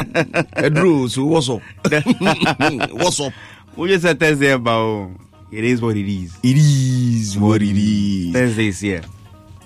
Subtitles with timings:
[0.56, 1.60] Edru, so what's up?
[2.92, 3.32] what's up?
[3.76, 5.10] We just said Thursday about
[5.52, 6.38] it is what it is.
[6.42, 8.32] It is what it is.
[8.32, 9.02] Thursday is here.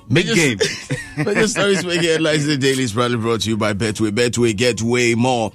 [0.08, 0.58] Major, game.
[1.18, 2.46] major stories making headlines.
[2.46, 4.10] The daily is proudly brought to you by Betway.
[4.10, 5.52] Betway, get way more.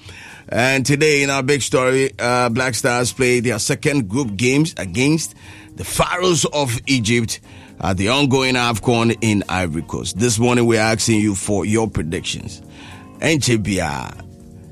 [0.48, 5.36] And today in our big story, uh, Black Stars play their second group games against
[5.76, 7.42] the Pharaohs of Egypt
[7.80, 10.18] at the ongoing AFCON in Ivory Coast.
[10.18, 12.62] This morning we're asking you for your predictions.
[13.20, 14.29] Enchebia,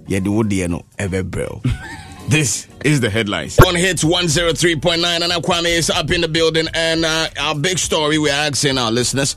[0.10, 1.62] yɛde wo deɛ no ɛbɛbrɛw
[2.30, 3.58] this is the headlines.
[3.60, 6.68] On hits 103.9, and Kwame is up in the building.
[6.74, 9.36] And uh, our big story, we're asking our listeners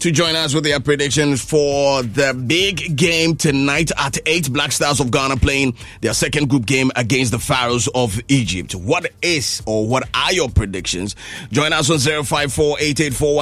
[0.00, 5.00] to join us with their predictions for the big game tonight at 8 Black Stars
[5.00, 8.74] of Ghana playing their second group game against the Pharaohs of Egypt.
[8.74, 11.16] What is or what are your predictions?
[11.50, 13.36] Join us on 054 884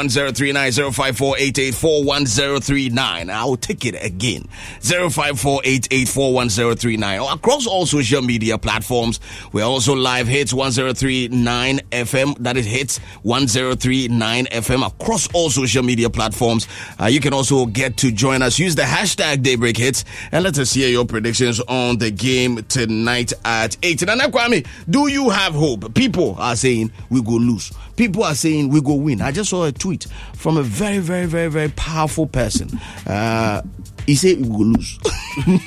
[3.30, 4.48] I will take it again.
[4.80, 9.18] 054 or across all social media platforms.
[9.52, 12.38] We're also live hits 1039 FM.
[12.38, 16.43] That is hits 1039 FM across all social media platforms.
[16.52, 18.58] Uh, you can also get to join us.
[18.58, 23.32] Use the hashtag Daybreak Hits and let us hear your predictions on the game tonight
[23.44, 24.02] at 8.
[24.02, 25.94] And Kwame, do you have hope?
[25.94, 27.72] People are saying we go lose.
[27.96, 29.20] People are saying we go win.
[29.22, 32.68] I just saw a tweet from a very, very, very, very powerful person.
[33.06, 33.62] Uh,
[34.06, 34.98] he said we go lose.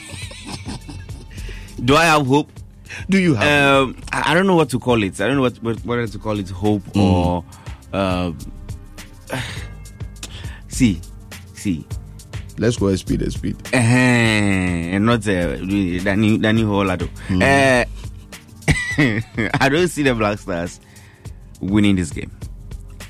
[1.83, 2.49] Do I have hope?
[3.09, 3.87] Do you have?
[3.89, 5.21] Um, I I don't know what to call it.
[5.21, 7.43] I don't know what what- whether to call it hope or.
[7.93, 8.31] Uh,
[10.77, 11.01] see,
[11.53, 11.85] see,
[12.59, 13.55] Let's go speed and speed.
[13.73, 17.07] uh and not uh, Danny Danny Holado.
[17.29, 17.85] Uh,
[19.61, 20.79] I don't see the Black Stars
[21.61, 22.31] winning this game.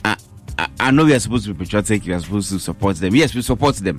[0.03, 0.17] I,
[0.59, 2.03] I, I know we are supposed to be patriotic.
[2.05, 3.15] We are supposed to support them.
[3.15, 3.97] Yes, we support them.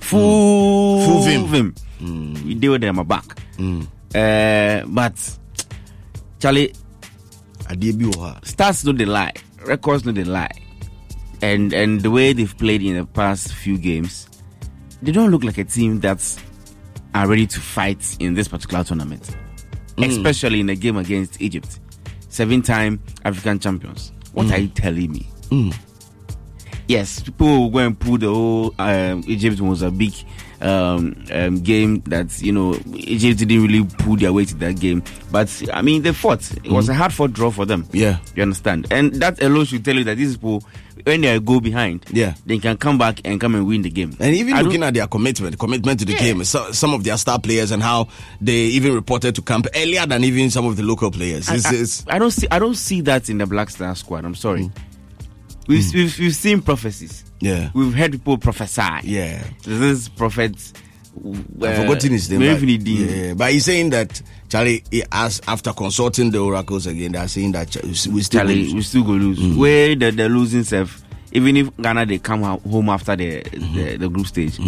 [0.00, 1.74] Full, Full vim.
[2.00, 2.44] vim.
[2.46, 3.24] We deal with them back.
[4.14, 5.38] Uh, but
[6.38, 6.72] Charlie,
[7.68, 9.32] wɔ hɔ a- stats no they lie,
[9.64, 10.50] records no they lie,
[11.42, 14.28] and and the way they've played in the past few games,
[15.02, 16.38] they don't look like a team that's
[17.14, 19.36] are ready to fight in this particular tournament,
[19.98, 21.78] especially in a game against Egypt,
[22.30, 24.12] seven-time African champions.
[24.32, 25.28] What are you telling me?
[26.88, 30.24] yes, people will go and pull the whole um, Egypt Mozambique
[30.62, 35.02] um, um, game that you know Egypt didn't really pull their weight in that game.
[35.30, 36.50] But I mean, they fought.
[36.64, 37.86] It was a hard fought draw for them.
[37.92, 38.18] Yeah.
[38.34, 40.62] you understand, and that alone should tell you that these people,
[41.04, 42.34] when they go behind, Yeah.
[42.46, 44.16] they can come back and come and win the game.
[44.20, 47.16] And even I looking at their commitment, commitment to the game, so, some of their
[47.16, 48.08] star players and how
[48.40, 51.48] they even reported to camp earlier than even some of the local players.
[51.48, 54.24] I, it's, I, I don't see I don't see that in the Black Star squad.
[54.24, 54.62] I'm sorry.
[54.62, 54.72] Mm.
[55.68, 55.94] We've, mm.
[55.94, 57.24] we've we've seen prophecies.
[57.40, 57.70] Yeah.
[57.74, 58.82] We've heard people prophesy.
[59.04, 59.44] yeah.
[59.64, 60.54] This prophet.
[61.62, 62.40] I've forgotten his name.
[62.40, 67.28] But- yeah, but he's saying that Charlie, he as after consulting the oracles again, they're
[67.28, 68.74] saying that we still Charlie, lose.
[68.74, 69.38] we still go lose.
[69.38, 69.56] Mm.
[69.58, 73.74] Where the, the losing self, even if Ghana they come home after the, Mm-hmm.
[73.76, 74.58] the the group stage.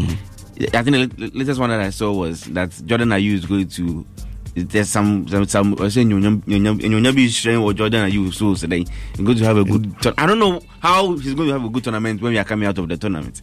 [0.72, 4.06] I think the latest one that I saw was that Jordan Ayew is going to.
[4.54, 8.84] There's some some some I say Nyonyabi is sharing or Jordan Ayew so today
[9.16, 10.00] he's going to have a good.
[10.00, 12.44] Tour- I don't know how he's going to have a good tournament when we are
[12.44, 13.42] coming out of the tournament.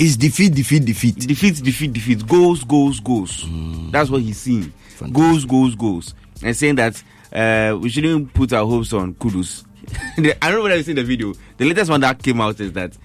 [0.00, 1.16] It's defeat, defeat, defeat.
[1.16, 2.26] Defeat, defeat, defeat.
[2.26, 3.44] Goals, goals, goals.
[3.90, 4.72] That's what he's seeing.
[5.12, 6.14] Goals, goals, goals.
[6.42, 7.02] And saying that
[7.32, 9.64] uh, we shouldn't put our hopes on Kudus.
[10.18, 11.32] I don't know whether you seen the video.
[11.56, 12.96] The latest one that came out is that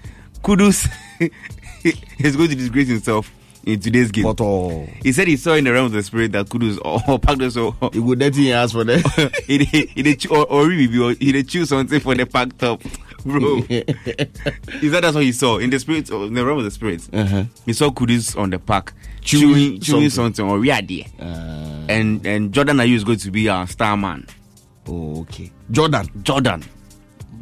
[0.42, 0.88] Kudus
[2.18, 3.32] is going to disgrace himself
[3.64, 4.24] in today's game.
[4.24, 7.00] But oh, He said he saw in the realm of the spirit that Kudus or,
[7.08, 7.18] or
[7.50, 9.42] so he would him ask for that.
[9.46, 12.82] he he chew- or or or he dey choose something for the packed up,
[13.24, 13.56] bro.
[13.68, 16.70] Is that that's what he saw in the spirit, or in the realm of the
[16.70, 17.08] spirits?
[17.12, 17.44] Uh-huh.
[17.66, 18.92] He saw Kudus on the park
[19.22, 20.34] Chewing chewing chewing something.
[20.44, 21.04] something, or yeah, there.
[21.18, 24.26] Uh, and and Jordan Ayew is going to be our star man.
[24.86, 25.50] oh, okay.
[25.70, 26.62] Jordan, Jordan,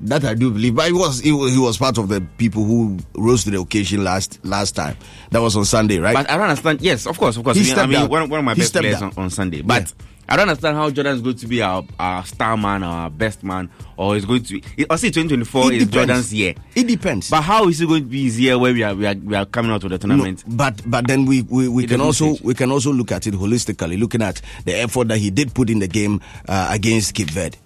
[0.05, 2.63] that I do believe, but he was, he was he was part of the people
[2.65, 4.97] who rose to the occasion last last time.
[5.31, 6.15] That was on Sunday, right?
[6.15, 6.81] but I don't understand.
[6.81, 7.57] Yes, of course, of course.
[7.57, 9.13] He I mean, I stepped mean one, one of my He best stepped players on,
[9.17, 9.83] on Sunday, but.
[9.83, 10.07] Yeah.
[10.29, 13.43] I don't understand how Jordan is going to be our, our star man, our best
[13.43, 14.61] man, or is going to.
[14.61, 15.87] Be, I see 2024 is.
[15.89, 16.55] Jordan's year.
[16.75, 17.29] It depends.
[17.29, 19.35] But how is it going to be his year where we are we are, we
[19.35, 20.45] are coming out of the No, tournament?
[20.47, 22.41] but but then we we, we It can also change.
[22.43, 25.69] we can also look at it holistically, looking at the effort that he did put
[25.69, 27.59] in the game uh, against Cape Verde.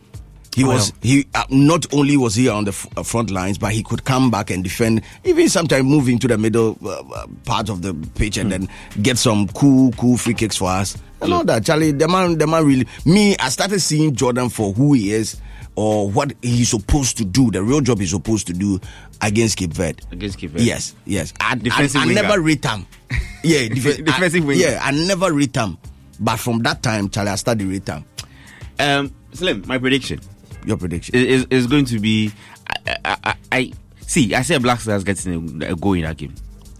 [0.57, 3.59] He Oh, was he uh, not only was he on the f- uh, front lines,
[3.59, 5.03] but he could come back and defend.
[5.23, 8.67] Even sometimes move into the middle uh, uh, part of the pitch and then
[9.03, 10.97] get some cool cool free kicks for us.
[11.21, 11.93] And all that, Charlie.
[11.93, 12.87] The man, the man really.
[13.05, 15.39] Me, I started seeing Jordan for who he is
[15.75, 17.51] or what he's supposed to do.
[17.51, 18.81] The real job he's supposed to do
[19.21, 20.03] against Cape Verde.
[20.11, 20.65] Against Cape Verde.
[20.65, 21.35] Yes, yes.
[21.39, 22.23] I, I, Defensive I winger.
[22.23, 22.87] never rate him.
[23.45, 24.61] Yeah, def- Defensive I, winger.
[24.63, 25.77] Yeah, I never rate him.
[26.19, 28.07] But from that time, Charlie, I started rate him.
[28.79, 30.19] Um, Slim, my prediction
[30.67, 31.15] Your prediction?
[31.15, 32.33] is, is, is going to be.
[33.05, 34.35] I, I, I, see.
[34.35, 36.35] I say Black Stars getting a, a goal in that game.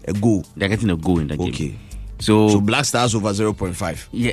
[0.07, 0.45] A goal.
[0.55, 1.49] They're getting a goal in that game.
[1.49, 1.79] Okay.
[2.19, 4.07] So, So Black Stars over 0.5.
[4.11, 4.31] yeah,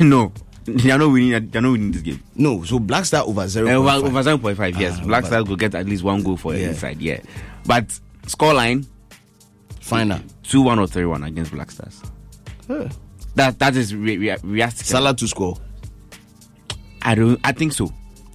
[0.06, 0.32] no,
[0.64, 1.48] they're not winning.
[1.50, 2.22] They're not winning this game.
[2.34, 3.68] No, so Black Star over 0.5.
[3.68, 4.76] Uh, over, over seven point five.
[4.80, 6.68] Yes, Ah, Black Stars will get at least one goal for Yeah.
[6.70, 7.00] inside.
[7.00, 7.20] Yeah,
[7.66, 7.86] but
[8.26, 8.86] scoreline
[9.80, 10.20] Final.
[10.42, 12.00] two one or three one against Black Stars.
[12.66, 12.88] Huh.
[13.34, 14.86] That that is re- re- realistic.
[14.86, 15.56] Salah to score.
[17.02, 17.38] I don't.
[17.44, 17.90] I think so.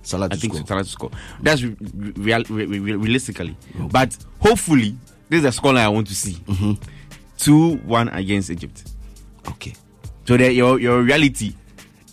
[0.08, 0.68] Salah I think score.
[0.68, 1.12] Salah to score.
[1.42, 1.76] That's re-
[2.16, 3.56] real, re- re- realistically.
[3.92, 4.96] But hopefully,
[5.30, 6.34] this is a scoreline I want to see.
[6.34, 6.74] Mm-hmm.
[7.38, 8.84] Two one against Egypt.
[9.50, 9.74] Okay.
[10.26, 11.54] So that your your reality.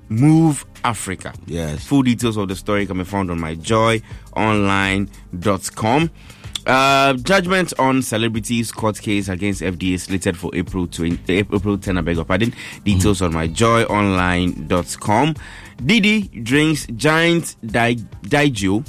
[0.10, 1.34] Move Africa.
[1.46, 1.86] Yes.
[1.86, 6.12] Full details of the story can be found on myjoyonline.com.
[6.66, 11.98] Uh, judgment on celebrities court case against FDA slated for April 20, April 10.
[11.98, 12.54] I beg your pardon.
[12.84, 15.36] Details on myjoyonline.com.
[15.86, 18.84] Diddy drinks giant di- Diageo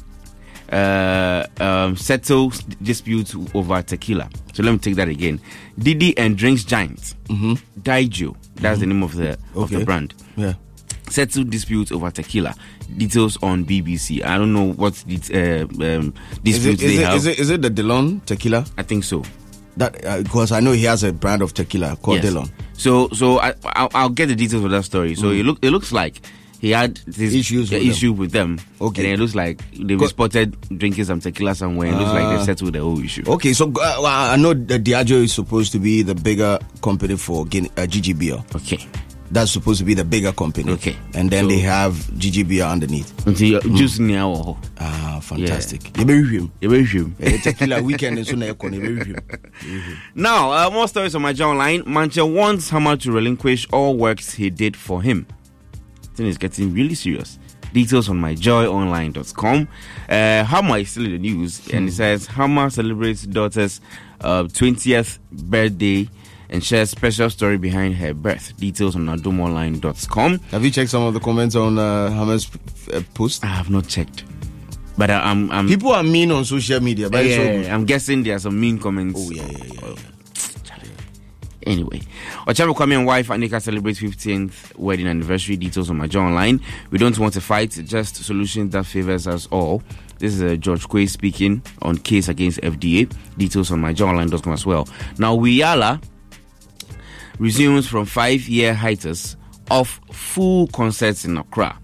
[0.73, 4.29] uh, um, settles dispute over tequila.
[4.55, 5.41] So let me take that again.
[5.79, 7.53] Diddy and drinks giant mm-hmm.
[7.81, 8.35] Diageo.
[8.57, 10.55] That's the name of the of the brand Yeah.
[11.11, 12.55] Settle dispute over tequila.
[12.97, 14.25] Details on BBC.
[14.25, 17.17] I don't know what the, uh, um, Is disputes it, is, they it, have.
[17.17, 18.65] is, it, is it the Delon tequila?
[18.77, 19.23] I think so.
[19.77, 19.93] That
[20.25, 22.33] Because I know he has a brand of tequila called Yes.
[22.33, 22.51] Delon.
[22.75, 25.15] So, so I, I'll, I'll get the details of that story.
[25.15, 26.21] So it look, it looks like
[26.61, 27.39] he had this Mm.
[27.39, 27.91] Issues uh, with them.
[27.91, 28.59] issue with them.
[28.81, 29.05] Okay.
[29.05, 31.89] and it looks like they've spotted drinking some tequila somewhere.
[31.89, 32.37] It looks like Ah.
[32.37, 33.23] they've settled the whole issue.
[33.29, 37.45] Okay, so uh, I know that Diageo is supposed to be the bigger company for
[37.47, 38.57] Guinea, uh, GGBL.
[38.57, 38.85] Okay.
[39.31, 40.73] That's supposed to be the bigger company.
[40.73, 40.97] Okay.
[41.15, 43.13] And then So- they have GGBR underneath.
[43.27, 45.83] nti juice ni awɔ hɔ Ah, fantastic.
[45.95, 49.97] Yɛbɛhwɛ Eh, tequila weekend nso na ɛkɔ no yɛbɛhwehwɛ.
[50.15, 51.83] Now, uh, more stories on my Joy Online.
[51.87, 55.27] Manche wants Hammer to relinquish all works he did for him.
[56.15, 57.39] Thing is getting really serious.
[57.75, 59.69] Details on myjoyonline.com.
[60.09, 63.81] Uh, Hammer is still in the news, and it says Hammer celebrates daughter's
[64.23, 66.09] uh, 20th birthday
[66.51, 68.57] and shares special story behind her birth.
[68.57, 70.39] Details on adomonline.com.
[70.51, 72.51] Have you checked some of the comments on uh, Hammer's
[72.93, 73.45] uh, post?
[73.45, 74.25] I have not checked,
[74.97, 77.85] but I, I'm, I'm People are mean on social media, but it's so yeah, I'm
[77.85, 79.21] guessing there are some mean comments.
[79.23, 79.81] Oh, yeah, yeah, yeah.
[79.83, 79.95] yeah.
[81.67, 82.01] Anyway,
[82.47, 85.55] Okyeame Kwame and wife Anika celebrate 15th wedding anniversary.
[85.57, 86.59] Details on my Joy Online.
[86.91, 89.83] We don't want to fight, just solutions that favors us all.
[90.19, 93.13] This is uh, George Quaye speaking on case against FDA.
[93.37, 94.89] Details on myjoyonline.com as well.
[95.19, 96.01] Now, Wiala
[97.39, 99.37] resumes from five-year hiatus
[99.71, 101.79] of full concerts in Accra.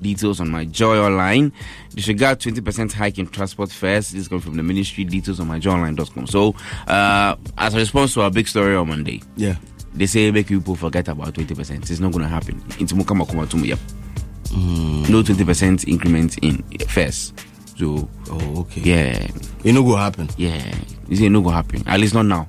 [0.00, 1.52] Details on my Joy Online.
[1.94, 4.10] Disregard 20% hike in transport fares.
[4.12, 5.04] This is coming from the ministry.
[5.04, 6.26] Details on myjoyonline.com.
[6.26, 6.54] So,
[6.86, 9.56] uh, as a response to our big story on Monday, Yeah.
[9.94, 11.90] they say make people forget about 20%.
[11.90, 12.60] It's not going to happen.
[12.78, 13.78] Mukama Kumatumu, yep.
[15.10, 17.34] No 20% increment in fares.
[17.76, 18.80] So, Oh, okay.
[18.80, 19.28] yeah,
[19.64, 20.28] It no go happen.
[20.38, 20.74] yeah.
[21.08, 21.82] This ain't no going to happen.
[21.86, 22.48] At least not now.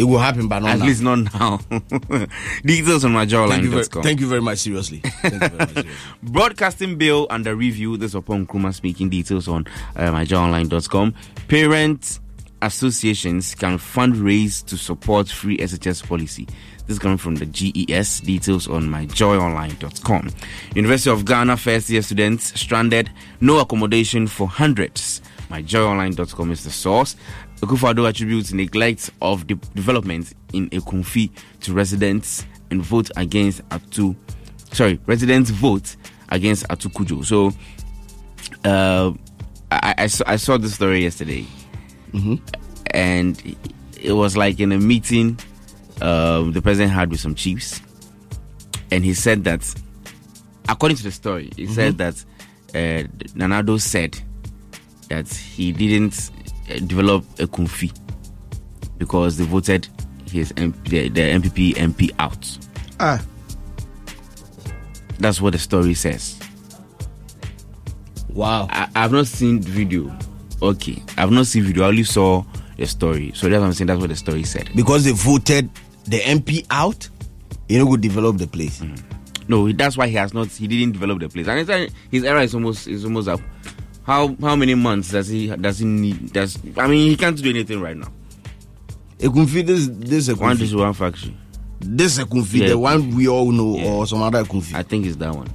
[0.00, 0.86] It will happen, but not At now.
[0.86, 1.58] least not now.
[2.64, 4.02] Details on Thank you, very, myjoyonline.com.
[4.02, 4.56] thank you very much.
[4.58, 5.00] Seriously.
[5.04, 5.68] Thank you very much.
[5.74, 5.92] Seriously.
[6.22, 7.98] Broadcasting bill under review.
[7.98, 9.10] This is Oppong Nkrumah speaking.
[9.10, 9.66] Details on
[9.96, 11.14] uh, myjoyonline.com.
[11.48, 12.18] Parent
[12.62, 16.46] associations can fundraise to support free SHS policy.
[16.86, 18.20] This is coming from the GES.
[18.20, 20.30] Details on myjoyonline.com.
[20.74, 23.10] University of Ghana first year students stranded.
[23.42, 25.20] No accommodation for hundreds.
[25.50, 27.16] Myjoyonline.com is the source.
[27.60, 34.16] Akufo-Addo attributes neglect of de- development in Ekumfi to residents and vote against Atu
[34.72, 35.96] sorry, residents vote
[36.28, 37.24] against Ato Cudjoe.
[37.24, 37.52] So,
[38.64, 39.12] uh,
[39.70, 41.46] I, I, saw, I saw the story yesterday,
[42.92, 43.56] and
[44.00, 45.38] it was like in a meeting
[46.00, 47.80] um, the president had with some chiefs,
[48.90, 49.62] and he said that,
[50.68, 52.24] according to the story, he said that
[52.74, 54.18] uh, Nana Addo said
[55.08, 56.30] that he didn't
[56.78, 57.92] develop a Kumfi
[58.98, 59.88] because they voted
[60.30, 62.58] his MP, the, the NPP MP out.
[63.00, 63.22] ah.
[65.18, 66.38] That's what the story says.
[68.30, 68.68] Wow.
[68.70, 70.16] I, I've not seen the video.
[70.62, 71.84] Okay, I've not seen video.
[71.84, 72.44] I only saw
[72.76, 73.32] the story.
[73.34, 73.88] So that's what I'm saying.
[73.88, 74.70] That's what the story said.
[74.74, 75.68] Because they voted
[76.04, 77.08] the MP out,
[77.68, 78.82] you know, could develop the place.
[79.48, 80.48] No, that's why he has not.
[80.48, 83.40] He didn't develop the place, and his era is almost is almost up.
[84.10, 86.32] How how many months does he does he need?
[86.32, 88.08] Does I mean he can't do anything right now.
[89.20, 90.58] Ekumfi, this this is One Ekumfi.
[90.58, 91.36] dish, one factory.
[91.78, 93.84] This is Ekumfi, Yeah, the one we all know, Yeah.
[93.84, 94.74] or some other Ekumfi.
[94.74, 95.46] I think it's that one.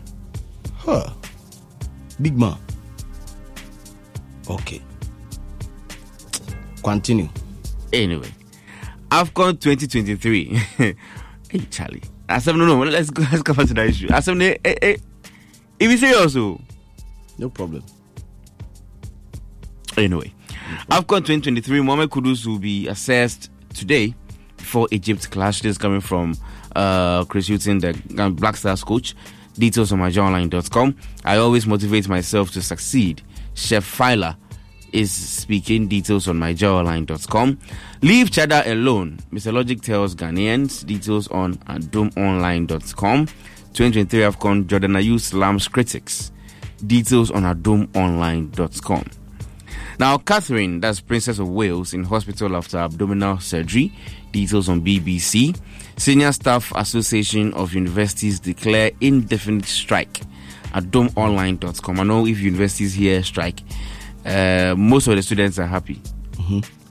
[0.73, 1.09] Huh.
[2.21, 2.55] Big man.
[4.49, 4.81] Okay.
[6.81, 7.27] Continue.
[7.91, 8.31] Anyway,
[9.11, 10.45] AFCON 2023.
[11.49, 12.79] hey Charlie, Asem no no.
[12.83, 13.21] Let's go.
[13.33, 14.07] Let's come back to that issue.
[14.07, 14.57] Asem ne.
[14.63, 14.97] Hey hey.
[15.77, 16.39] If you say also.
[16.53, 16.61] Oh.
[17.37, 17.83] No problem.
[19.97, 20.33] Anyway,
[20.89, 24.13] AFCON 2023, Mohamed Kudus will be assessed today
[24.57, 25.61] before Egypt clash.
[25.61, 26.35] This is coming from
[26.75, 29.15] uh, Chris Hughton, the Black Stars coach.
[29.57, 30.95] Details on myjoyonline.com.
[31.23, 33.21] I always motivate myself to succeed.
[33.53, 34.35] Chef Faila
[34.91, 35.87] is speaking.
[35.87, 37.57] Details on myjoyonline.com.
[38.01, 39.19] Leave cheddar alone.
[39.31, 39.53] Mr.
[39.53, 40.85] Logic tells Ghanaians.
[40.85, 43.27] Details on adomonline.com.
[43.27, 46.31] 2023 AFCON Jordan Ayew slams critics.
[46.85, 49.05] Details on adomonline.com.
[49.97, 53.93] Now, Catherine, that's Princess of Wales, in hospital after abdominal surgery.
[54.31, 55.57] Details on BBC.
[55.97, 60.21] Senior Staff Association of Universities declare indefinite strike
[60.73, 61.99] at domeonline.com.
[61.99, 63.61] I know if universities here strike,
[64.25, 66.01] uh, most of the students are happy.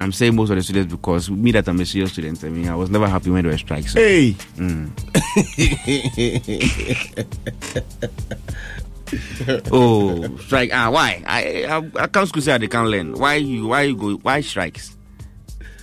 [0.00, 2.68] I'm saying most of the students because me that I'm a serious student, I mean,
[2.68, 3.92] I was never happy when there were strikes.
[3.92, 4.00] So.
[4.00, 4.34] Hey.
[9.72, 10.70] Oh, strike!
[10.72, 11.22] Ah, why?
[11.26, 13.14] I I, I can't school say they can't learn.
[13.14, 13.68] Why you?
[13.68, 14.14] Why you go?
[14.16, 14.96] Why strikes?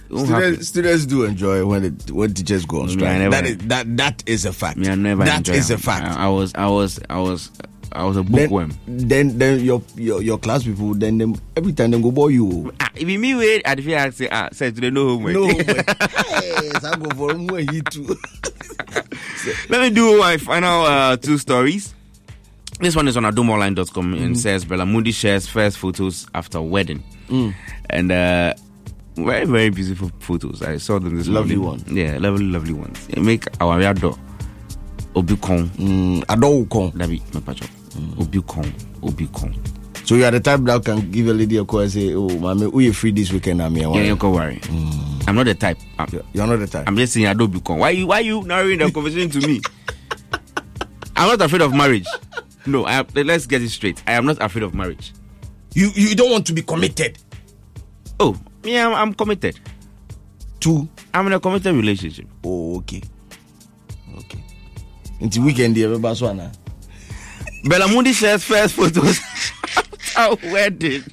[0.09, 0.43] It won't happen.
[0.63, 3.17] Students, students do enjoy when it, when teachers go on strike.
[3.19, 4.77] never- that is that that is a fact.
[4.77, 6.05] Me, I never That enjoy is a fact.
[6.17, 7.51] I, I was, I was, I was,
[7.93, 8.73] I was a bookworm.
[8.87, 12.73] then then your, your your class people then them every time they go boy you.
[12.81, 15.33] Ah, if you me wait, I'd feel like say, ah, say today no homework.
[15.33, 18.17] No, yes, I go for he too.
[19.69, 21.93] Let me do my final uh, two stories.
[22.81, 27.03] This one is on adomonline.com and says Belamundi shares first photos after wedding.
[27.89, 28.53] And uh,
[29.15, 30.61] very, very beautiful photos.
[30.63, 31.85] I saw them this Lovely morning.
[31.85, 31.95] one.
[31.95, 33.07] Yeah, lovely, lovely ones.
[33.17, 34.17] Make our door.
[35.15, 35.67] Obi Kong.
[35.71, 36.91] Mm, Adol Kong.
[36.95, 37.69] That be Mepacho.
[38.19, 38.73] Obi Kong.
[39.03, 39.53] Obi Kong.
[40.05, 42.29] So you are the type that can give a lady a call and say, "Oh,
[42.39, 43.89] mommy, we are free this weekend." I'm here.
[43.89, 44.59] Yeah, you can worry.
[45.27, 45.77] I'm not the type.
[45.99, 46.85] I'm, You're not the type.
[46.87, 47.77] I'm just saying I don't become.
[47.79, 49.61] Why you why you narrowing the conversation to me?
[51.15, 52.07] I'm not afraid of marriage.
[52.65, 54.01] No, I, let's get it straight.
[54.07, 55.13] I am not afraid of marriage.
[55.73, 57.17] you you don't want to be committed
[58.19, 59.59] Oh, yeah, I'm, I'm committed.
[60.59, 60.87] to.
[61.11, 62.27] I'm in a committed relationship.
[62.43, 63.01] Oh, okay,
[64.19, 64.43] okay.
[65.19, 66.49] Until weekend, everybody so na.
[67.65, 69.19] Belamundi shares first photos
[70.51, 71.03] wedding.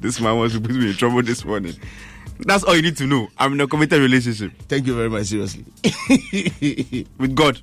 [0.00, 1.74] This man wants to put me in trouble this morning.
[2.40, 3.28] That's all you need to know.
[3.38, 5.24] I'm in a committed relationship Thank you very much.
[5.26, 5.64] Seriously.
[7.18, 7.60] with God.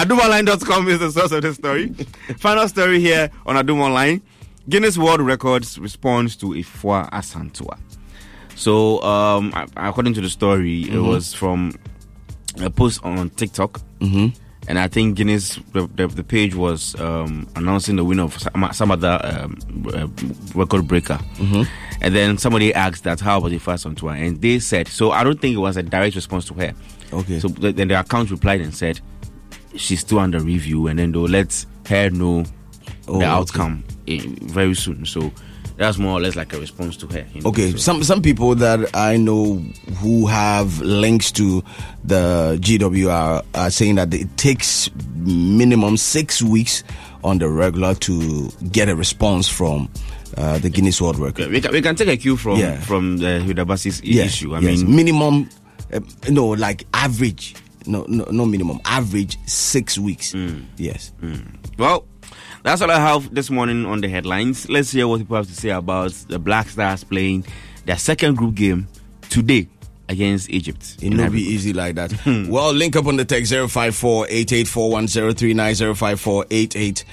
[0.00, 1.88] AdomOnline.com is the source of this story.
[2.38, 4.22] Final story here on Adom Online.
[4.66, 7.78] Guinness World Records responds to Afua Asantewaa.
[8.54, 11.74] So, um, according to the story, it was from
[12.62, 13.82] a post on TikTok.
[13.98, 14.28] Mm-hmm.
[14.68, 18.70] And I think Guinness, the, the, the page was um, announcing the winner of some,
[18.72, 19.58] some other um,
[19.92, 20.08] uh,
[20.58, 21.18] record breaker.
[22.00, 24.12] And then somebody asked that, how about the first on tour?
[24.12, 26.72] And they said, so I don't think it was a direct response to her.
[27.12, 27.38] Okay.
[27.38, 29.00] So th- then the account replied and said,
[29.76, 30.86] she's still under review.
[30.88, 32.44] And then they'll let her know
[33.08, 33.24] Oh, the okay.
[33.26, 35.04] outcome eh, very soon.
[35.06, 35.32] So
[35.76, 37.26] that's more or less like a response to her.
[37.34, 39.56] you know, Okay, so- some some people that I know
[39.98, 41.62] who have links to
[42.04, 46.84] the GWR are saying that it takes minimum six weeks
[47.24, 49.88] on the regular to get a response from
[50.36, 51.50] uh, the Guinness World Record.
[51.50, 52.78] we can, we can take a cue from Yeah.
[52.80, 54.54] from the Hilda Baci's Yes, issue.
[54.54, 54.80] I yes.
[54.82, 55.48] mean, minimum,
[55.92, 56.00] uh,
[56.30, 57.54] no, like average,
[57.86, 60.32] no, no, no minimum, average six weeks.
[60.32, 60.64] Mm.
[60.76, 61.12] Yes.
[61.78, 62.06] Well,
[62.62, 64.68] that's all I have this morning on the headlines.
[64.68, 67.44] Let's hear what people have to say about the Black Stars playing
[67.86, 68.88] their second group game
[69.30, 69.68] today
[70.08, 70.96] against Egypt.
[71.00, 72.12] It not be easy like that.
[72.48, 75.06] well, link up on the text 054 8841
[75.94, 77.04] 054 88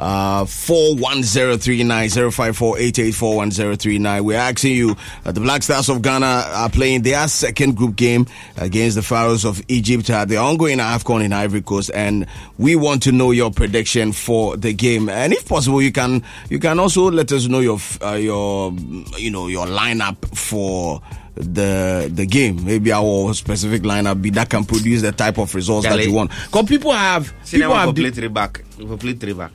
[0.00, 7.02] uh 41039 054 8841 We're asking you uh, the Black Stars of Ghana are playing
[7.02, 8.26] their second group game
[8.56, 10.08] against the Pharaohs of Egypt.
[10.10, 12.26] at the ongoing AFCON in Ivory Coast and
[12.58, 15.08] we want to know your prediction for the game.
[15.08, 18.72] And if possible you can you can also let us know your uh, your
[19.18, 21.02] you know your lineup for
[21.34, 22.64] the the game.
[22.64, 26.30] Maybe our specific lineup be that can produce the type of results that you want.
[26.46, 28.64] Because people have See, people have di- play three back.
[28.78, 29.52] We play three back.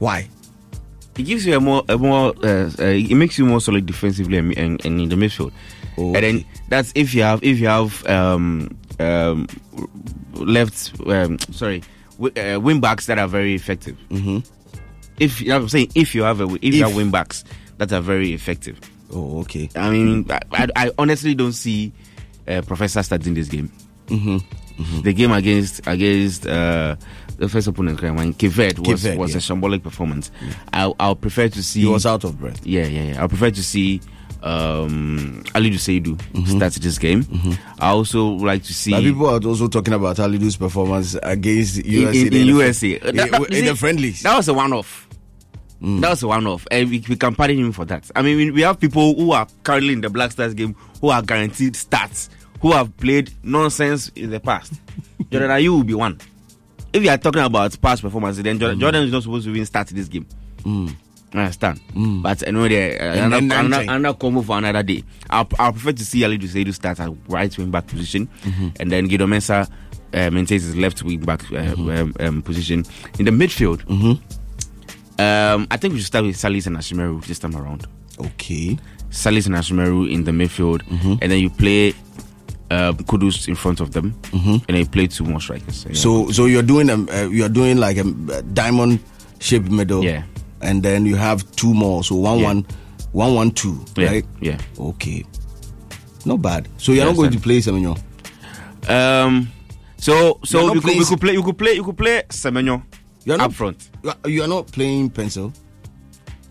[0.00, 0.28] Why?
[1.16, 4.38] It gives you a more, a more, uh, uh, it makes you more solid defensively
[4.38, 5.52] and, and, and in the midfield.
[5.98, 9.46] Oh, And then that's if you have, if you have, um, um,
[10.34, 11.82] left, um, sorry,
[12.18, 13.96] wi- uh, wing backs that are very effective.
[14.08, 14.38] Mm-hmm.
[15.18, 17.44] If I'm saying, if you have a, if, you have wing backs
[17.78, 18.80] that are very effective.
[19.12, 19.68] Oh, okay.
[19.76, 21.92] I mean, I, I, I honestly don't see
[22.48, 23.70] uh, Professor starting this game.
[24.06, 24.38] Mm-hmm.
[25.02, 26.96] The game against against uh,
[27.36, 29.36] the first opponent, Verde was, Verde, was yeah.
[29.36, 30.30] a shambolic performance.
[30.72, 31.80] I I'll prefer to see.
[31.80, 32.64] He was out of breath.
[32.66, 33.24] Yeah, yeah, yeah.
[33.24, 34.00] I prefer to see
[34.42, 36.56] um, Ali Seidu Mm-hmm.
[36.56, 37.24] start this game.
[37.78, 41.90] I also like to see But people are also talking about Alidu's performance against in,
[41.90, 42.26] USA.
[42.26, 44.22] in, in USA in, That- that- in you the friendlies.
[44.22, 45.08] That was a one-off.
[45.82, 46.00] Mm.
[46.02, 48.10] That was a one-off, and we, we can pardon him for that.
[48.14, 51.08] I mean, we, we have people who are currently in the Black Stars game who
[51.08, 52.28] are guaranteed starts,
[52.60, 54.72] who have played nonsense in the past.
[55.30, 56.18] Jordan Ayew will be one.
[56.92, 58.80] If you are talking about past performance, then Jordan, Mm.
[58.80, 60.26] Jordan is not supposed to even start this game.
[61.32, 61.80] I understand.
[62.22, 65.04] But I know the uh, And another, another, another combo for another day.
[65.30, 68.68] I'll, I'll prefer to see Alidu Seidu start at right wing back position, Mm-hmm.
[68.80, 69.70] and then Gideon Mensah
[70.12, 71.90] uh, maintains his left wing back uh, Mm-hmm.
[71.90, 72.84] um, um, position.
[73.20, 73.82] In the midfield,
[75.18, 77.86] um, I think we should start with Salis and Ashimeru this time around.
[78.18, 78.78] Okay.
[79.10, 81.14] Salis and Ashimeru in the midfield, Mm-hmm.
[81.22, 81.94] and then you play
[82.70, 85.84] um, Kudus in front of them, and then you play two more strikers.
[85.84, 85.90] Yeah.
[85.92, 85.96] Mm-hmm.
[85.96, 89.00] So so you're doing a uh, you're doing like a uh, diamond
[89.40, 90.04] shaped middle.
[90.04, 90.22] Yeah.
[90.62, 92.04] And then you have two more.
[92.04, 92.44] So one Yeah.
[92.46, 92.66] one
[93.12, 93.82] one one two.
[93.96, 94.26] yeah, Right.
[94.40, 94.58] yeah.
[94.78, 95.24] Okay.
[96.26, 96.68] Not bad.
[96.76, 97.96] So you're Yeah, not going to play Semenyo.
[98.88, 99.48] Um,
[99.96, 102.82] so so you could, we could play you could play you could play Semenyo
[103.24, 103.88] You're not up front.
[104.26, 105.52] You are- not playing Paintsil.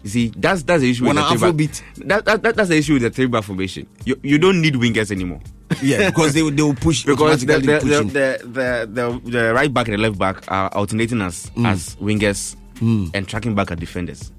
[0.03, 1.55] You see, that's that's the issue with the an three back.
[1.55, 3.85] Afrobeat- That, that, that, that's the issue with the three formation.
[4.05, 5.41] You you don't need wingers anymore.
[5.81, 8.07] Yeah, because they will- they will push because the the, the, pushing.
[8.09, 8.89] the, the,
[9.23, 11.67] the, the right back and the left back are alternating as Mm.
[11.71, 14.31] as wingers and tracking back at defenders.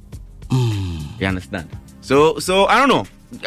[0.48, 1.20] Mm.
[1.20, 1.68] You understand?
[2.00, 3.06] So so I don't know.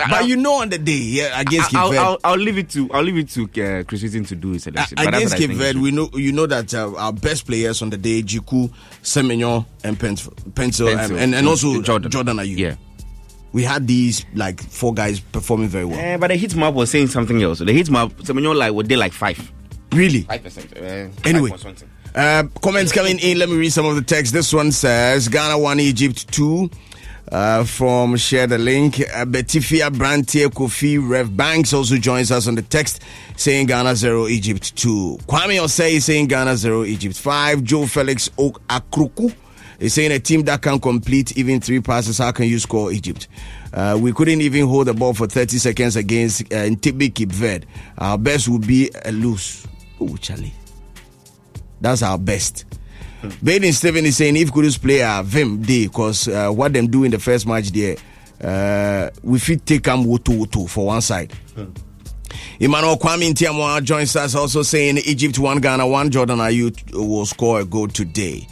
[0.10, 2.20] but you know on the day yeah, against I'll, Cape I'll, Verde.
[2.24, 4.64] I'll, I'll leave it to I'll leave it to uh, Chris Whittington to do his
[4.64, 4.98] selection.
[4.98, 7.98] Uh, against Cape Verde, we know you know that uh, our best players on the
[7.98, 8.72] day, Djiku,
[9.04, 11.18] Semenyo, and Paintsil, Paintsil, and, Paintsil.
[11.20, 12.10] and, and also Jordan.
[12.12, 12.58] Jordan Ayew.
[12.58, 12.76] Yeah.
[13.54, 16.00] We had these like four guys performing very well.
[16.00, 17.60] Eh, but the hit map was saying something else.
[17.60, 19.52] The hit map, Semenyo like what they like five.
[19.92, 20.22] Really?
[20.22, 20.76] Five percent.
[20.76, 21.52] Uh, Anyway.
[22.16, 23.40] Uh, comments coming in.
[23.40, 24.34] Let me read some of the text.
[24.34, 26.70] This one says Ghana 1, Egypt 2.
[27.32, 29.00] Uh, from Share the Link.
[29.00, 33.02] Uh, Betifia Brantier Kofi Rev Banks also joins us on the text
[33.38, 35.18] saying Ghana 0, Egypt 2.
[35.26, 37.64] Kwame Osei saying Ghana 0, Egypt 5.
[37.64, 39.34] Joe Felix Oak Akruku
[39.84, 42.18] is saying a team that can complete even three passes.
[42.18, 43.28] How can you score Egypt?
[43.74, 47.68] Uh, we couldn't even hold the ball for 30 seconds against uh, Ntebe Cape Verde.
[47.98, 49.68] Our best would be a lose.
[50.00, 50.54] Oh, Charlie.
[51.82, 52.64] That's our best.
[53.44, 57.04] Baden Steven is saying if Kudus play a Vim day because uh, what them do
[57.04, 57.98] in the first match there,
[58.42, 61.34] uh, we fit take them woto woto for one side.
[62.60, 67.60] Emmanuel Kwame Ntiamwa joins us also saying Egypt 1, Ghana 1, Jordan Ayew will score
[67.62, 68.48] a goal today.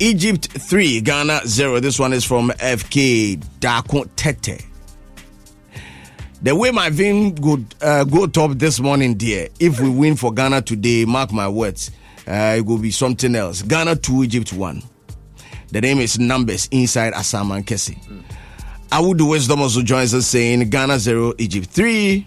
[0.00, 1.80] Egypt 3, Ghana 0.
[1.80, 4.64] This one is from FK Dako Tete.
[6.40, 10.32] The way my Vim go, uh, go top this morning, dear, if we win for
[10.32, 11.90] Ghana today, mark my words,
[12.28, 13.62] uh, it will be something else.
[13.62, 14.82] Ghana 2, Egypt 1.
[15.72, 17.98] The name is Numbers inside Asamankese.
[18.90, 22.24] Awudu Wisdom also joins us saying Ghana 0, Egypt 3.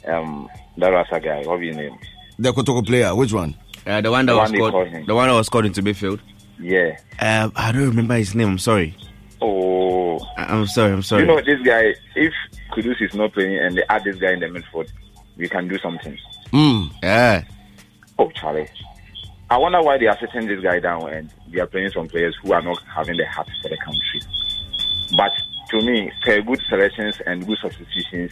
[0.07, 1.43] Um, that Rasa guy.
[1.45, 1.97] What's his name?
[2.37, 3.13] The Kotoko player.
[3.13, 3.55] Which one?
[3.85, 5.81] Uh, the one that The was one called called the one that was called into
[5.81, 6.21] Bayfield.
[6.59, 6.97] Yeah.
[7.19, 8.49] Uh, I don't remember his name.
[8.49, 8.95] I'm sorry.
[9.41, 10.91] Oh, I- I'm sorry.
[10.93, 11.21] I'm sorry.
[11.21, 11.93] you know this guy.
[12.15, 12.33] If
[12.73, 14.89] Kudus is not playing and they add this guy in the midfield,
[15.37, 16.17] we can do something.
[16.51, 16.91] Mm.
[17.01, 17.43] yeah.
[18.17, 18.67] Oh, Charlie.
[19.49, 22.35] I wonder why they are sitting this guy down and they are playing some players
[22.43, 24.21] who are not having the heart for the country.
[25.15, 25.31] But
[25.71, 28.31] to me, per good selections and good substitutions,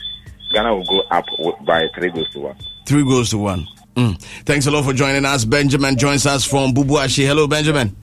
[0.54, 1.26] Ghana will go up
[1.66, 2.56] by three goals to one.
[2.86, 3.68] Three goals to one.
[3.96, 4.22] Mm.
[4.46, 5.44] Thanks a lot for joining us.
[5.46, 7.26] Benjamin joins us from Bubuashi.
[7.26, 7.96] Hello, Benjamin.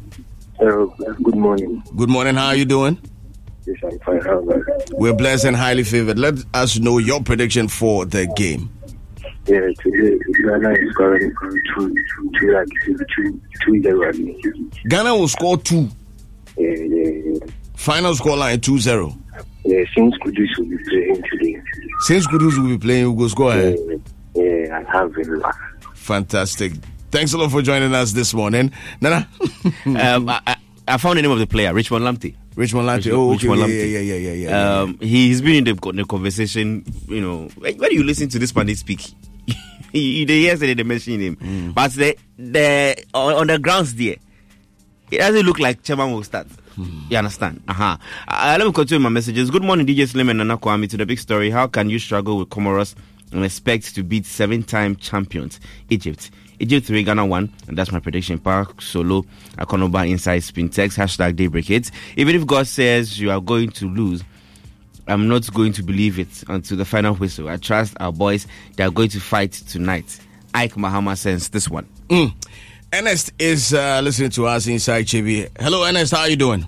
[0.58, 1.82] Hello, good morning.
[1.96, 2.36] Good morning.
[2.36, 2.98] How are you doing?
[3.66, 4.20] Yes, I'm fine.
[4.20, 4.96] How about you?
[4.96, 6.18] We're blessed and highly favored.
[6.18, 8.70] Let us know your prediction for the game.
[9.46, 11.94] Yeah, today Ghana is scoring two, two,
[12.40, 14.12] two, like two, two zero.
[14.88, 15.88] Ghana will score two.
[16.56, 17.46] Yeah, yeah, yeah.
[17.74, 19.14] Final score line 2 0.
[19.64, 21.60] Yeah, since Kudus will be playing today.
[22.00, 23.54] Since Kudus will be playing, we'll go score.
[23.54, 23.74] Yeah,
[24.34, 25.52] yeah, I have a.
[25.94, 26.72] Fantastic.
[27.14, 28.72] Thanks a lot for joining us this morning.
[29.00, 29.28] Nana,
[29.86, 30.56] um, I,
[30.88, 32.34] I- found the name of the player, Richmond Lamptey.
[32.56, 33.12] Richmond Lamptey.
[33.12, 33.46] Oh, okay.
[33.48, 33.92] Richmond yeah, Lamptey.
[33.92, 34.80] yeah, yeah, yeah, yeah, yeah.
[34.80, 38.52] Um, he, he's been in the, the conversation, you know, when you listen to this
[38.56, 39.12] man they speak,
[39.92, 41.74] you they yesterday they mentioned him, Mm.
[41.74, 44.16] but the the on, on the grounds there,
[45.12, 46.48] it doesn't look like Chairman will start.
[46.74, 46.98] Hmm.
[47.10, 47.62] You understand?
[47.68, 47.96] Uh-huh.
[48.26, 49.50] Uh, let me continue my messages.
[49.50, 50.90] Good morning, DJ Slim and Nana Kwame.
[50.90, 52.96] To the big story, how can you struggle with Comoros
[53.30, 56.32] and expect to beat seven-time champions Egypt?
[56.58, 58.38] Egypt 3, Ghana 1, and that's my prediction.
[58.38, 59.22] Park Solo,
[59.58, 61.90] Akonoba Inside Spin Text, hashtag Daybreak Hits.
[62.16, 64.22] Even if God says you are going to lose,
[65.06, 67.48] I'm not going to believe it until the final whistle.
[67.48, 68.46] I trust our boys.
[68.76, 70.18] They are going to fight tonight.
[70.54, 71.86] Ike Mahama sends this one.
[72.08, 72.32] Mm.
[72.92, 75.50] Ernest is uh, listening to us inside Chibi.
[75.60, 76.14] Hello, Ernest.
[76.14, 76.66] How are you doing?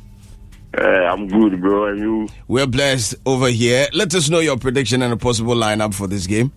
[0.76, 1.86] Uh, I'm good, bro.
[1.86, 2.28] And you?
[2.48, 3.86] We're blessed over here.
[3.92, 6.52] Let us know your prediction and a possible lineup for this game.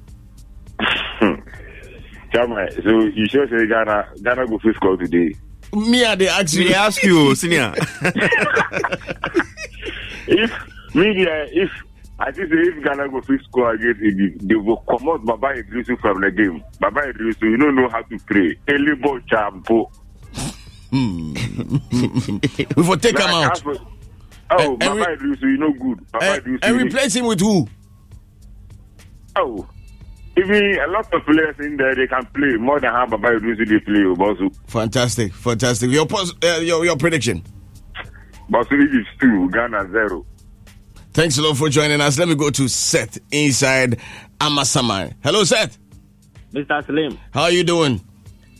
[2.34, 5.34] Chama, so you sure say Ghana, Ghana go first score today?
[5.74, 6.68] Me, I they ask you.
[6.68, 7.74] They ask you, senior.
[10.28, 10.52] If
[10.94, 11.72] media, if
[12.20, 16.22] I think if Ghana go fit score Egypt, they will come out Baba Idrisu from
[16.22, 16.64] the game.
[16.80, 18.58] Baba Idrisu, you don't know how to pray.
[18.68, 19.90] Early ball champo.
[20.92, 21.34] Hmm.
[22.76, 23.62] we for take him out.
[23.66, 26.12] Oh, and, Baba Idrisu, you know good.
[26.12, 27.68] Baba and, Idrisu, and replace him with who?
[29.36, 29.68] Oh,
[30.40, 33.68] even a lot of players in there, they can play more than how Baba Iddrisu
[33.68, 34.00] they play.
[34.16, 34.56] Bosu.
[34.68, 35.92] Fantastic, fantastic.
[35.92, 37.44] Your uh, your your prediction?
[38.50, 40.26] Bosu is two, Ghana zero.
[41.14, 42.18] Thanks a lot for joining us.
[42.18, 44.00] Let me go to Seth inside
[44.40, 45.16] Amasaman.
[45.24, 45.78] Hello, Seth.
[46.54, 46.86] Mr.
[46.86, 47.18] Slim.
[47.32, 48.02] How are you doing?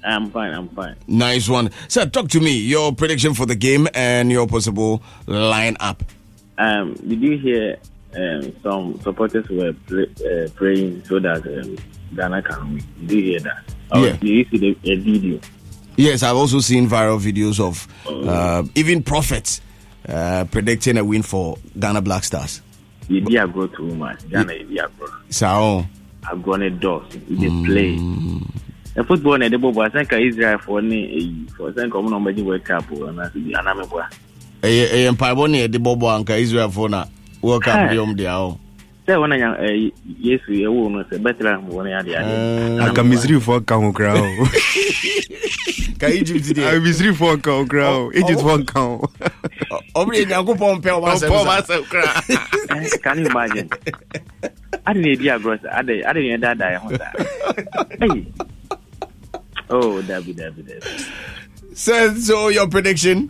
[0.04, 0.54] I'm fine.
[0.54, 0.96] I'm fine.
[1.08, 1.72] Nice one.
[1.88, 2.58] Seth, talk to me.
[2.58, 6.02] Your prediction for the game and your possible lineup.
[6.58, 7.78] Um, did you hear
[8.16, 11.78] um, some supporters were uh, praying so that um,
[12.16, 12.84] Ghana can win?
[13.06, 13.64] Did you hear that?
[13.96, 14.18] Yeah.
[14.22, 15.40] You see a video?
[15.98, 18.24] Yes, I've also seen viral videos of oh.
[18.28, 19.62] uh, even prophets
[20.08, 22.62] uh, predicting a win for Ghana Black Stars.
[23.10, 24.30] Yedi agro much.
[24.30, 25.08] Ghana agro.
[25.30, 25.86] Sao.
[26.24, 27.04] Agro ne dos.
[27.28, 27.98] They play.
[28.96, 32.10] The football na de bobo asan ka Israel for ne eyi for asan ka ọmọ
[32.10, 34.02] na ọmọ ẹni World Cup o ana si ana mi bọ.
[34.62, 37.06] Ẹyẹ ẹyẹ mpaebọ ne de bobo anka Israel for na
[37.42, 38.58] World Cup de ọmọ de ahọ.
[39.08, 39.36] Sẹ wọn na
[40.24, 42.32] Yesu ewu no sẹ Bethlehem wọn na yade ade.
[42.32, 42.84] Eh.
[42.86, 44.26] Aka Misiri fọ ka ho kra o.
[46.00, 46.62] Ka Egypt de.
[46.68, 48.06] Aka Misiri fọ ka ho kra o.
[48.06, 48.48] Oh, Egypt oh.
[48.48, 49.10] fọ ka ho.
[49.96, 51.36] Ọmọ yẹn nyanko pọ mpẹ ọmọ asẹm sa.
[51.42, 52.04] Ọmọ asẹm kra.
[52.70, 53.68] Eh, can you imagine?
[54.86, 57.08] Ade na edi agorɔ sa ade ade na ɛda da yɛ ho sa.
[58.00, 58.26] Hey.
[59.70, 60.82] Oh, Dabi, Dabi, Dabi.
[61.76, 63.30] So, so your prediction?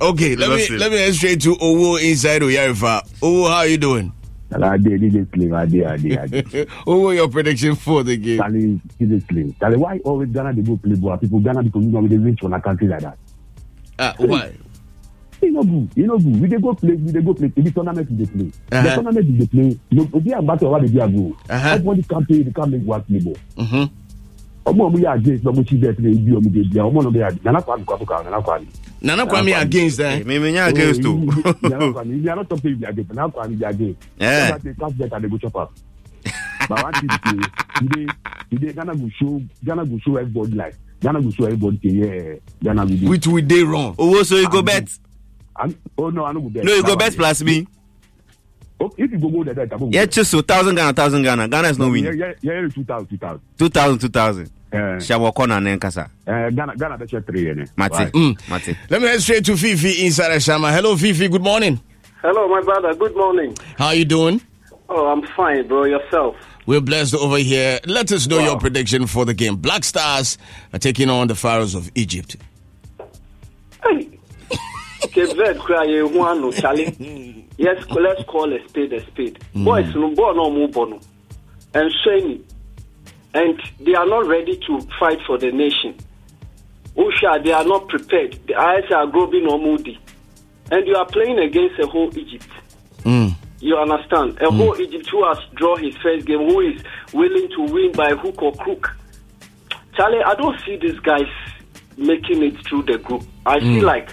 [0.00, 3.02] Okay, let me let me head straight to Owo inside Oyarifa.
[3.20, 4.12] Owo, how are you doing?
[4.50, 5.52] I did, did Slim.
[5.54, 6.46] I did, I did, I did.
[6.86, 8.38] Owo, your prediction for the game?
[8.38, 9.54] Charlie, did Slim.
[9.58, 11.16] Charlie, why always Ghana they go play ball?
[11.18, 13.18] People Ghana because you know they reach from a country like that.
[13.98, 14.52] Ah, uh, why?
[15.42, 15.90] You know, good.
[15.96, 16.40] You know, good.
[16.40, 16.94] We they go play.
[16.94, 17.48] We they go play.
[17.48, 18.52] The tournament they play.
[18.72, 18.82] Uh-huh.
[18.82, 19.80] The tournament they play.
[19.90, 21.36] No, we are battle what they do.
[21.50, 21.68] Uh-huh.
[21.68, 22.42] Everybody can play.
[22.42, 23.36] They can't make one play ball.
[23.56, 24.07] Mm-hmm.
[24.68, 27.22] Ọmọ ọmọ yà against ọmọ chi bẹẹ tẹ ibi ọmọ bẹẹ bia ọmọ náà bẹẹ
[27.22, 28.66] yà nana kwami kwafu kan nana kwami.
[29.02, 30.24] nana kwami against ẹ.
[30.26, 31.12] mi nya against o.
[31.62, 33.98] nana kwami ibi anọ tọpẹ ibi against nana kwami ibi against.
[34.18, 34.58] ẹ ẹ
[34.98, 35.66] bet and they go chop am.
[36.68, 37.46] but one thing be
[37.78, 38.06] today
[38.50, 42.36] today ghana go show ghana go show everybody like ghana go show everybody say yeah
[42.62, 43.08] ghana go dey.
[43.08, 43.94] which we dey wrong.
[43.96, 44.88] owó so you go bet.
[45.96, 46.64] oh no i no go bet.
[46.64, 47.66] no you go bet plus me.
[48.80, 49.88] Oh, if you go go there, that go.
[49.90, 51.48] Yeah, just so thousand Ghana, thousand Ghana.
[51.48, 52.16] Ghana is no, no winning.
[52.16, 53.40] Yeah, yeah, yeah, two thousand, two thousand.
[53.58, 54.50] Two thousand, two thousand.
[54.72, 56.10] Uh, Shawako na nenkasa.
[56.26, 57.44] Uh, Ghana, Ghana, that's your three.
[57.76, 58.36] Mate, Mm.
[58.50, 58.76] Mate.
[58.90, 60.70] Let me head straight to Fifi inside Shama.
[60.72, 61.28] Hello, Fifi.
[61.28, 61.80] Good morning.
[62.20, 62.94] Hello, my brother.
[62.94, 63.56] Good morning.
[63.78, 64.42] How are you doing?
[64.90, 65.84] Oh, I'm fine, bro.
[65.84, 66.36] Yourself?
[66.66, 67.78] We're blessed over here.
[67.86, 68.44] Let us know Wow.
[68.44, 69.56] your prediction for the game.
[69.56, 70.36] Black Stars
[70.74, 72.36] are taking on the Pharaohs of Egypt.
[73.82, 74.18] Hey,
[75.12, 77.46] Cape cry one no Charlie.
[77.56, 79.38] Yes, let's call a spade a spade.
[79.54, 81.00] Boys, no ball no move no.
[81.74, 82.42] And Shani,
[83.34, 85.94] and they are not ready to fight for the nation.
[86.96, 88.38] Usha, they are not prepared.
[88.46, 89.98] The eyes are growing or moody,
[90.70, 92.48] and you are playing against a whole Egypt.
[93.04, 93.34] Mm.
[93.60, 94.38] You understand?
[94.38, 94.56] A mm.
[94.56, 98.42] whole Egypt who has drawn his first game, who is willing to win by hook
[98.42, 98.90] or crook.
[99.96, 101.26] Charlie, I don't see these guys
[101.96, 103.22] making it through the group.
[103.46, 103.74] I mm.
[103.76, 104.10] feel like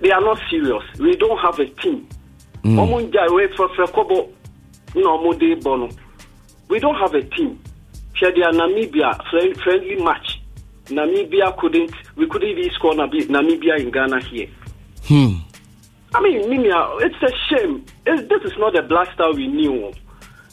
[0.00, 0.82] they are not serious.
[0.98, 2.06] We don't have a team.
[2.64, 4.26] Ọmọ ń jà ìwé fẹ́fẹ́ kọ́bọ̀
[4.94, 5.88] ní ọmọ dé bọ̀ nù.
[6.68, 7.58] We don't have a team.
[8.20, 10.40] Their Namibia friend, friendly match?
[10.86, 14.48] Namibia couldn't, we couldn't even score Namibia in Ghana here.
[15.04, 15.34] Hmm.
[16.14, 17.84] I mean, Mimia, it's a shame.
[18.06, 19.92] It's, this is not the Black Star we knew.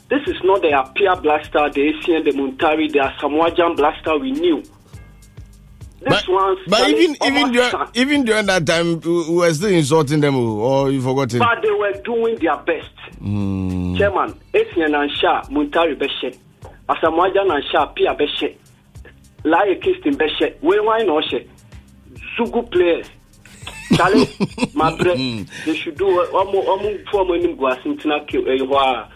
[0.10, 4.20] This is not the Appiah Black Star, the Asian, the Muntari, the Samoajan Black Star
[4.20, 4.62] we knew.
[4.62, 9.70] This But, one's but even even during, even during that time, we we were still
[9.70, 11.40] insulting them, oh, or you forgotten.
[11.40, 12.92] But they were doing their best.
[13.20, 13.98] Mm.
[13.98, 16.38] Chairman, Asian and Shah, Muntari Beshe,
[16.90, 18.56] Asamoah Gyan and Shah, Pia Beshe,
[19.44, 21.48] Laryea Kingston Beshe, Wayne Oshe,
[22.38, 23.08] Zugu players.
[23.96, 24.28] Charlie,
[24.74, 25.18] my breath,
[25.66, 29.12] they should do one more, one more, four more, Guasintina,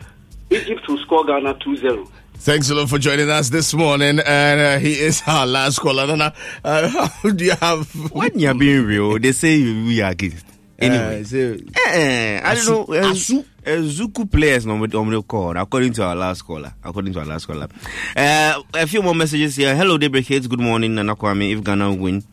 [0.52, 2.08] Egypt will score Ghana 2 0.
[2.36, 6.08] Thanks a lot for joining us this morning, and uh, he is our last caller.
[6.08, 7.94] Nana, uh, how do you have?
[8.12, 10.46] When you're being real, they say we are against.
[10.82, 11.22] Anyway.
[11.22, 12.96] Uh, so- Eh, I don't know.
[12.96, 13.14] uh,
[13.82, 16.74] Zuku players no no call according to our last caller.
[16.84, 17.68] According to our last caller,
[18.16, 19.76] uh, a few more messages here.
[19.76, 20.48] Hello, Daybreak Hits.
[20.48, 21.52] Good morning, Nana Kwame.
[21.52, 22.24] If Ghana win,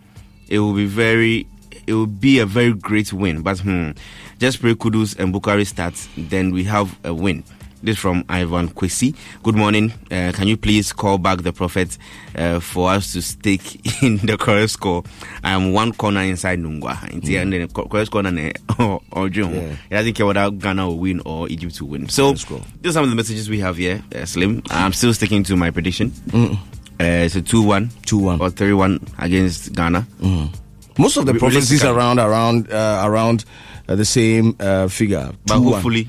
[0.48, 1.46] it will be very,
[1.86, 3.42] it will be a very great win.
[3.42, 3.90] But hmm,
[4.38, 7.42] just pray Kudus and Bukari starts, then we have a win.
[7.82, 9.14] This from Ivan Kwesi.
[9.42, 9.92] Good morning.
[10.10, 11.98] Uh, can you please call back the prophet
[12.34, 13.62] uh, for us to stick
[14.02, 15.04] in the correct score?
[15.44, 16.96] I am one corner inside Nungua.
[16.96, 17.22] Mm.
[17.50, 19.46] the correct corner or, or yeah.
[19.46, 22.08] It doesn't care whether Ghana will win or Egypt will win.
[22.08, 24.02] So these are some of the messages we have here.
[24.14, 26.10] Uh, Slim, I'm still sticking to my prediction.
[26.10, 26.54] Mm.
[26.98, 30.06] Uh, it's a 2-1, 2-1 or 3-1 against Ghana.
[30.18, 30.54] Mm.
[30.98, 33.44] Most of the prophecies around around uh, around
[33.86, 35.30] uh, the same uh, figure.
[35.46, 36.08] But hopefully,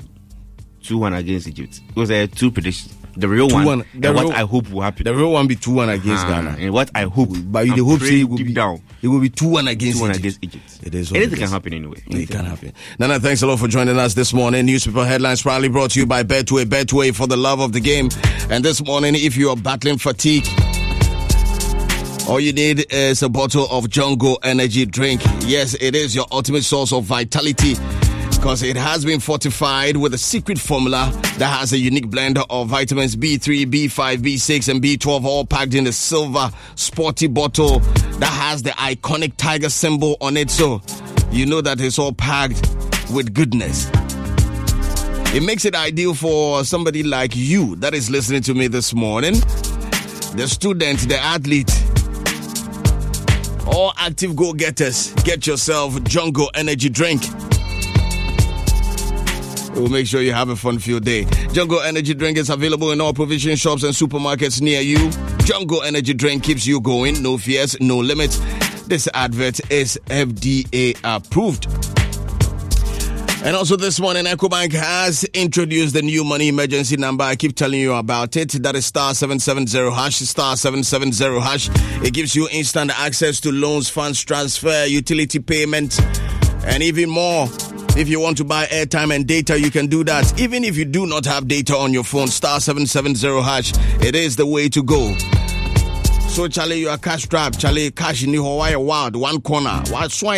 [0.88, 1.80] two one against Egypt.
[1.90, 2.94] It was a two predictions.
[3.14, 5.04] The real one, one the real, what I hope will happen.
[5.04, 6.56] The real one be two one against uh, Ghana.
[6.58, 8.80] And what I hope, but the hope say it will be down.
[9.02, 10.38] It will be two one against two one Egypt.
[10.38, 10.86] against Egypt.
[10.86, 11.12] It is.
[11.12, 12.02] Anything can happen anyway.
[12.06, 12.22] Anything.
[12.22, 12.72] It can happen.
[12.98, 14.64] Nana, thanks a lot for joining us this morning.
[14.64, 16.64] Newspaper headlines proudly brought to you by Betway.
[16.64, 18.08] Betway for the love of the game.
[18.48, 20.46] And this morning, if you are battling fatigue.
[22.28, 25.22] All you need is a bottle of Jungle energy drink.
[25.40, 27.74] Yes, it is your ultimate source of vitality
[28.48, 32.68] because it has been fortified with a secret formula that has a unique blend of
[32.68, 38.62] vitamins B3, B5, B6, and B12, all packed in a silver sporty bottle that has
[38.62, 40.50] the iconic tiger symbol on it.
[40.50, 40.80] So
[41.30, 42.66] you know that it's all packed
[43.12, 43.90] with goodness.
[45.34, 49.34] It makes it ideal for somebody like you that is listening to me this morning,
[49.34, 51.70] the student, the athlete.
[53.66, 57.20] All active go getters, get yourself Jungle Energy Drink.
[59.74, 61.24] We'll make sure you have a fun filled day.
[61.52, 65.10] Jungle Energy Drink is available in all provision shops and supermarkets near you.
[65.44, 68.38] Jungle Energy Drink keeps you going, no fears, no limits.
[68.86, 71.66] This advert is FDA approved.
[73.44, 77.22] And also this morning, EcoBank has introduced the new money emergency number.
[77.22, 78.50] I keep telling you about it.
[78.62, 81.68] That is star 770 hash, star 770 hash.
[82.04, 86.00] It gives you instant access to loans, funds, transfer, utility payment,
[86.64, 87.48] and even more.
[87.98, 90.40] If you want to buy airtime and data, you can do that.
[90.40, 94.36] Even if you do not have data on your phone, star 770 hash, it is
[94.36, 95.16] the way to go.
[96.28, 97.58] So, Charlie, you are cash strapped.
[97.58, 99.82] Charlie, cash in the Hawaii wild, one corner.
[99.90, 100.36] What's why?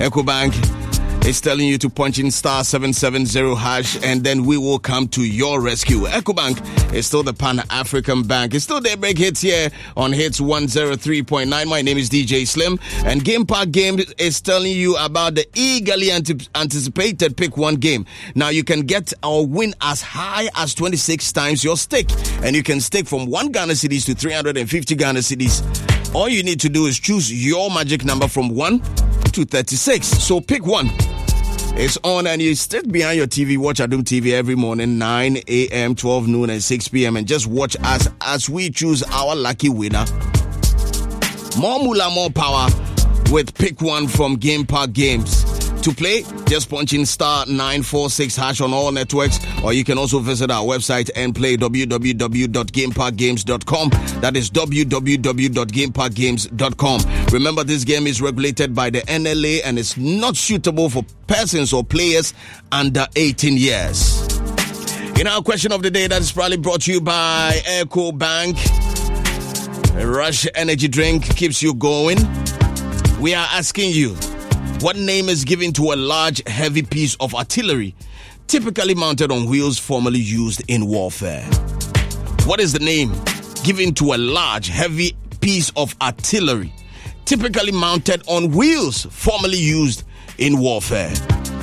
[0.00, 0.54] Eco Bank
[1.26, 5.22] is telling you to punch in star 770 hash and then we will come to
[5.22, 6.00] your rescue.
[6.00, 8.52] EcoBank is still the Pan African Bank.
[8.52, 11.66] It's still Daybreak Hits here on Hits 103.9.
[11.66, 16.10] My name is DJ Slim and Game Park Game is telling you about the eagerly
[16.10, 18.04] anticipated Pick One game.
[18.34, 22.10] Now you can get or win as high as 26 times your stake
[22.42, 26.14] and you can stake from 1 Ghana cedis to 350 Ghana cedis.
[26.14, 28.80] All you need to do is choose your magic number from 1
[29.32, 30.06] to 36.
[30.06, 30.90] So pick one.
[31.76, 35.96] It's on and you sit behind your TV, watch Adom TV every morning, 9 a.m.,
[35.96, 37.16] 12 noon, and 6 p.m.
[37.16, 40.04] and just watch us as we choose our lucky winner.
[41.58, 42.68] More moolah, more power
[43.32, 45.53] with Pick One from Game Park Games.
[45.84, 50.18] To play, just punch in star 946 hash on all networks, or you can also
[50.18, 53.90] visit our website and play www.gameparkgames.com.
[54.22, 57.26] That is www.gameparkgames.com.
[57.34, 61.84] Remember, this game is regulated by the NLA and is not suitable for persons or
[61.84, 62.32] players
[62.72, 64.26] under 18 years.
[65.20, 68.56] In our question of the day, that is probably brought to you by Eco Bank.
[69.96, 72.16] Rush Energy Drink keeps you going.
[73.20, 74.16] We are asking you
[74.84, 77.94] what name is given to a large, heavy piece of artillery,
[78.48, 81.42] typically mounted on wheels formerly used in warfare?
[82.44, 83.10] What is the name
[83.62, 86.70] given to a large, heavy piece of artillery,
[87.24, 90.04] typically mounted on wheels formerly used
[90.36, 91.14] in warfare?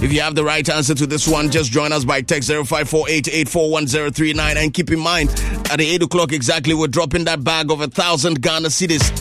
[0.01, 4.55] If you have the right answer to this one, just join us by text 0548841039
[4.55, 5.29] and keep in mind
[5.69, 9.11] at the 8 o'clock exactly, we're dropping that bag of a thousand Ghana cedis,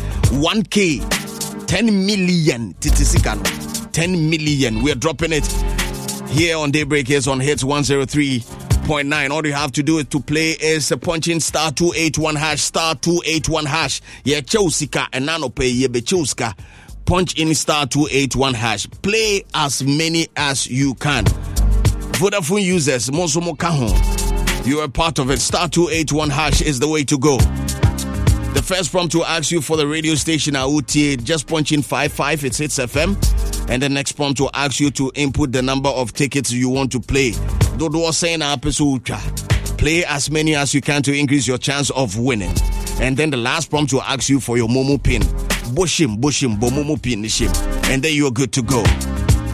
[0.41, 3.60] 1K, 10 million titisikano.
[3.93, 4.83] 10 million.
[4.83, 5.47] We're dropping it
[6.31, 9.31] here on Daybreak is on hits 103.9.
[9.31, 13.67] All you have to do is to play is punching star 281 hash, star 281
[13.67, 14.01] hash.
[14.25, 16.57] Yeah, Chosika and Nanope, Yebechoska.
[17.05, 18.89] Punch in star 281 hash.
[19.03, 21.25] Play as many as you can.
[22.21, 24.67] Vodafone users, Monsomo Kahon.
[24.67, 25.41] You are part of it.
[25.41, 27.39] Star 281 hash is the way to go.
[28.55, 31.23] The first prompt will ask you for the radio station Auti.
[31.23, 33.17] Just punch in 55, it's Hits FM.
[33.71, 36.91] And the next prompt will ask you to input the number of tickets you want
[36.93, 37.33] to play.
[37.79, 38.41] Dodo saying
[39.79, 42.55] Play as many as you can to increase your chance of winning.
[43.01, 45.23] And then the last prompt will ask you for your Momo pin.
[45.75, 47.55] Bushim, bushim, bomomo pin, shim.
[47.89, 48.83] And then you're good to go.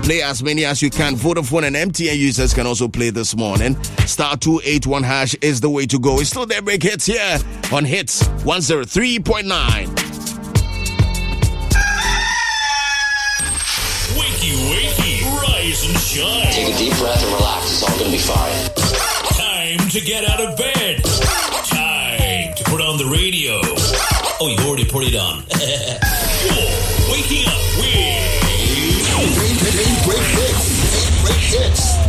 [0.07, 1.17] Play as many as you can.
[1.17, 3.75] Vodafone and MTN users can also play this morning.
[4.07, 6.21] Star 281 hash is the way to go.
[6.21, 7.41] It's still there, break hits here
[7.73, 9.43] on Hits 103.9.
[14.15, 16.53] Wakey, wakey, rise and shine.
[16.53, 17.73] Take a deep breath and relax.
[17.73, 18.71] It's all going to be fine.
[19.35, 21.03] Time to get out of bed.
[21.67, 23.59] Time to put on the radio.
[24.41, 25.43] Oh, you already put it on.
[26.47, 27.76] You're waking up
[29.77, 31.23] with Great hits.
[31.23, 32.06] Great hits.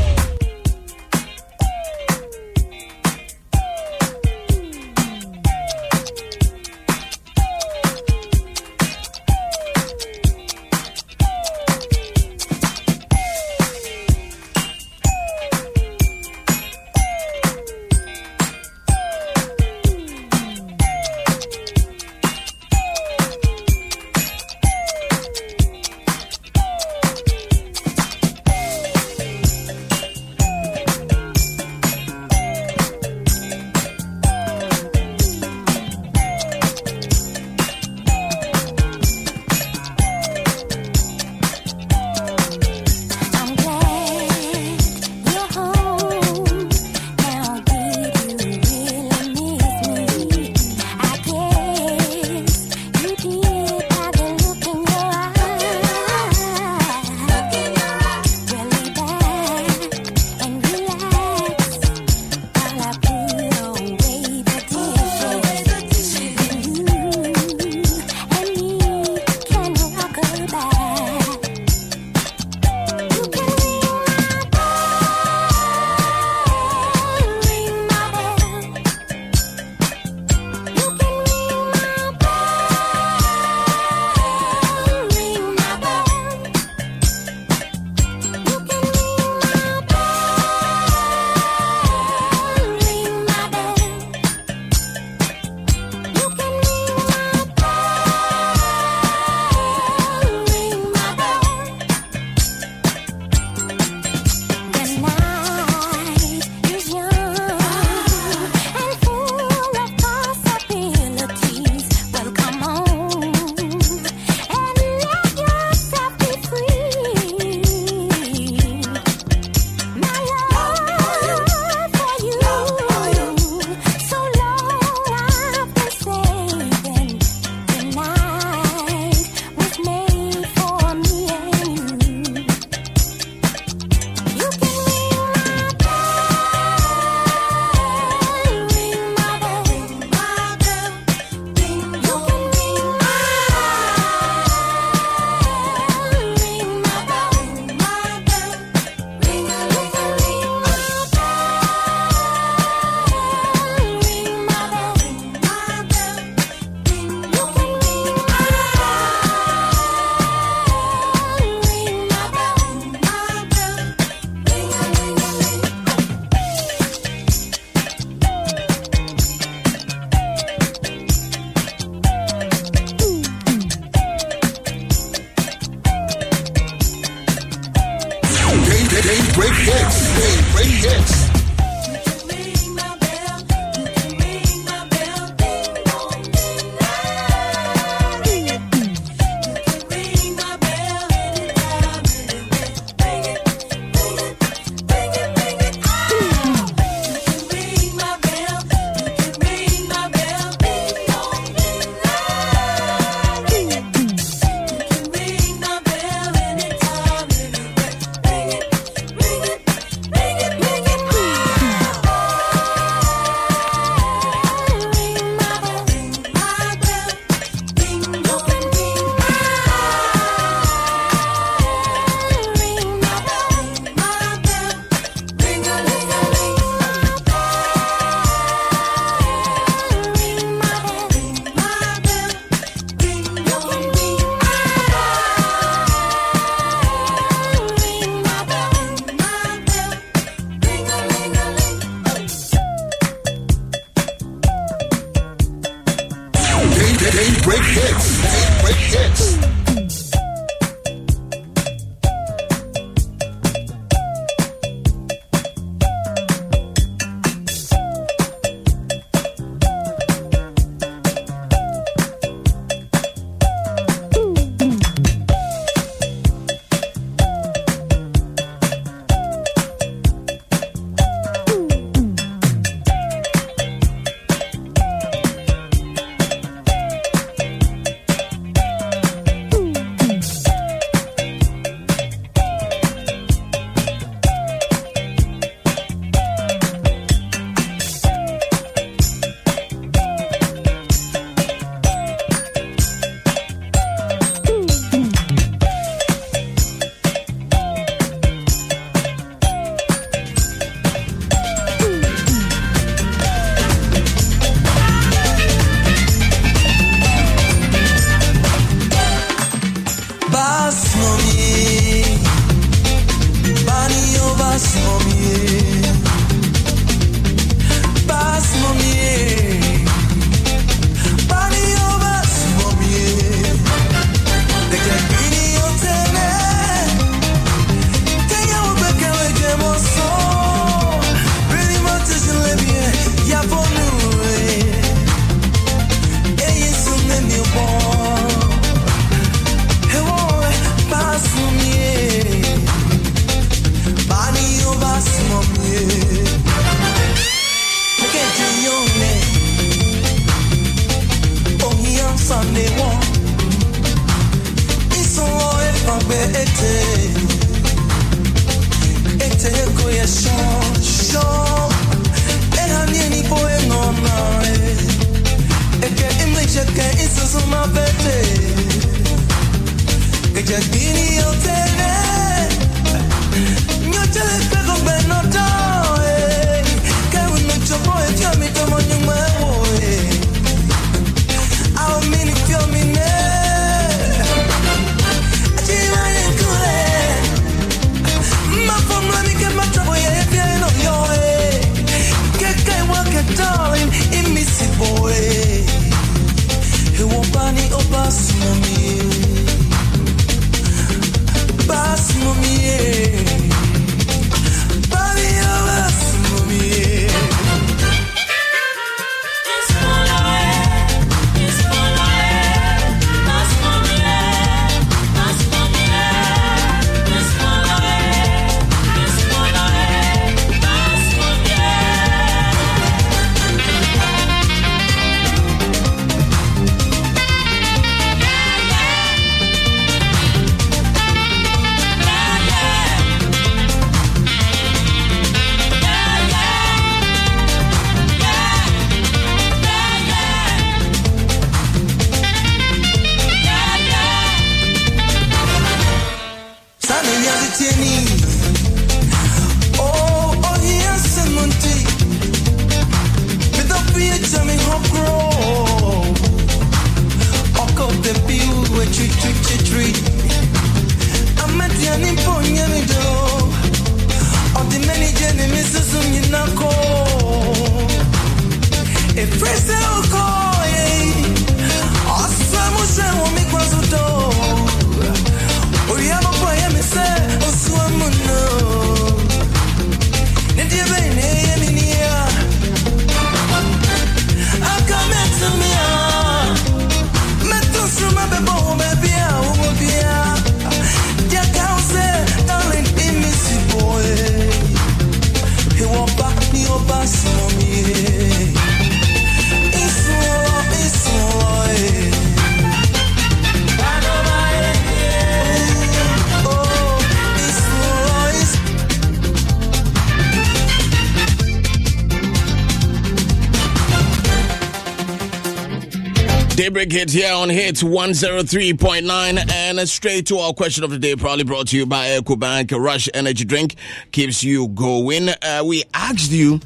[516.92, 521.68] Hit here on Hits 103.9 and straight to our question of the day, probably brought
[521.70, 522.72] to you by EcoBank.
[522.80, 523.76] Rush Energy Drink
[524.12, 525.30] keeps you going.
[525.30, 526.60] Uh, we asked you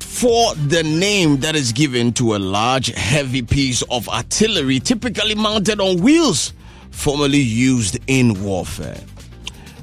[0.00, 5.80] for the name that is given to a large, heavy piece of artillery typically mounted
[5.80, 6.52] on wheels,
[6.90, 9.00] formerly used in warfare.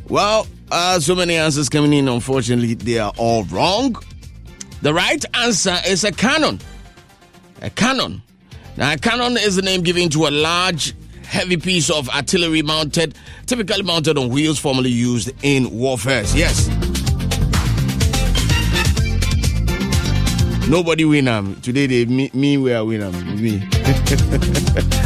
[0.07, 2.07] Well, uh, so many answers coming in.
[2.07, 3.95] Unfortunately, they are all wrong.
[4.81, 6.59] The right answer is a cannon.
[7.61, 8.23] A cannon.
[8.81, 12.63] Uh, now, a cannon is the name given to a large, heavy piece of artillery
[12.63, 13.15] mounted,
[13.45, 16.23] typically mounted on wheels, formerly used in warfare.
[16.33, 16.67] Yes.
[20.67, 21.61] Nobody win them.
[21.61, 23.39] Today, they me, me we are win 'em.
[23.39, 24.97] Me.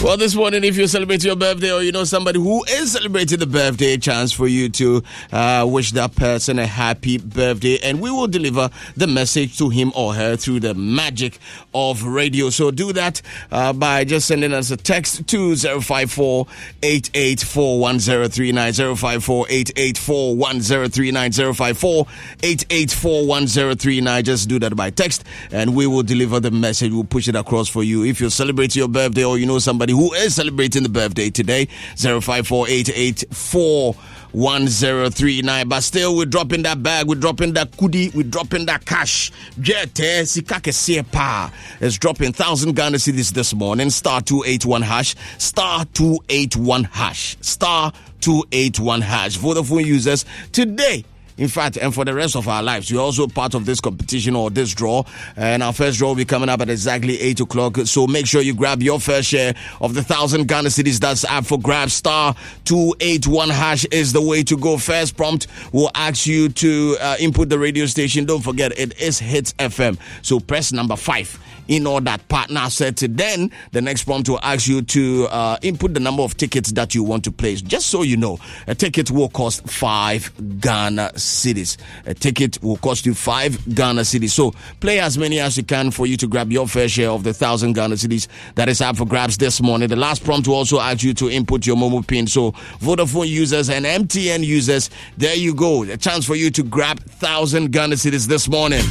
[0.00, 3.40] Well, this morning, if you celebrate your birthday or you know somebody who is celebrating
[3.40, 8.08] the birthday, chance for you to uh, wish that person a happy birthday, and we
[8.08, 11.40] will deliver the message to him or her through the magic
[11.74, 12.48] of radio.
[12.48, 13.20] So do that
[13.50, 16.46] uh, by just sending us a text to 054
[16.80, 22.06] 884 1039 054 884 1039 054
[22.44, 24.24] 884 1039.
[24.24, 26.92] Just do that by text, and we will deliver the message.
[26.92, 28.04] We'll push it across for you.
[28.04, 31.66] If you celebrate your birthday or you know somebody who is celebrating the birthday today,
[31.96, 33.94] 054884
[34.32, 35.68] 1039.
[35.68, 39.32] But still, we're dropping that bag, we're dropping that kudi, we're dropping that cash.
[41.80, 43.90] Is dropping 1,000 Ghana cedis this morning.
[43.90, 49.38] Star 281 hash, star 281 hash, star 281 hash.
[49.38, 51.04] Vodafone users today.
[51.38, 54.34] In fact, and for the rest of our lives, you're also part of this competition
[54.34, 55.04] or this draw.
[55.36, 57.76] And our first draw will be coming up at exactly 8 o'clock.
[57.84, 61.46] So make sure you grab your fair share of the 1,000 Ghana cedis that's up
[61.46, 61.90] for grab.
[61.90, 62.34] Star
[62.64, 64.76] 281 hash is the way to go.
[64.76, 68.24] First prompt will ask you to uh, input the radio station.
[68.24, 69.98] Don't forget, it is Hits FM.
[70.22, 72.96] So press number 5 in all that partner set.
[72.96, 76.94] Then the next prompt will ask you to uh, input the number of tickets that
[76.94, 77.62] you want to place.
[77.62, 81.76] Just so you know, a ticket will cost five Ghana cedis.
[82.06, 84.30] A ticket will cost you five Ghana cedis.
[84.30, 87.22] So play as many as you can for you to grab your fair share of
[87.22, 89.88] the thousand Ghana cedis that is up for grabs this morning.
[89.88, 92.26] The last prompt will also ask you to input your Momo pin.
[92.26, 95.82] So Vodafone users and MTN users, there you go.
[95.84, 98.82] A chance for you to grab thousand Ghana cedis this morning.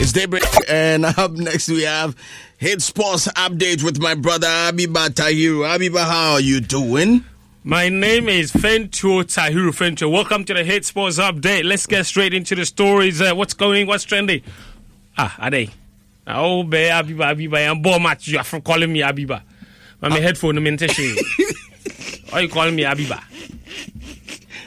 [0.00, 2.14] It's daybreak, and up next we have
[2.56, 5.66] Hit Sports Update with my brother Abiba Tahiru.
[5.66, 7.24] Abiba, how are you doing?
[7.64, 10.12] My name is Fentuo Tahiru Fentuo.
[10.12, 11.64] Welcome to the Hit Sports Update.
[11.64, 13.20] Let's get straight into the stories.
[13.20, 13.88] Uh, what's going?
[13.88, 14.42] What's trending?
[15.16, 15.72] Ah, Ade.
[16.28, 17.68] Oh, be Abiba, Abiba.
[17.68, 18.28] I'm born match.
[18.28, 19.42] You are from calling me Abiba.
[20.00, 20.56] I'm a headphone.
[20.58, 20.78] I'm in
[22.30, 23.20] Why you calling me Abiba?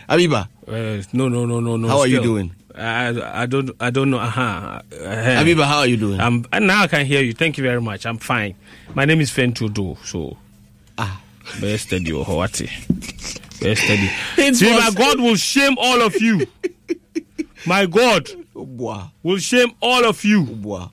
[0.09, 0.49] Abiba.
[0.67, 1.87] Uh, no, no, no, no, no.
[1.87, 2.53] How are you doing?
[2.75, 4.19] I, I don't I don't know.
[4.19, 4.41] Uh-huh.
[4.41, 6.19] Uh, Abiba, how are you doing?
[6.19, 7.33] I'm, now I can hear you.
[7.33, 8.05] Thank you very much.
[8.05, 8.55] I'm fine.
[8.93, 9.97] My name is Fentudo.
[10.05, 10.37] So
[10.97, 11.21] ah,
[11.57, 12.51] very steady, oh, what?
[12.55, 14.07] Very steady.
[14.53, 16.47] See, my God will shame all of you.
[17.65, 20.89] My God will shame all of you.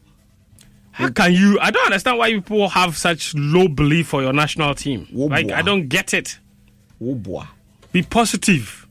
[0.92, 1.58] How can you?
[1.60, 5.06] I don't understand why people have such low belief for your national team.
[5.12, 6.38] Like I don't get it.
[7.00, 8.86] Be positive.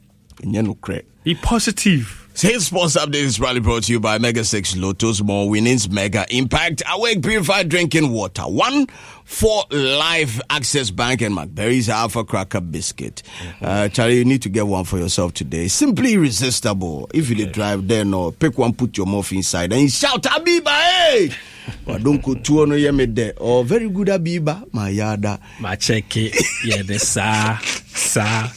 [1.23, 2.26] Be positive.
[2.37, 6.23] Sales Sports Update is proudly brought to you by Mega 6 Lotus More Winnings Mega
[6.29, 8.43] Impact Awake Purified Drinking Water.
[8.43, 8.85] One
[9.25, 13.23] for Life Access Bank and McBerry's Alpha Cracker Biscuit.
[13.59, 15.67] Uh, Charlie, you need to get one for yourself today.
[15.67, 17.09] Simply irresistible.
[17.11, 20.69] If you dey drive there, no, pick one, put your mouth inside and shout, Abiba,
[20.69, 21.31] hey!
[21.87, 23.31] But don't go to no.
[23.39, 25.39] Oh, very good Abiba, my yada.
[25.59, 26.35] My check it.
[26.63, 27.57] Yeah, the sa,
[27.87, 28.47] sa,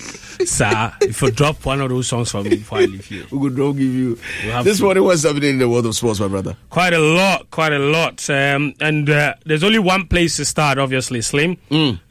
[0.46, 0.92] sa.
[1.00, 3.24] If you drop one of those songs for me before I leave here.
[3.30, 4.18] We could don't give you.
[4.62, 4.84] This to.
[4.84, 6.56] morning, what's happening in the world of sports, my brother?
[6.68, 8.28] Quite a lot, quite a lot.
[8.30, 11.58] Um, and uh, there's only one place to start, obviously, Slim,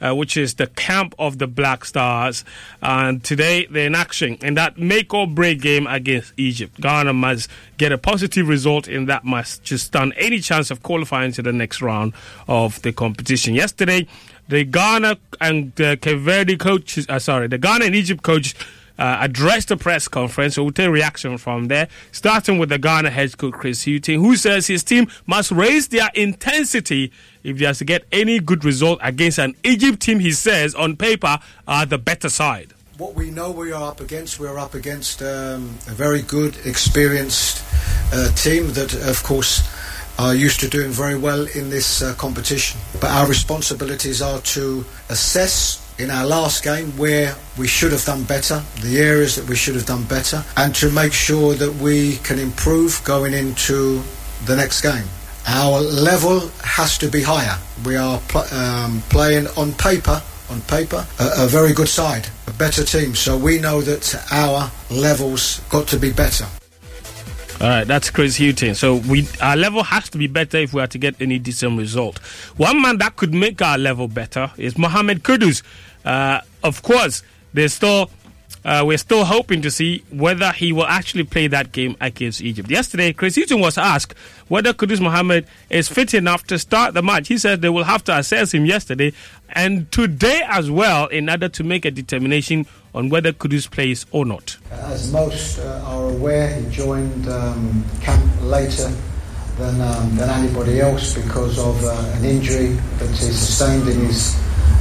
[0.00, 2.44] uh, which is the camp of the Black Stars.
[2.82, 6.80] And today they're in action in that make or break game against Egypt.
[6.80, 11.32] Ghana must get a positive result in that match to stand any chance of qualifying
[11.32, 12.12] to the next round
[12.48, 13.54] of the competition.
[13.54, 14.06] Yesterday,
[14.50, 18.54] the Ghana and uh, coaches, uh, sorry, the Ghana and Egypt coach
[18.98, 20.56] uh, addressed the press conference.
[20.56, 24.36] So we'll take reaction from there, starting with the Ghana head coach Chris Hughton, who
[24.36, 28.98] says his team must raise their intensity if they are to get any good result
[29.02, 30.18] against an Egypt team.
[30.18, 32.74] He says on paper are the better side.
[32.98, 37.64] What we know we are up against, we're up against um, a very good, experienced
[38.12, 39.62] uh, team that, of course,
[40.18, 42.80] are used to doing very well in this uh, competition.
[43.00, 48.24] But our responsibilities are to assess in our last game where we should have done
[48.24, 52.16] better, the areas that we should have done better, and to make sure that we
[52.18, 54.02] can improve going into
[54.46, 55.04] the next game.
[55.46, 57.58] Our level has to be higher.
[57.84, 62.52] We are pl- um, playing on paper, on paper, a, a very good side, a
[62.52, 63.14] better team.
[63.14, 66.46] So we know that our levels got to be better.
[67.60, 68.74] All right, that's Chris Hughton.
[68.74, 71.78] So we our level has to be better if we are to get any decent
[71.78, 72.16] result.
[72.56, 75.62] One man that could make our level better is Mohamed Kudus.
[76.02, 78.10] Uh, of course, there's still
[78.64, 82.70] uh, we're still hoping to see whether he will actually play that game against Egypt.
[82.70, 84.14] Yesterday, Chris Hughton was asked
[84.48, 87.28] whether Kudus Mohamed is fit enough to start the match.
[87.28, 89.12] He said they will have to assess him yesterday
[89.52, 94.24] and today as well in order to make a determination on whether Kudus plays or
[94.24, 94.56] not.
[94.70, 98.90] As most uh, are aware, he joined um, camp later
[99.58, 104.36] than, um, than anybody else because of uh, an injury that he sustained in his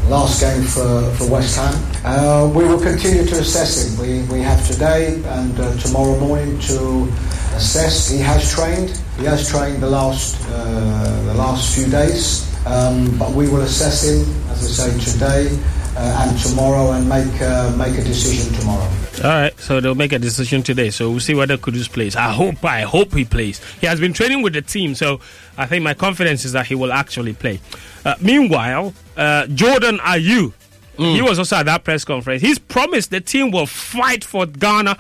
[0.10, 1.76] last game for, for West Ham.
[2.04, 4.02] Uh, we will continue to assess him.
[4.02, 7.08] We, we have today and uh, tomorrow morning to
[7.54, 8.10] assess.
[8.10, 9.00] He has trained.
[9.20, 14.04] He has trained the last uh, the last few days, um, but we will assess
[14.04, 15.60] him, as I say, today
[16.00, 18.90] and tomorrow, and make uh, make a decision tomorrow.
[19.24, 20.92] All right, so they'll make a decision today.
[20.92, 22.16] So we'll see whether Kudus plays.
[22.16, 23.62] I hope, I hope he plays.
[23.82, 25.20] He has been training with the team, so
[25.58, 27.60] I think my confidence is that he will actually play.
[28.06, 30.54] Uh, meanwhile, uh, Jordan Ayew,
[30.98, 32.42] he was also at that press conference.
[32.42, 34.98] He's promised the team will fight for Ghana,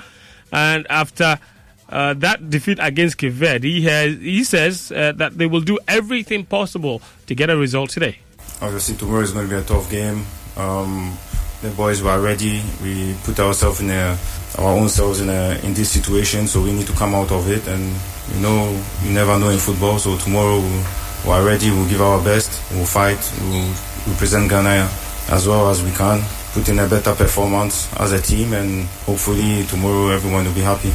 [0.51, 1.39] and after.
[1.91, 5.79] Uh, that defeat against Cape Verde, he, has, he says uh, that they will do
[5.87, 8.19] everything possible to get a result today.
[8.61, 10.23] Obviously, tomorrow is going to be a tough game.
[10.59, 11.17] Um,
[11.61, 12.61] the boys were ready.
[12.83, 14.17] We put ourselves in a,
[14.57, 17.49] our own selves in a, in this situation, so we need to come out of
[17.49, 17.65] it.
[17.67, 17.95] And
[18.35, 19.99] you know, you never know in football.
[19.99, 20.83] So tomorrow we
[21.25, 21.69] we are ready.
[21.71, 22.51] We'll give our best.
[22.71, 23.19] We'll fight.
[23.41, 23.73] We'll
[24.07, 24.89] represent Ghana
[25.29, 26.21] as well as we can.
[26.53, 30.91] Put in a better performance as a team, and hopefully tomorrow everyone will be happy.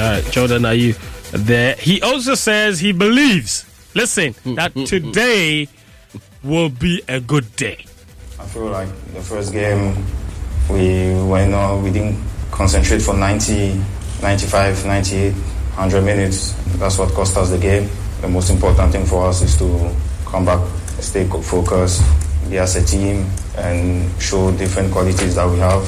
[0.00, 0.94] All right, Jordan, are you
[1.32, 1.74] there?
[1.76, 3.64] He also says he believes,
[3.94, 5.68] Listen, mm, that mm, mm, today
[6.44, 7.84] will be a good day.
[8.40, 9.96] I feel like the first game
[10.70, 13.82] we went on, we didn't concentrate for 90,
[14.22, 16.52] 95, 98, 100 minutes.
[16.78, 17.88] That's what cost us the game.
[18.20, 20.60] The most important thing for us is to come back,
[21.00, 22.02] stay focused,
[22.48, 23.26] be as a team,
[23.56, 25.84] and show different qualities that we have,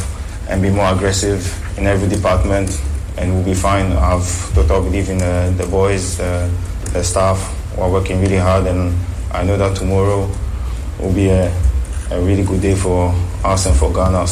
[0.49, 1.41] and be more aggressive
[1.79, 2.81] in every department,
[3.17, 3.93] and we'll be fine.
[3.93, 6.51] I have total belief in uh, the boys, uh,
[6.93, 7.39] the staff.
[7.77, 8.93] We're working really hard, and
[9.31, 10.29] I know that tomorrow
[10.99, 11.53] will be a,
[12.11, 14.27] a really good day for us and for Ghana.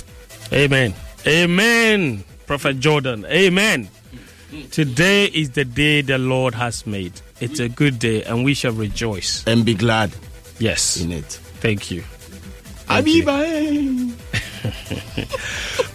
[0.52, 0.94] Amen.
[1.26, 2.24] Amen.
[2.46, 3.24] Prophet Jordan.
[3.26, 3.88] Amen.
[4.70, 7.20] Today is the day the Lord has made.
[7.40, 10.10] It's a good day, and we shall rejoice and be glad.
[10.58, 11.24] Yes, in it.
[11.60, 12.02] Thank you.
[12.88, 13.44] Abiba.
[13.44, 15.24] Eh?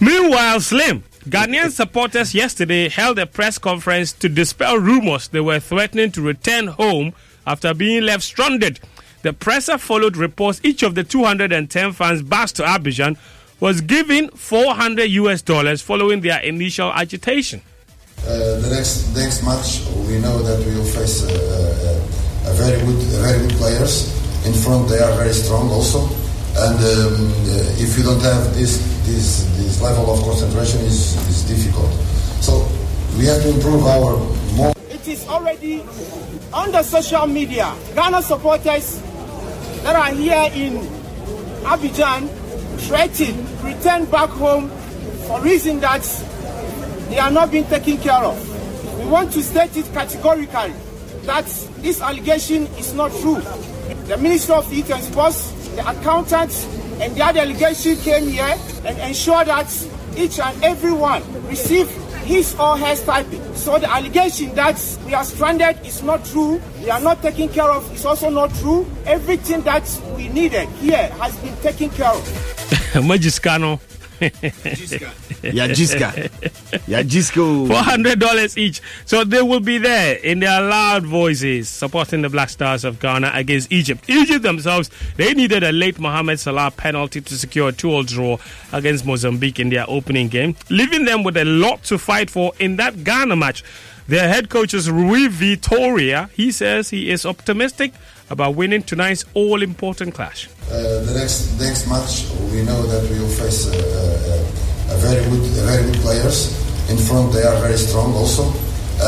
[0.00, 6.12] Meanwhile, Slim, Ghanaian supporters yesterday held a press conference to dispel rumors they were threatening
[6.12, 7.12] to return home
[7.46, 8.80] after being left stranded.
[9.24, 13.16] The presser followed reports each of the 210 fans based to Abidjan
[13.58, 17.62] was given 400 US dollars following their initial agitation.
[18.20, 22.76] Uh, the next next match, we know that we will face uh, uh, a very
[22.84, 24.12] good, a very good players
[24.44, 24.90] in front.
[24.90, 26.04] They are very strong also,
[26.60, 28.76] and um, uh, if you don't have this
[29.08, 31.88] this this level of concentration, is is difficult.
[32.44, 32.68] So
[33.16, 34.20] we have to improve our
[34.52, 34.74] more.
[34.90, 35.80] It is already
[36.52, 37.72] on the social media.
[37.94, 39.00] Ghana supporters
[39.84, 40.78] that are here in
[41.64, 42.26] Abidjan
[42.80, 44.70] threaten return back home
[45.26, 46.02] for reason that
[47.10, 48.98] they are not being taken care of.
[48.98, 50.72] We want to state it categorically
[51.24, 51.44] that
[51.82, 53.42] this allegation is not true.
[54.06, 56.64] The Minister of Youth and Sports, the accountants,
[57.00, 58.56] and the other delegation came here
[58.86, 59.70] and ensured that
[60.16, 61.90] each and every one receive
[62.24, 63.56] his or her stipend.
[63.56, 66.60] So the allegation that we are stranded is not true.
[66.82, 68.86] We are not taken care of is also not true.
[69.06, 69.84] Everything that
[70.16, 72.24] we needed here has been taken care of.
[72.94, 73.80] Majiscano.
[74.30, 76.30] Yajiska.
[76.86, 77.68] Yajisko.
[77.68, 78.80] Four hundred dollars each.
[79.04, 83.30] So they will be there in their loud voices supporting the Black Stars of Ghana
[83.34, 84.04] against Egypt.
[84.08, 88.38] Egypt themselves, they needed a late Mohamed Salah penalty to secure a two-all draw
[88.72, 92.76] against Mozambique in their opening game, leaving them with a lot to fight for in
[92.76, 93.62] that Ghana match.
[94.06, 96.28] Their head coach is Rui Vitoria.
[96.34, 97.94] He says he is optimistic
[98.34, 100.50] about winning tonight's all-important clash.
[100.66, 104.36] Uh, the next next match, we know that we will face a, a,
[104.94, 106.50] a very good, a very good players
[106.90, 107.32] in front.
[107.32, 108.42] They are very strong also,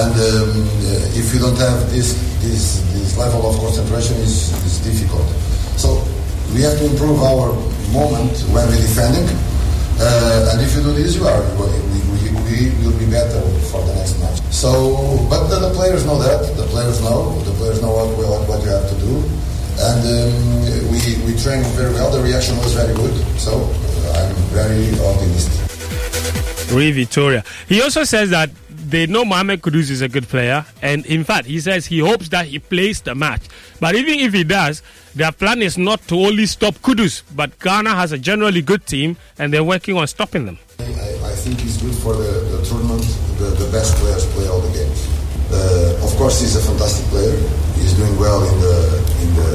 [0.01, 4.79] and um, uh, if you don't have this this this level of concentration, is is
[4.87, 5.27] difficult.
[5.77, 5.89] So
[6.55, 7.51] we have to improve our
[7.91, 9.27] moment when we're defending,
[9.99, 11.67] uh, and if you do this, you are we,
[12.15, 14.41] we, we will be better for the next match.
[14.53, 14.71] So,
[15.29, 16.57] but the, the players know that.
[16.57, 17.39] The players know.
[17.41, 19.23] The players know what what, what you have to do
[19.79, 22.11] and um, we, we trained very well.
[22.11, 26.73] The reaction was very good, so uh, I'm very optimistic.
[26.73, 27.45] Rui Vitoria.
[27.69, 31.47] He also says that they know Mohamed Kudus is a good player, and in fact,
[31.47, 33.43] he says he hopes that he plays the match.
[33.81, 34.83] But even if he does,
[35.15, 39.17] their plan is not to only stop Kudus, but Ghana has a generally good team,
[39.39, 40.59] and they're working on stopping them.
[40.79, 41.16] I, I
[41.47, 43.07] think it's good for the, the tournament.
[43.39, 44.99] The, the best players play all the games.
[45.47, 47.39] Uh, of course, he's a fantastic player.
[47.79, 48.77] He's doing well in the
[49.23, 49.51] in the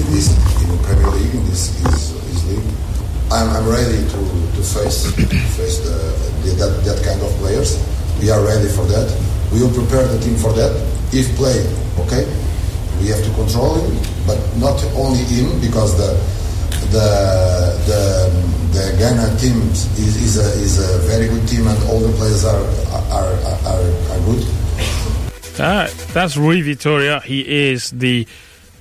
[0.00, 0.32] in this
[0.64, 2.64] in the Premier League in this his, his league.
[3.28, 4.20] I'm, I'm ready to,
[4.56, 5.12] to face
[5.60, 5.92] face the,
[6.40, 7.76] the, that that kind of players.
[8.16, 9.12] We are ready for that.
[9.52, 10.72] We will prepare the team for that.
[11.12, 11.60] If play,
[12.08, 12.24] okay,
[13.04, 13.92] we have to control him,
[14.24, 16.16] but not only him because the
[16.90, 17.10] the
[17.86, 18.02] the
[18.72, 22.44] the Ghana team is, is a is a very good team and all the players
[22.44, 22.62] are
[23.12, 23.32] are
[23.64, 24.42] are, are good.
[25.56, 27.20] That, that's Rui Vitoria.
[27.20, 28.26] He is the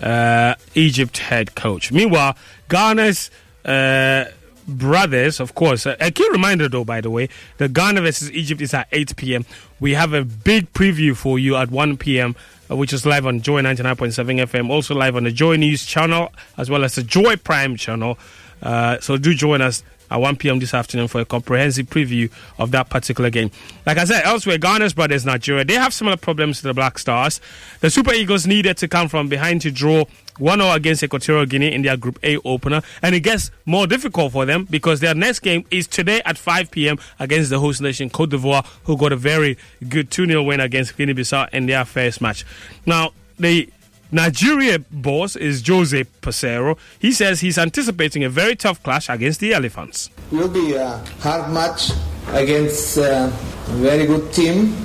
[0.02, 1.90] uh, Egypt head coach.
[1.90, 2.36] Meanwhile,
[2.68, 3.32] Ghana's
[3.64, 4.26] uh,
[4.68, 8.74] brothers, of course, a key reminder though, by the way, the Ghana versus Egypt is
[8.74, 9.46] at 8 p.m.
[9.80, 12.36] We have a big preview for you at 1 p.m.
[12.70, 16.32] Uh, which is live on Joy 99.7 FM, also live on the Joy News channel
[16.58, 18.18] as well as the Joy Prime channel.
[18.62, 20.60] Uh, so do join us at 1 p.m.
[20.60, 23.52] this afternoon for a comprehensive preview of that particular game.
[23.86, 27.42] Like I said, elsewhere, Ghana's brothers, Nigeria, they have similar problems to the Black Stars.
[27.82, 30.06] The Super Eagles needed to come from behind to draw
[30.38, 32.82] 1 0 against Equatorial Guinea in their Group A opener.
[33.02, 36.72] And it gets more difficult for them because their next game is today at 5
[36.72, 36.98] p.m.
[37.20, 39.58] against the host nation, Cote d'Ivoire, who got a very
[39.88, 42.46] good 2 0 win against Guinea Bissau in their first match.
[42.86, 43.70] Now, the
[44.12, 46.78] Nigeria boss is Jose Peseiro.
[47.00, 50.10] He says he's anticipating a very tough clash against the Elephants.
[50.32, 51.92] It Will be a hard match
[52.30, 53.32] against a
[53.72, 54.76] very good team,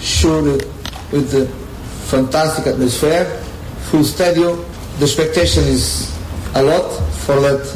[0.00, 1.46] sure with the
[2.06, 3.24] fantastic atmosphere,
[3.90, 4.73] full stadium.
[4.98, 6.14] The expectation is
[6.54, 6.88] a lot
[7.26, 7.66] for that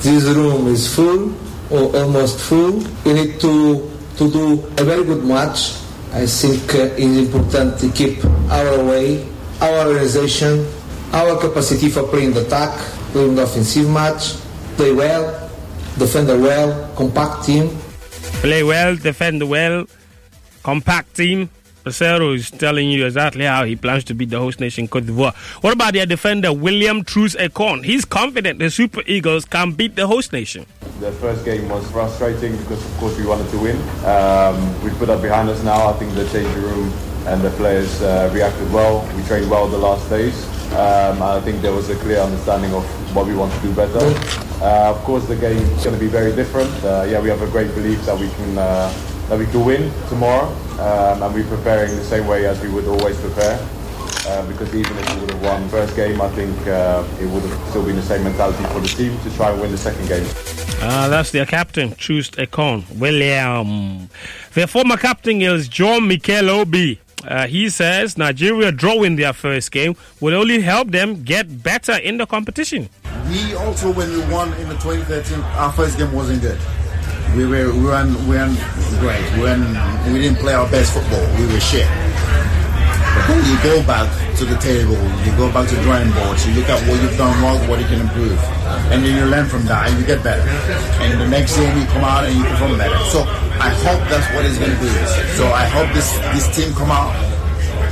[0.00, 1.34] this room is full
[1.70, 2.78] or almost full.
[3.04, 5.74] We need to, to do a very good match.
[6.12, 9.26] I think uh, it's important to keep our way,
[9.60, 10.66] our organization,
[11.12, 12.78] our capacity for playing the attack,
[13.10, 14.34] playing the offensive match,
[14.76, 15.50] play well,
[15.98, 17.76] defend well, compact team.
[18.44, 19.86] Play well, defend well,
[20.62, 21.50] compact team.
[21.82, 25.34] Peseiro is telling you exactly how he plans to beat the host nation Cote d'Ivoire.
[25.62, 27.84] What about their defender William Troost-Ekong?
[27.84, 30.66] He's confident the Super Eagles can beat the host nation.
[31.00, 33.76] The first game was frustrating because, of course, we wanted to win.
[34.04, 35.88] Um, we put that behind us now.
[35.88, 36.92] I think the changing room
[37.26, 39.08] and the players uh, reacted well.
[39.16, 40.46] We trained well the last days.
[40.72, 44.00] Um, I think there was a clear understanding of what we want to do better.
[44.62, 46.72] Uh, of course, the game is going to be very different.
[46.84, 48.90] Uh, yeah, we have a great belief that we can uh,
[49.28, 50.48] that we can win tomorrow,
[50.80, 53.58] um, and we're preparing the same way as we would always prepare.
[54.24, 57.42] Uh, because even if we would have won first game, I think uh, it would
[57.42, 60.06] have still been the same mentality for the team to try and win the second
[60.06, 60.24] game.
[60.80, 64.08] Ah, that's their captain, Troost-Ekong, William.
[64.54, 67.00] Their former captain is John Mikel Obi.
[67.26, 72.16] Uh, he says Nigeria drawing their first game will only help them get better in
[72.16, 72.88] the competition.
[73.28, 76.58] We also, when we won in the 2013, our first game wasn't good.
[77.36, 78.60] We were we weren't, we weren't
[79.00, 79.24] great.
[79.32, 79.64] We, weren't,
[80.12, 81.24] we didn't play our best football.
[81.40, 81.88] We were shit.
[81.88, 84.04] But then you go back
[84.36, 87.32] to the table, you go back to drawing boards, you look at what you've done
[87.40, 88.36] wrong, what you can improve,
[88.92, 90.44] and then you learn from that and you get better.
[91.00, 92.98] And the next game you come out and you perform better.
[93.08, 94.92] So I hope that's what it's going to be.
[95.40, 97.16] So I hope this this team come out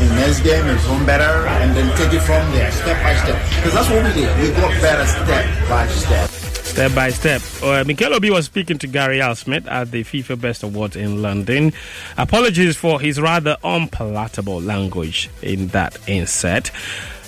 [0.00, 3.40] in next game and perform better, and then take it from there, step by step.
[3.56, 4.28] Because that's what we did.
[4.36, 6.39] We got better step by step.
[6.70, 7.42] Step by step.
[7.62, 11.20] Uh, Mikel Obi was speaking to Gary Al Smith at the FIFA Best Awards in
[11.20, 11.72] London.
[12.16, 16.70] Apologies for his rather unpalatable language in that inset.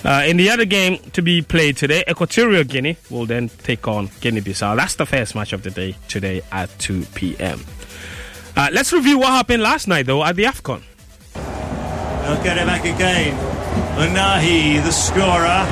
[0.04, 4.10] Uh, in the other game to be played today, Equatorial Guinea will then take on
[4.20, 4.76] Guinea Bissau.
[4.76, 7.60] That's the first match of the day today at 2 p.m.
[8.56, 10.82] Uh, let's review what happened last night, though, at the AFCON.
[11.34, 13.36] They'll get it back again.
[13.98, 15.66] Ounahi, the scorer.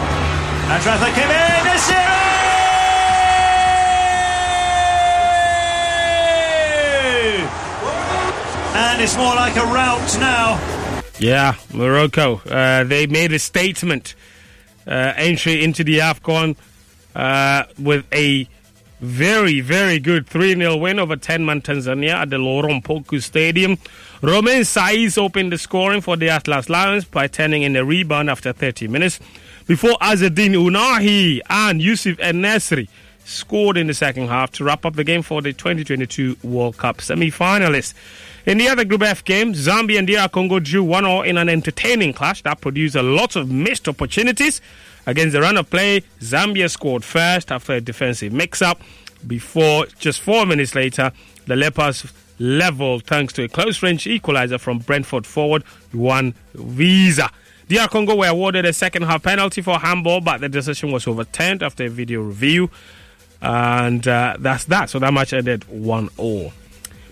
[0.72, 1.49] And Rafa came in.
[8.74, 10.58] And it's more like a rout now.
[11.18, 12.40] Yeah, Morocco.
[12.48, 14.14] Uh, they made a statement
[14.86, 16.56] uh, entry into the AFCON
[17.14, 18.48] uh, with a
[19.00, 23.78] very, very good 3 0 win over 10 man Tanzania at the Laurent Pokou Stadium.
[24.22, 28.52] Romain Saïss opened the scoring for the Atlas Lions by turning in a rebound after
[28.52, 29.18] 30 minutes
[29.66, 32.88] before Azzedine Ounahi and Youssef En-Nesyri
[33.24, 37.00] scored in the second half to wrap up the game for the 2022 World Cup
[37.00, 37.94] semi finalists.
[38.46, 41.48] In the other Group F game, Zambia and DR Congo drew 1 0 in an
[41.48, 44.60] entertaining clash that produced a lot of missed opportunities.
[45.06, 48.80] Against the run of play, Zambia scored first after a defensive mix up.
[49.26, 51.12] Before, just four minutes later,
[51.46, 55.62] the Leopards leveled thanks to a close range equalizer from Brentford forward
[55.92, 57.30] Yoane Wissa.
[57.68, 61.62] DR Congo were awarded a second half penalty for handball, but the decision was overturned
[61.62, 62.70] after a video review.
[63.42, 64.90] And uh, that's that.
[64.90, 66.52] So that match ended 1 0.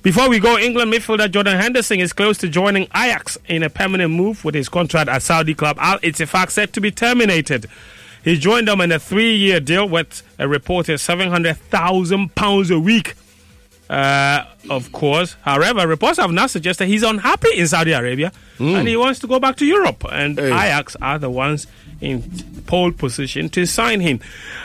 [0.03, 4.13] Before we go, England midfielder Jordan Henderson is close to joining Ajax in a permanent
[4.13, 7.67] move with his contract at Saudi club Al Ittifaq set to be terminated.
[8.23, 13.15] He joined them in a three year deal with a reported £700,000 a week.
[13.91, 15.35] Uh, of course.
[15.43, 19.41] However, reports have now suggested he's unhappy in Saudi Arabia and he wants to go
[19.41, 20.05] back to Europe.
[20.11, 21.67] And Ajax are the ones
[22.01, 22.23] in
[22.67, 24.21] pole position to sign him.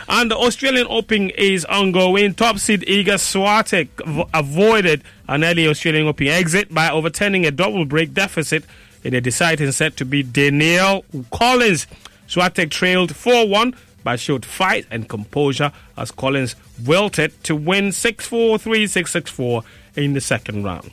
[0.08, 2.34] And the Australian Open is ongoing.
[2.34, 8.14] Top seed Iga Swiatek avoided an early Australian Open exit by overturning a double break
[8.14, 8.64] deficit
[9.04, 11.88] in a deciding set to beat Danielle Collins.
[12.28, 16.56] Swiatek trailed 4 1 but showed fight and composure as Collins
[16.86, 19.64] wilted to win 6 4 3 6 6 4
[19.96, 20.92] in the second round.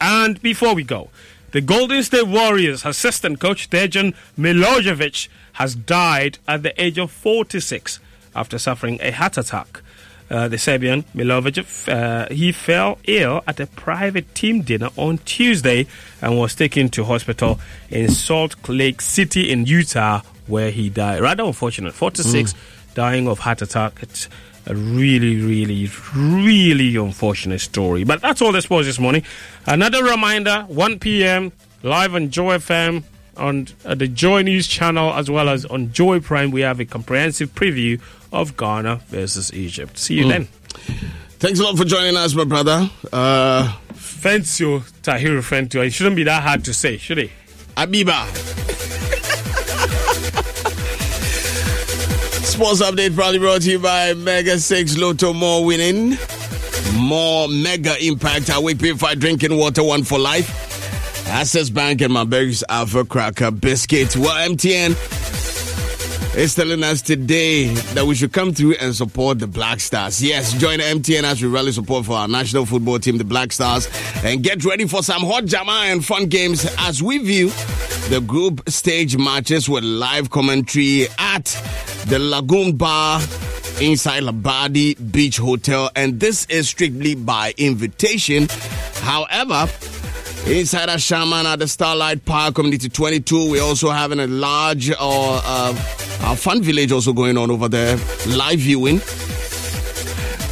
[0.00, 1.10] And before we go,
[1.52, 8.00] the Golden State Warriors assistant coach Dejan Milojevic has died at the age of 46
[8.34, 9.80] after suffering a heart attack.
[10.28, 15.86] Uh, the Serbian Milojevic, uh, he fell ill at a private team dinner on Tuesday
[16.20, 21.20] and was taken to hospital in Salt Lake City in Utah, where he died.
[21.20, 22.54] Rather unfortunate, 46,
[22.94, 24.00] dying of heart attack.
[24.02, 24.28] It's
[24.66, 28.04] a really, really, really unfortunate story.
[28.04, 29.22] But that's all the sports this morning.
[29.66, 31.52] Another reminder: 1 p.m.
[31.82, 33.04] live on Joy FM
[33.36, 36.50] on uh, the Joy News channel as well as on Joy Prime.
[36.50, 38.00] We have a comprehensive preview
[38.32, 39.98] of Ghana versus Egypt.
[39.98, 40.28] See you Mm.
[40.28, 40.48] then.
[41.38, 42.90] Thanks a lot for joining us, my brother.
[43.12, 45.86] Uh, Fentuo Tahiru Fentuo.
[45.86, 47.30] It shouldn't be that hard to say, should it?
[47.76, 48.85] Abiba.
[52.56, 56.16] Sports update proudly brought to you by Mega 6 Lotto More winning.
[56.94, 58.48] More mega impact.
[58.50, 61.28] Awake purified drinking water, one for life.
[61.28, 64.16] Access Bank and Marberry's Alpha Cracker Biscuits.
[64.16, 64.94] Well, MTN
[66.36, 70.22] is telling us today that we should come through and support the Black Stars.
[70.22, 73.88] Yes, join MTN as we rally support for our national football team, the Black Stars,
[74.22, 77.48] and get ready for some hot jama and fun games as we view
[78.10, 81.44] the group stage matches with live commentary at
[82.06, 83.20] the Lagoon Bar
[83.80, 88.46] inside Labadi Beach Hotel, and this is strictly by invitation.
[88.96, 89.68] However,
[90.48, 96.34] Inside Ashaiman at the Starlight Park Community 22, we're also having a large uh, uh,
[96.36, 97.96] fun village also going on over there,
[98.28, 99.00] live viewing.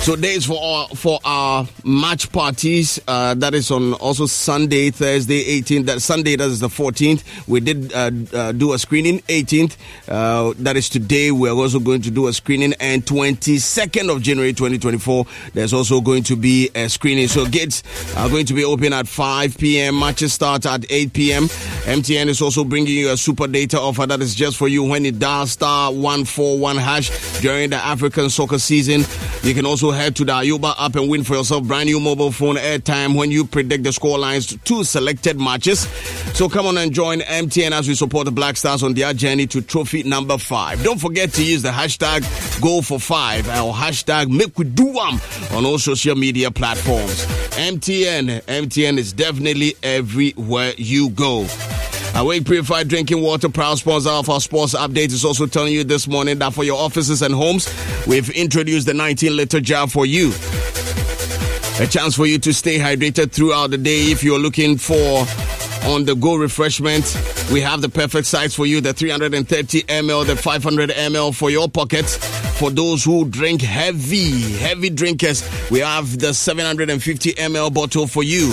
[0.04, 3.00] So days for our, for our match parties.
[3.08, 5.86] Uh, that is on also Sunday, Thursday, 18th.
[5.86, 7.48] That Sunday, that is the 14th.
[7.48, 9.20] We did uh, uh, do a screening.
[9.20, 11.30] 18th, uh, that is today.
[11.30, 12.74] We are also going to do a screening.
[12.80, 15.24] And 22nd of January 2024,
[15.54, 17.28] there's also going to be a screening.
[17.28, 17.82] So gates
[18.14, 19.98] are going to be open at 5 p.m.
[19.98, 21.44] Matches start at 8 p.m.
[21.44, 25.06] MTN is also bringing you a super data offer that is just for you when
[25.06, 29.02] it dial star 141 hash during the African soccer season.
[29.42, 32.30] You can also head to the Ayoba app and win for yourself brand new mobile
[32.32, 35.80] phone airtime when you predict the score lines to selected matches.
[36.36, 39.46] So come on and join MTN as we support the Black Stars on their journey
[39.48, 40.82] to trophy number five.
[40.82, 42.22] Don't forget to use the hashtag
[42.60, 44.54] go for five or hashtag make
[45.54, 47.24] on all social media platforms.
[47.56, 51.46] MTN, MTN is definitely everywhere you go.
[52.16, 56.06] Awake Purified Drinking Water, proud sponsor of our sports update, is also telling you this
[56.06, 57.68] morning that for your offices and homes,
[58.06, 60.28] we've introduced the 19 liter jar for you.
[61.80, 65.26] A chance for you to stay hydrated throughout the day if you're looking for
[65.86, 67.04] on the go refreshment.
[67.52, 71.68] We have the perfect size for you the 330 ml, the 500 ml for your
[71.68, 72.16] pockets.
[72.60, 78.52] For those who drink heavy, heavy drinkers, we have the 750 ml bottle for you.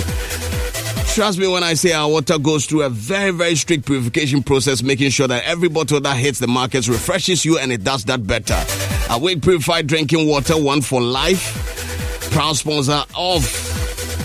[1.14, 4.82] Trust me when I say our water goes through a very, very strict purification process,
[4.82, 8.26] making sure that every bottle that hits the markets refreshes you and it does that
[8.26, 8.58] better.
[9.10, 12.30] Awake Purified Drinking Water, one for life.
[12.32, 13.71] Proud sponsor of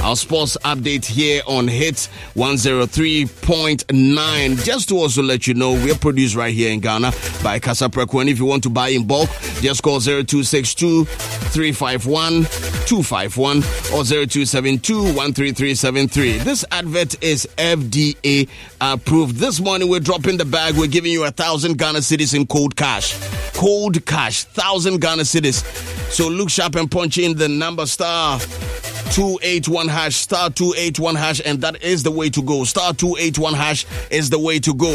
[0.07, 4.65] our sports update here on Hit 103.9.
[4.65, 7.11] Just to also let you know, we're produced right here in Ghana
[7.43, 8.21] by Kasapreko.
[8.21, 9.29] And if you want to buy in bulk,
[9.61, 12.45] just call 0262 351
[12.87, 16.39] 251 or 0272 13373.
[16.39, 18.49] This advert is FDA
[18.81, 19.39] approved.
[19.39, 20.77] This morning, we're dropping the bag.
[20.77, 23.19] We're giving you a thousand Ghana cedis in cold cash.
[23.55, 25.96] Cold cash, thousand Ghana cedis.
[26.11, 31.61] So look sharp and punch in the number star 281 hash, star 281 hash, and
[31.63, 32.65] that is the way to go.
[32.65, 34.93] Star 281 hash is the way to go.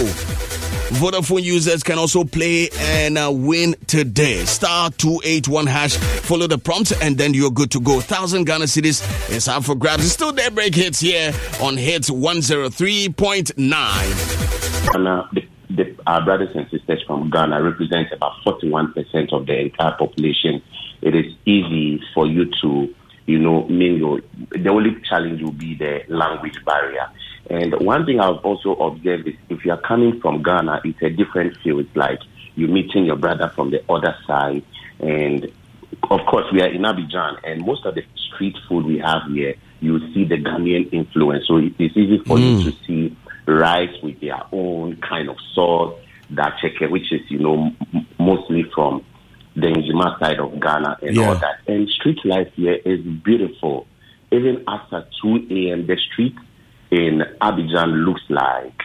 [0.92, 4.44] Vodafone users can also play and uh, win today.
[4.44, 5.96] Star 281 hash.
[5.96, 7.94] Follow the prompts and then you're good to go.
[7.94, 10.04] 1000 Ghana cedis is up for grabs.
[10.04, 11.32] It's still daybreak hits here
[11.62, 14.94] on Hitz 103.9.
[14.94, 19.96] Ghana, the, the, our brothers and sisters from Ghana represent about 41% of the entire
[19.98, 20.62] population.
[21.02, 22.94] It is easy for you to,
[23.26, 24.20] you know, mingle.
[24.52, 27.10] The only challenge will be the language barrier.
[27.50, 31.10] And one thing I've also observed is if you are coming from Ghana, it's a
[31.10, 31.80] different feel.
[31.80, 32.20] It's like
[32.56, 34.64] you're meeting your brother from the other side.
[35.00, 35.52] And
[36.10, 39.56] of course, we are in Abidjan, and most of the street food we have here,
[39.82, 41.48] you see the Ghanaian influence.
[41.48, 42.64] So it's easy for Mm.
[42.64, 43.16] you to see
[43.48, 45.96] rice with their own kind of sauce,
[46.30, 49.04] that chicken, which is, you know, m- mostly from
[49.56, 51.60] the Nzema side of Ghana and all that.
[51.68, 53.88] And street life here is beautiful.
[54.32, 56.36] Even after 2 a.m., the street
[56.90, 58.80] in Abidjan looks like,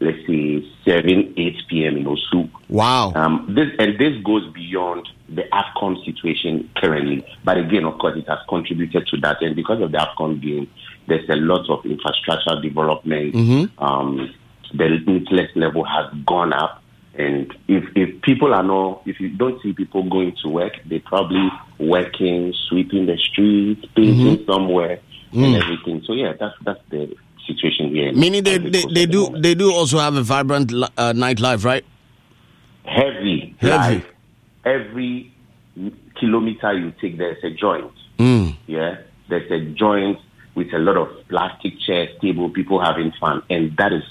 [0.00, 1.96] let's say, 7, 8 p.m.
[1.98, 2.50] in Osu.
[2.68, 3.12] Wow.
[3.14, 7.24] Um, this and this goes beyond the AFCON situation currently.
[7.44, 9.40] But again, of course, it has contributed to that.
[9.42, 10.68] And because of the AFCON game,
[11.06, 13.34] there's a lot of infrastructure development.
[13.34, 13.70] Mhm.
[13.78, 14.34] Um,
[14.74, 16.82] the interest level has gone up.
[17.18, 21.00] And if, if people are not, if you don't see people going to work, they're
[21.00, 21.48] probably
[21.78, 25.00] working, sweeping the streets, painting somewhere,
[25.32, 25.62] and Mm.
[25.62, 26.02] everything.
[26.06, 27.14] So yeah, that's that's the
[27.46, 28.12] situation here.
[28.14, 31.84] Meaning they, they, they do they do also have a vibrant uh, nightlife, right?
[32.84, 33.96] heavy, Heavy.
[33.96, 34.06] like
[34.64, 35.32] every
[36.18, 37.92] kilometer you take, there's a joint.
[38.18, 38.56] Mm.
[38.66, 38.96] Yeah,
[39.28, 40.18] there's a joint
[40.54, 44.02] with a lot of plastic chairs, table, people having fun, and that is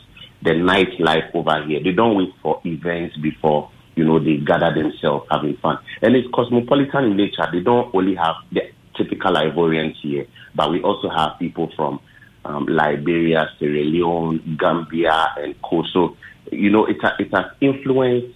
[0.44, 1.82] the nightlife over here.
[1.84, 6.28] They don't wait for events before you know they gather themselves having fun, and it's
[6.34, 7.48] cosmopolitan in nature.
[7.52, 8.62] They don't only have the
[8.96, 10.26] typical Ivorians here,
[10.56, 12.00] but we also have people from
[12.46, 16.16] um, Liberia, Sierra Leone, Gambia, and Kosovo.
[16.52, 18.36] You know it it has influenced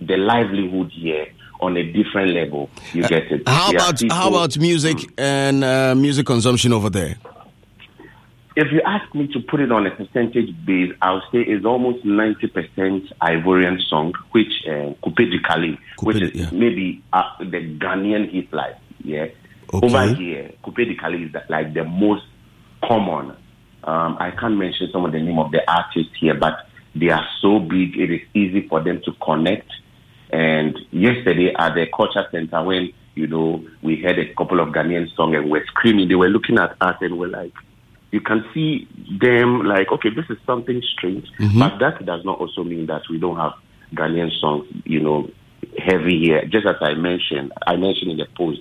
[0.00, 1.26] the livelihood here
[1.60, 2.68] on a different level.
[2.92, 3.46] You get it.
[3.48, 7.16] How There about people- how about music and uh, music consumption over there?
[8.54, 12.04] If you ask me to put it on a percentage base, I'll say it's almost
[12.04, 18.76] 90% Ivorian song, which uh, Calais, which is maybe uh, the Ghanaian hit life.
[19.02, 19.26] Yeah.
[19.72, 19.86] Okay.
[19.86, 22.24] Over here, Coupé-Décalé is the- like the most
[22.84, 23.30] common.
[23.84, 27.26] Um, I can't mention some of the name of the artists here, but they are
[27.40, 29.70] so big, it is easy for them to connect.
[30.30, 35.14] And yesterday at the culture center, when you know we heard a couple of Ghanaian
[35.16, 37.52] songs and we're screaming, they were looking at us and we're like,
[38.12, 38.86] you can see
[39.20, 41.58] them like, okay, this is something strange, Mhm.
[41.58, 43.54] but that does not also mean that we don't have
[43.94, 45.28] Ghanaian songs, you know,
[45.78, 46.44] heavy here.
[46.44, 48.60] Just as I mentioned, I mentioned in the post,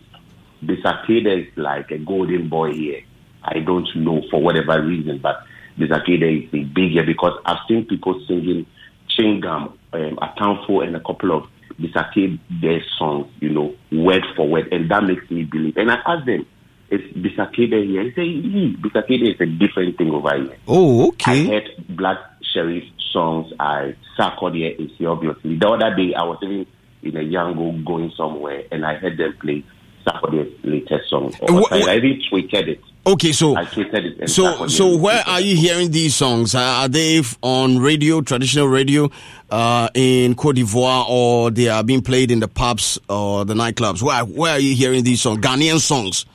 [0.66, 3.02] Bisa Kdei is like a golden boy here.
[3.44, 5.44] I don't know for whatever reason, but
[5.78, 8.66] Bisa Kdei is a big here because I've seen people singing
[9.10, 11.48] Chingam, um, Atanfo, and a couple of
[11.80, 15.76] Bisa Kdei songs, you know, word for word, and that makes me believe.
[15.76, 16.46] And I asked them,
[16.92, 18.04] is Bisa Kdei here?
[18.04, 20.58] They say, "Yeah, Bisa Kdei is a different thing over here.
[20.68, 21.42] Oh, okay.
[21.48, 22.18] I heard Black
[22.56, 23.52] Sherif songs.
[23.60, 25.58] I Sarkodie here is here, obviously.
[25.58, 26.66] The other day, I was even
[27.04, 29.64] in a Yango going somewhere, and I heard them play
[30.06, 31.32] Sarkodie's latest song.
[31.50, 32.82] wh- I even tweeted it.
[33.06, 34.30] Okay, so I tweeted it.
[34.30, 36.54] so so where are you hearing these songs?
[36.54, 39.10] Are are they on radio, traditional radio,
[39.50, 44.04] uh, in Cote d'Ivoire, or they are being played in the pubs or the nightclubs?
[44.04, 45.40] Where where are you hearing these songs?
[45.40, 46.26] Ghanaian songs.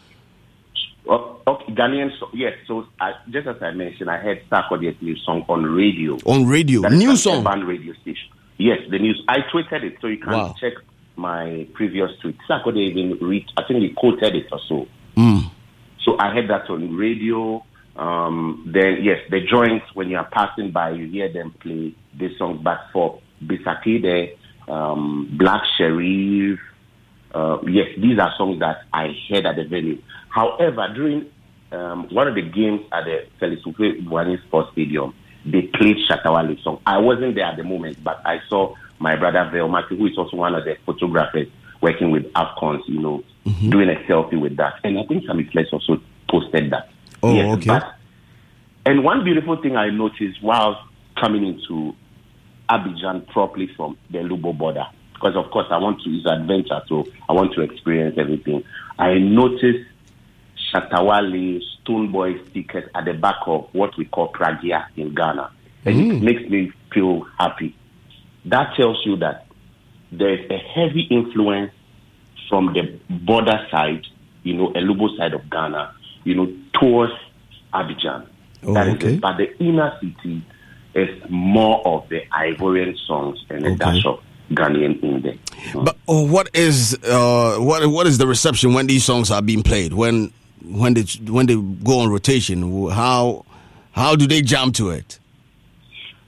[1.09, 2.31] Oh, okay, Ghanaian song.
[2.35, 6.17] Yes, so I, just as I mentioned, I heard Sarkodie's new song on radio.
[6.27, 7.47] On radio, That new song.
[7.47, 8.29] urban radio station.
[8.59, 9.23] Yes, the news.
[9.29, 10.55] I tweeted it, so you can Wow.
[10.61, 10.73] check
[11.17, 12.37] my previous tweet.
[12.49, 13.45] Sarkodie even read.
[13.57, 14.87] I think he quoted it or so.
[15.17, 15.51] Mm.
[16.03, 17.65] So I heard that on radio.
[17.97, 22.37] Um, then yes, the joints when you are passing by, you hear them play this
[22.39, 24.37] song But for Bisa Kdei,
[24.69, 26.59] um, Black Sherif,
[27.35, 29.99] uh, yes, these are songs that I heard at the venue.
[30.37, 31.31] However, during
[31.73, 35.15] um, one of the games at the Felix Boigny Sports Stadium,
[35.47, 36.79] they played Shatta Wale song.
[36.85, 40.37] I wasn't there at the moment, but I saw my brother Velmati, who is also
[40.37, 41.49] one of the photographers
[41.81, 43.25] working with Afcons, you know,
[43.71, 44.75] doing a selfie with that.
[44.85, 46.91] And I think Sammy Flex also posted that.
[47.23, 47.69] Oh, Yes, okay.
[47.69, 47.95] But,
[48.85, 50.87] and one beautiful thing I noticed while
[51.19, 51.97] coming into
[52.69, 54.85] Abidjan properly from the Elubo border,
[55.15, 58.65] because of course I want to use adventure, so I want to experience everything.
[58.99, 59.89] I noticed
[60.73, 65.51] Shatawale Stonebwoy stickers at the back of what we call Pragia in Ghana.
[65.85, 67.75] And it makes me feel happy.
[68.47, 69.47] That tells you that
[70.11, 71.73] there's a heavy influence
[72.49, 74.07] from the border side,
[74.43, 75.95] you know, Elubo side of Ghana,
[76.25, 77.13] you know, towards
[77.73, 78.27] Abidjan.
[78.65, 79.15] Oh, That is okay.
[79.15, 79.21] it.
[79.21, 80.43] But the inner city
[80.95, 85.35] is more of the Ivorian songs and a dash of Ghanaian in there.
[85.75, 89.63] But oh, what is uh, what what is the reception when these songs are being
[89.63, 89.93] played?
[89.93, 90.33] When
[90.65, 92.91] when they when they go on rotation?
[92.91, 93.45] How
[93.93, 95.19] how do they jump to it?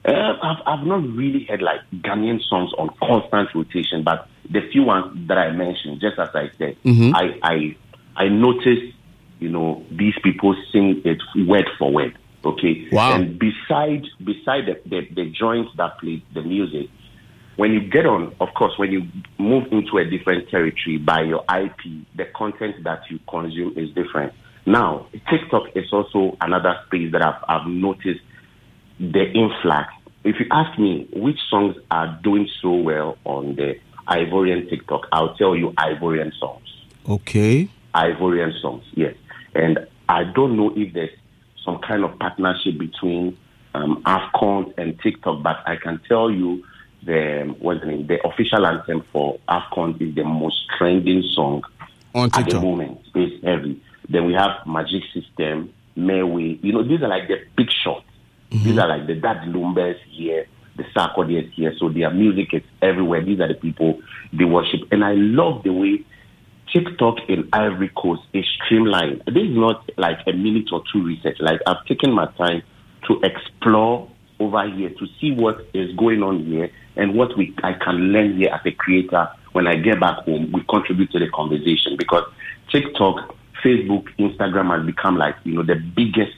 [0.05, 4.85] Uh, I've, I've not really heard like Ghanaian songs on constant rotation, but the few
[4.85, 7.13] ones that I mentioned, just as I said, Mhm.
[7.15, 7.77] I, I
[8.17, 8.95] I noticed,
[9.39, 12.17] you know, these people sing it word for word.
[12.45, 12.89] Okay.
[12.91, 13.17] Wow.
[13.17, 16.89] And beside beside the, the, the joints that play the music,
[17.59, 19.03] when you get on, of course, when you
[19.37, 24.33] move into a different territory by your IP, the content that you consume is different.
[24.65, 28.21] Now, TikTok is also another space that I've, I've noticed
[29.01, 29.93] the influx.
[30.23, 33.75] If you ask me which songs are doing so well on the
[34.07, 36.69] Ivorian TikTok, I'll tell you Ivorian songs.
[37.09, 37.69] Okay.
[37.93, 39.17] Ivorian songs, yes.
[39.57, 41.11] And I don't know if there's
[41.65, 43.37] some kind of partnership between
[43.75, 46.63] um, AFCON and TikTok, but I can tell you
[47.05, 48.07] the what's the name?
[48.07, 51.63] The official anthem for AFCON is the most trending song
[52.15, 53.01] on at the moment.
[53.15, 53.83] It's heavy.
[54.09, 56.59] Then we have Magic System, Meiway.
[56.63, 58.05] You know, these are like the big shots.
[58.51, 58.65] Mm-hmm.
[58.65, 60.47] These are like the Daddy Lumbas here,
[60.77, 61.75] the Sarkodie here.
[61.79, 63.25] So their music is everywhere.
[63.25, 64.01] These are the people
[64.33, 64.81] they worship.
[64.91, 66.05] And I love the way
[66.73, 69.23] TikTok in Ivory Coast is streamlined.
[69.27, 71.37] This is not like a minute or two research.
[71.41, 72.63] Like I've taken my time
[73.07, 74.11] to explore
[74.41, 78.37] over here to see what is going on here and what we I can learn
[78.37, 80.51] here as a creator when I get back home.
[80.53, 82.25] We contribute to the conversation because
[82.71, 83.35] TikTok,
[83.65, 86.37] Facebook, Instagram has become like you know the biggest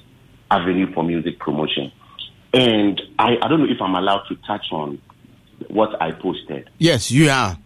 [0.51, 1.91] avenue for music promotion.
[2.53, 5.01] And I, I don't know if I'm allowed to touch on
[5.69, 6.69] what I posted.
[6.79, 7.57] Yes, you are.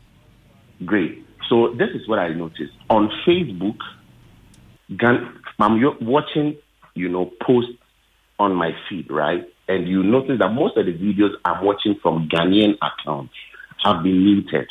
[0.85, 1.25] Great.
[1.49, 3.79] So this is what I noticed on Facebook.
[5.59, 6.57] I'm watching,
[6.95, 7.73] you know, posts
[8.39, 9.49] on my feed, right?
[9.69, 13.35] And you notice that most of the videos I'm watching from Ghanaian accounts
[13.83, 14.69] have been muted.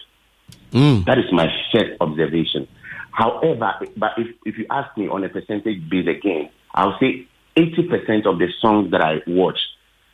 [0.72, 1.06] Mm.
[1.06, 2.68] That is my first observation.
[3.12, 8.26] However, but if, if you ask me on a percentage base again, I'll say 80%
[8.26, 9.60] of the songs that I watch,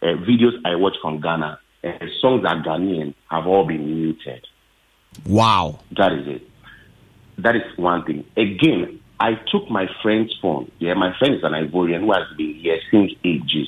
[0.02, 1.92] uh, videos I watch from Ghana, uh,
[2.22, 4.46] songs that are Ghanaian have all been muted.
[5.26, 5.80] Wow.
[5.98, 6.50] That is it.
[7.38, 8.26] That is one thing.
[8.36, 10.72] Again, I took my friend's phone.
[10.80, 13.68] Yeah, my friend is an Ivorian who has been here since ages.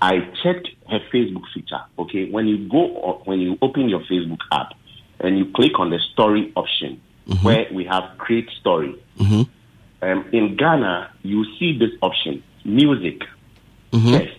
[0.00, 1.80] I checked her Facebook feature.
[1.98, 4.72] Okay, when you go when you open your Facebook app
[5.20, 7.00] and you click on the story option
[7.42, 9.00] where we have create story.
[9.18, 9.42] Mm-hmm.
[10.04, 13.22] Um, in Ghana, you see this option: music,
[13.92, 14.12] Mm-hmm.
[14.12, 14.38] text,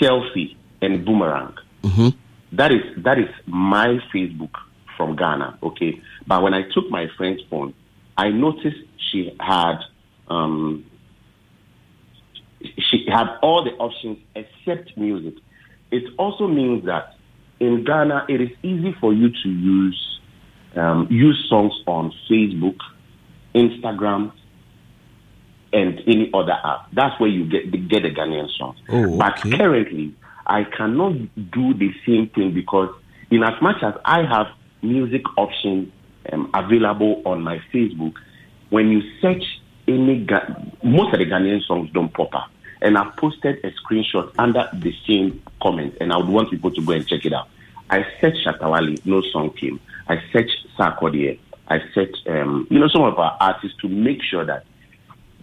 [0.00, 1.54] selfie, and boomerang.
[1.82, 2.08] Mm-hmm.
[2.52, 4.52] That is that is my Facebook
[4.96, 5.58] from Ghana.
[5.62, 7.74] Okay, but when I took my friend's phone,
[8.16, 8.78] I noticed
[9.10, 9.78] she had
[10.28, 10.84] um,
[12.78, 15.34] she had all the options except music.
[15.90, 17.16] It also means that
[17.60, 20.18] in Ghana, it is easy for you to use
[20.74, 22.78] um, use songs on Facebook,
[23.54, 24.32] Instagram,
[25.72, 26.90] and any other app.
[26.92, 28.78] That's where you get get the Ghanaian songs.
[28.88, 30.14] Oh, But currently,
[30.46, 31.12] I cannot
[31.50, 32.94] do the same thing because,
[33.30, 34.46] in as much as I have
[34.82, 35.92] music options
[36.32, 38.14] um, available on my Facebook,
[38.70, 39.44] when you search
[39.88, 42.50] any, Ga- most of the Ghanaian songs don't pop up.
[42.80, 46.80] And I've posted a screenshot under the same comment, and I would want people to
[46.84, 47.48] go and check it out.
[47.90, 49.78] I searched Shatta Wale, no song came.
[50.08, 51.38] I searched Sarkodie.
[51.68, 54.64] I searched, um, you know, some of our artists to make sure that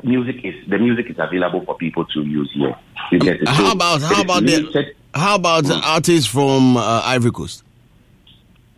[0.04, 2.76] music is the music is available for people to use here.
[3.12, 3.48] You get it?
[3.48, 7.64] How So about it how about the how about the artists from uh, Ivory Coast?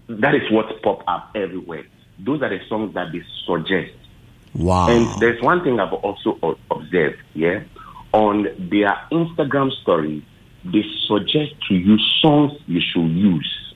[0.08, 1.86] that is what pop up everywhere.
[2.20, 3.92] Those are the songs that they suggest.
[4.54, 4.90] Wow.
[4.90, 7.64] And there's one thing I've also observed, yeah,
[8.14, 10.26] on their Instagram story,
[10.66, 13.74] they suggest to you songs you should use.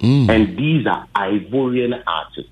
[0.00, 0.28] Mm.
[0.28, 2.50] And these are Ivorian artists.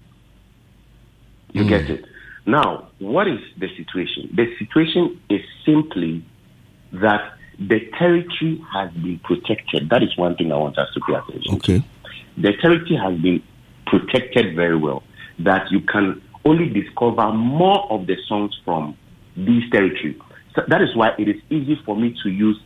[1.52, 1.68] You mm.
[1.68, 2.05] get it?
[2.46, 4.30] Now, what is the situation?
[4.34, 6.24] The situation is simply
[6.92, 9.90] that the territory has been protected.
[9.90, 11.72] That is one thing I want us to pay attention to.
[11.74, 11.84] Okay.
[12.36, 13.42] the territory has been
[13.86, 15.02] protected very well.
[15.40, 18.96] That you can only discover more of the songs from
[19.36, 20.16] these territory.
[20.54, 22.58] So that is why it is easy for me to use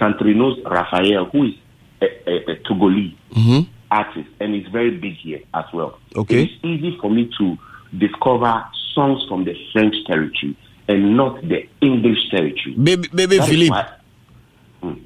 [0.00, 1.54] Santrinos Raphael, who is
[2.02, 3.70] a, a, a Togolese Mm-hmm.
[3.90, 5.98] artist and is very big here as well.
[6.16, 6.42] Okay.
[6.44, 7.56] It is easy for me to
[7.98, 8.64] discover
[8.94, 10.56] songs from the French territory
[10.88, 12.74] and not the English territory.
[12.82, 13.70] Baby, baby That Philippe.
[13.70, 13.92] why-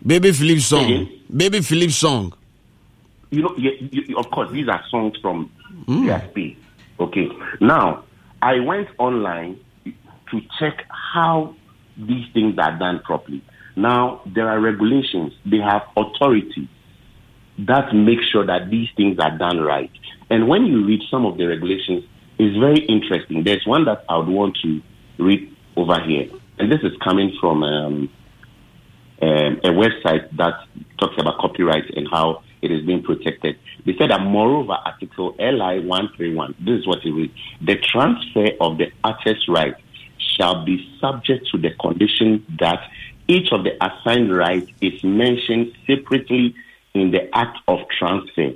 [0.07, 0.85] Bebi Philip song.
[0.85, 1.09] Again?
[1.35, 2.33] Bebi Philip song.
[3.31, 5.51] you know, you, you, of course, these are songs from
[5.89, 6.57] their space.
[6.99, 7.29] Okay.
[7.61, 8.05] Now,
[8.43, 11.55] I went online to check how
[11.97, 13.43] these things are done properly.
[13.77, 15.33] Now, there are regulations.
[15.45, 16.69] They have authority
[17.67, 19.91] that makes sure that these things are done right.
[20.31, 22.05] And when you read some of the regulations,
[22.39, 23.45] it's very interesting.
[23.45, 24.81] There's one that I would want to
[25.19, 26.29] read over here.
[26.59, 28.11] And this is coming from um,
[29.21, 30.55] um, a website that
[30.99, 33.59] talks about copyright and how it is being protected.
[33.85, 38.79] They said that, moreover, Article LI 131, this is what it reads the transfer of
[38.79, 39.75] the artist's right
[40.37, 42.81] shall be subject to the condition that
[43.29, 46.55] each of the assigned rights is mentioned separately
[46.95, 48.51] in the act of transfer,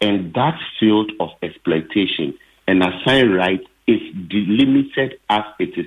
[0.00, 2.36] and that field of exploitation
[2.66, 5.86] and assigned right is delimited as it is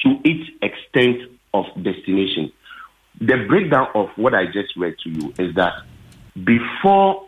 [0.00, 1.22] to its extent
[1.52, 2.52] of destination.
[3.20, 5.74] The breakdown of what I just read to you is that
[6.34, 7.26] before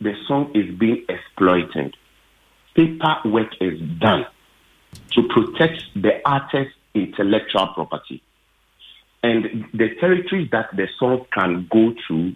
[0.00, 1.96] the song is being exploited,
[2.74, 4.26] paperwork is done
[5.12, 8.22] to protect the artist's intellectual property.
[9.22, 12.34] And the territories that the song can go to,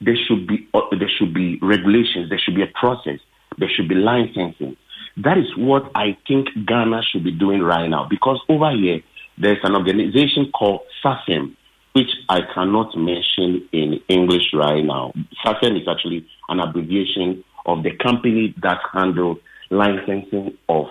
[0.00, 3.18] there should be uh, there should be regulations, there should be a process,
[3.56, 4.76] there should be licensing.
[5.16, 8.06] That is what I think Ghana should be doing right now.
[8.08, 9.00] Because over here,
[9.38, 11.56] there's an organization called SACEM,
[11.98, 15.12] which I cannot mention in English right now.
[15.44, 19.38] SACEM is actually an abbreviation of the company that handles
[19.70, 20.86] licensing of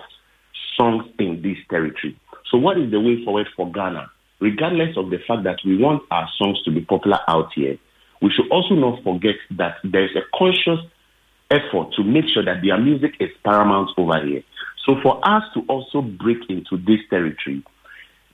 [0.76, 2.14] songs in this territory.
[2.50, 4.10] So, what is the way forward for Ghana?
[4.40, 7.78] Regardless of the fact that we want our songs to be popular out here,
[8.20, 10.80] we should also not forget that there is a conscious
[11.50, 14.42] effort to make sure that their music is paramount over here.
[14.84, 17.64] So, for us to also break into this territory,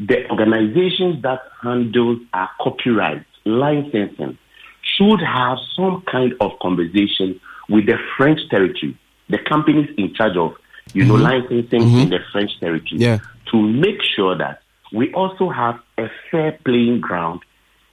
[0.00, 4.38] the organizations that handle our copyright licensing
[4.82, 8.96] should have some kind of conversation with the French territory,
[9.28, 10.52] the companies in charge of,
[10.92, 11.22] you know, mm-hmm.
[11.22, 12.10] licensing in mm-hmm.
[12.10, 13.18] the French territory, Yeah.
[13.50, 14.60] to make sure that
[14.92, 17.40] we also have a fair playing ground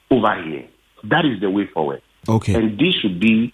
[0.10, 0.68] over here.
[1.06, 2.02] That is the way forward.
[2.28, 2.54] Okay.
[2.54, 3.54] And this should be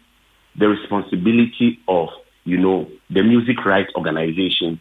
[0.56, 2.10] the responsibility of
[2.48, 4.80] you know, the music rights organization,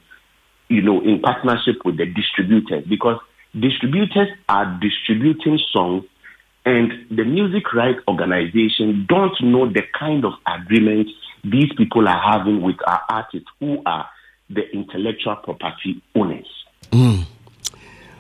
[0.69, 3.19] you know, in partnership with the distributors because
[3.59, 6.05] distributors are distributing songs
[6.65, 11.13] and the music rights organization don't know the kind of agreements
[11.45, 14.09] these people are having with our artists who are
[14.51, 16.47] the intellectual property owners.
[16.91, 17.25] Mm.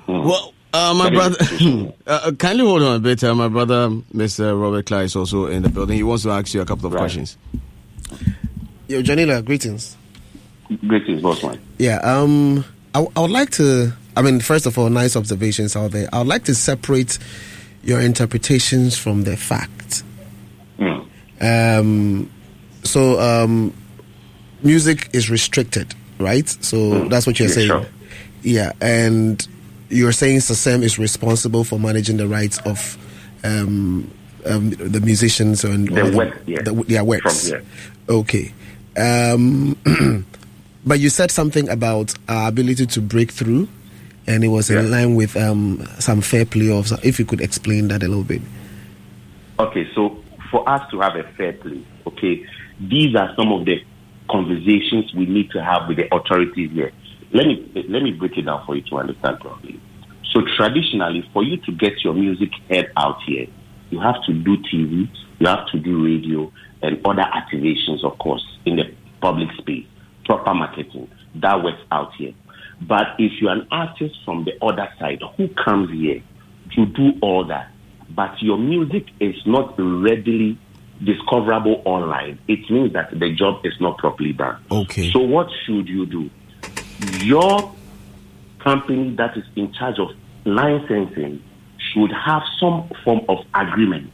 [0.07, 1.37] Well, uh, my brother,
[2.07, 3.23] uh, kindly hold on a bit.
[3.25, 4.61] Uh, my brother, Mr.
[4.61, 5.97] Robert Clark, is also in the building.
[5.97, 7.37] He wants to ask you a couple of questions.
[8.87, 9.97] Yo, Jonilar, greetings.
[10.87, 11.61] Greetings, boss man.
[11.79, 12.65] Yeah, um,
[12.95, 13.93] I, I would like to.
[14.16, 16.09] I mean, first of all, nice observations out there.
[16.12, 17.18] I would like to separate
[17.84, 20.02] your interpretations from the fact.
[20.78, 21.06] Mm.
[21.40, 22.30] Um,
[22.82, 23.72] so, um,
[24.62, 26.48] music is restricted, right?
[26.64, 27.10] So Mm.
[27.10, 27.68] that's what you're Yeah, saying.
[27.68, 27.86] sure.
[28.43, 29.47] Yeah, and
[29.90, 32.97] you're saying SACEM is responsible for managing the rights of
[33.44, 34.10] um,
[34.44, 36.62] um, the musicians and The or the, work, yeah.
[36.62, 37.51] the- their works.
[37.51, 37.60] From-
[38.09, 38.52] Okay.
[38.97, 39.76] Um,
[40.86, 43.68] but you said something about our ability to break through,
[44.27, 46.93] and it was in line with um, some fair play of.
[47.05, 48.43] If you could explain that a little bit.
[49.59, 52.44] Okay, so for us to have a fair play, okay,
[52.81, 53.82] these are some of the
[54.31, 56.93] conversations we need to have with the authorities here.
[57.32, 59.81] Let me let me break it down for you to understand properly.
[60.32, 63.47] So traditionally, for you to get your music heard out here,
[63.90, 65.09] you have to do TV,
[65.39, 68.85] you have to do radio, and other activations, of course, in the
[69.20, 69.86] public space,
[70.24, 71.11] proper marketing.
[71.36, 72.32] That works out here.
[72.81, 76.23] But if you're an artist from the other side who comes here
[76.74, 77.70] to do all that,
[78.11, 80.59] but your music is not readily
[81.03, 84.62] discoverable online, it means that the job is not properly done.
[84.70, 85.11] Okay.
[85.11, 86.31] So what should you do?
[87.24, 87.74] Your
[88.61, 90.09] company that is in charge of
[90.44, 91.43] licensing
[91.93, 94.12] should have some form of agreement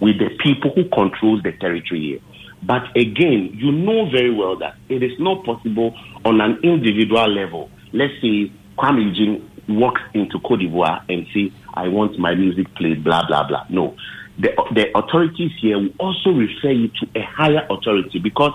[0.00, 2.20] with the people who controls the territory here.
[2.62, 5.94] But again, you know very well that it is not possible
[6.24, 7.70] on an individual level.
[7.92, 13.04] Let's say Kuami Eugene walks into Cote d'Ivoire and say, I want my music played,
[13.04, 13.64] blah, blah, blah.
[13.68, 13.96] No.
[14.38, 18.52] The, the authorities here will also refer you to a higher authority because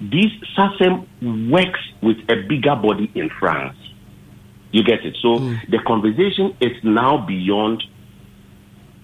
[0.00, 3.76] this SACEM works with a bigger body in France.
[4.72, 5.16] You get it?
[5.22, 5.54] So hmm.
[5.68, 7.82] the conversation is now beyond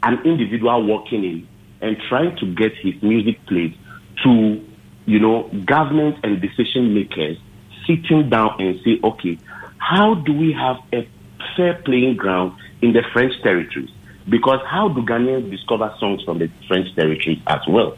[0.02, 1.48] an individual walking in
[1.80, 3.76] and trying to get his music played
[4.24, 4.64] to,
[5.06, 7.38] you know, government and decision makers
[7.86, 9.38] sitting down and say, okay,
[9.78, 11.08] how do we have a
[11.56, 13.90] fair playing ground in the French territories?
[14.28, 17.96] Because how do Ghanaians discover songs from the French territories as well?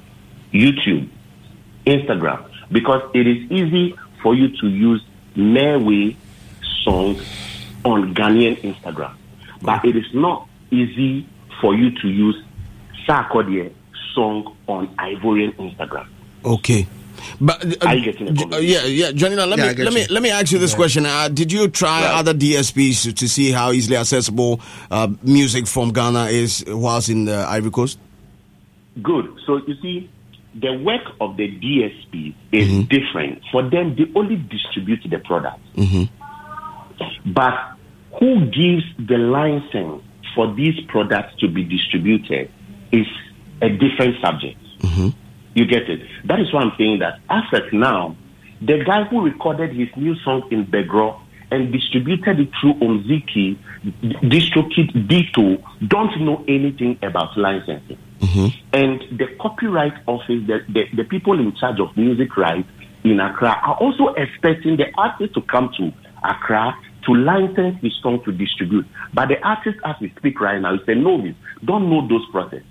[0.53, 1.09] YouTube,
[1.87, 5.03] Instagram, because it is easy for you to use
[5.37, 6.17] Meiway
[6.85, 7.21] songs
[7.85, 9.15] on Ghanaian Instagram,
[9.61, 11.29] but it is not easy
[11.61, 12.37] for you to use
[13.07, 13.73] Sarkodie
[14.15, 16.07] song on Ivorian Instagram.
[16.45, 16.87] Okay.
[17.41, 19.37] But uh, Are you getting the uh, yeah, yeah, Johnny.
[19.37, 20.77] Now let Yeah, me get let me let me ask you this Yeah.
[20.77, 21.07] question.
[21.07, 24.61] Uh, did you try other DSPs to, to see how easily accessible
[24.91, 27.99] uh, music from Ghana is whilst in the Ivory Coast?
[29.03, 29.27] Good.
[29.47, 30.11] So you see,
[30.55, 33.43] the work of the DSP is different.
[33.51, 35.61] For them, they only distribute the product.
[35.77, 37.33] Mm-hmm.
[37.33, 37.55] But
[38.21, 40.03] who gives the license
[40.35, 42.51] for these products to be distributed
[42.93, 43.07] is
[43.63, 44.59] a different subject.
[44.81, 45.09] Mm-hmm.
[45.55, 46.01] You get it?
[46.27, 48.17] That is why I'm saying that as at now,
[48.61, 51.21] the guy who recorded his new song in Begoro
[51.51, 53.59] and distributed it through Omziki,
[54.03, 57.99] DistroKid Ditto, don't know anything about licensing.
[58.21, 58.47] Mm-hmm.
[58.73, 62.69] And the copyright office, the, the, the people in charge of music rights
[63.05, 65.93] in Accra are also expecting the artist to come to
[66.25, 66.75] Accra
[67.07, 68.87] to license his song to distribute.
[69.13, 72.65] But the artist, as we speak right now, is a novice, don't know those processes.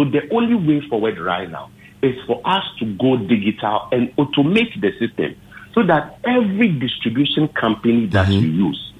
[0.00, 1.68] So the only way forward right now
[2.02, 5.36] is for us to go digital and automate the system
[5.74, 8.92] so that every distribution company that you use,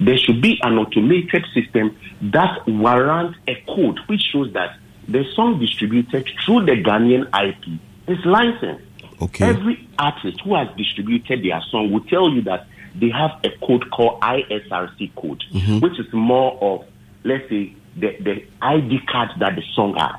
[0.00, 5.60] there should be an automated system that warrants a code which shows that the song
[5.60, 7.78] distributed through the Ghanaian IP
[8.08, 8.84] is licensed.
[9.22, 9.44] Okay.
[9.50, 12.66] Every artist who has distributed their song will tell you that
[12.96, 15.80] they have a code called ISRC code, Mhm.
[15.80, 16.84] which is more of,
[17.22, 20.16] let's say, the, the ID card that the song has.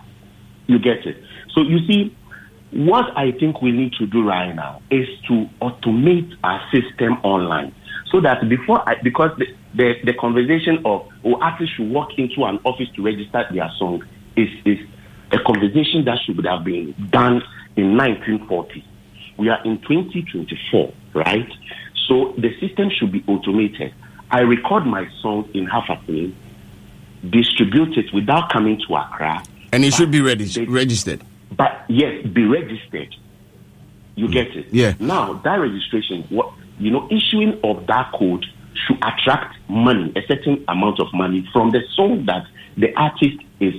[0.68, 1.18] You get it?
[1.54, 2.16] So you see,
[2.72, 7.76] what I think we need to do right now is to automate our system online.
[8.12, 12.44] So that before I, because the, the, the conversation of, oh, artists should walk into
[12.46, 14.04] an office to register their song
[14.36, 14.80] is, is
[15.32, 17.42] a conversation that should have been done
[17.76, 18.86] in 1940.
[19.38, 21.52] We are in 2024, right?
[22.08, 23.94] So the system should be automated.
[24.30, 26.34] I record my song in Half a Hafafin,
[27.30, 31.22] distribute it without coming to Accra, And it should be regis- registered.
[31.56, 33.16] but yes, be registered.
[34.16, 34.34] You mm.
[34.34, 34.68] get it?
[34.72, 34.96] Yeah.
[35.00, 40.66] Now that registration, what you know, issuing of that code should attract money, a certain
[40.68, 42.46] amount of money from the song that
[42.78, 43.74] the artist is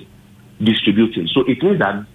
[0.63, 1.27] distributing.
[1.29, 2.07] So it means that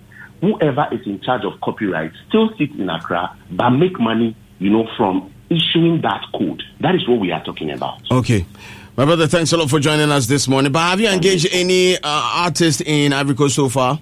[0.41, 4.87] whoever is in charge of copyright still sits in Accra, but make money, you know,
[4.95, 6.63] from issuing that code.
[6.79, 8.01] That is what we are talking about.
[8.11, 8.45] Okay.
[8.97, 10.71] My brother, thanks a lot for joining us this morning.
[10.71, 13.99] But have you engaged any uh, artist in Ivory Coast so far?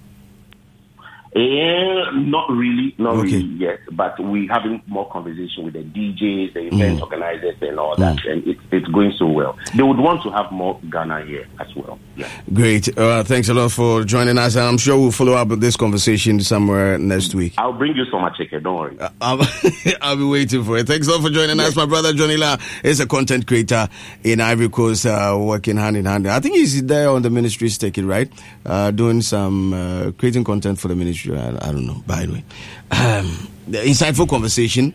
[1.36, 3.36] Eh, not really, not Okay.
[3.36, 3.80] really yet.
[3.92, 7.02] But we're having more conversation with the DJs, the event Mm.
[7.02, 9.54] organizers, and all that, and it, it's going so well.
[9.74, 11.98] They would want to have more Ghana here as well.
[12.16, 12.26] Yeah.
[12.54, 12.96] Great.
[12.96, 14.56] Uh, thanks a lot for joining us.
[14.56, 17.52] And I'm sure we'll follow up with this conversation somewhere next week.
[17.58, 18.62] I'll bring you some chicken.
[18.62, 18.96] Don't worry.
[19.20, 19.40] I'll,
[20.00, 20.86] I'll be waiting for it.
[20.86, 21.76] Thanks a lot for joining us.
[21.76, 23.88] My brother Jonilar is a content creator
[24.24, 26.26] in Ivory Coast, uh, working hand in hand.
[26.28, 28.30] I think he's there on the ministry's ticket, right?
[28.64, 31.25] Uh, doing some uh, creating content for the ministry.
[31.34, 32.02] I, I don't know.
[32.06, 32.44] By the way,
[32.90, 34.94] um, the insightful conversation.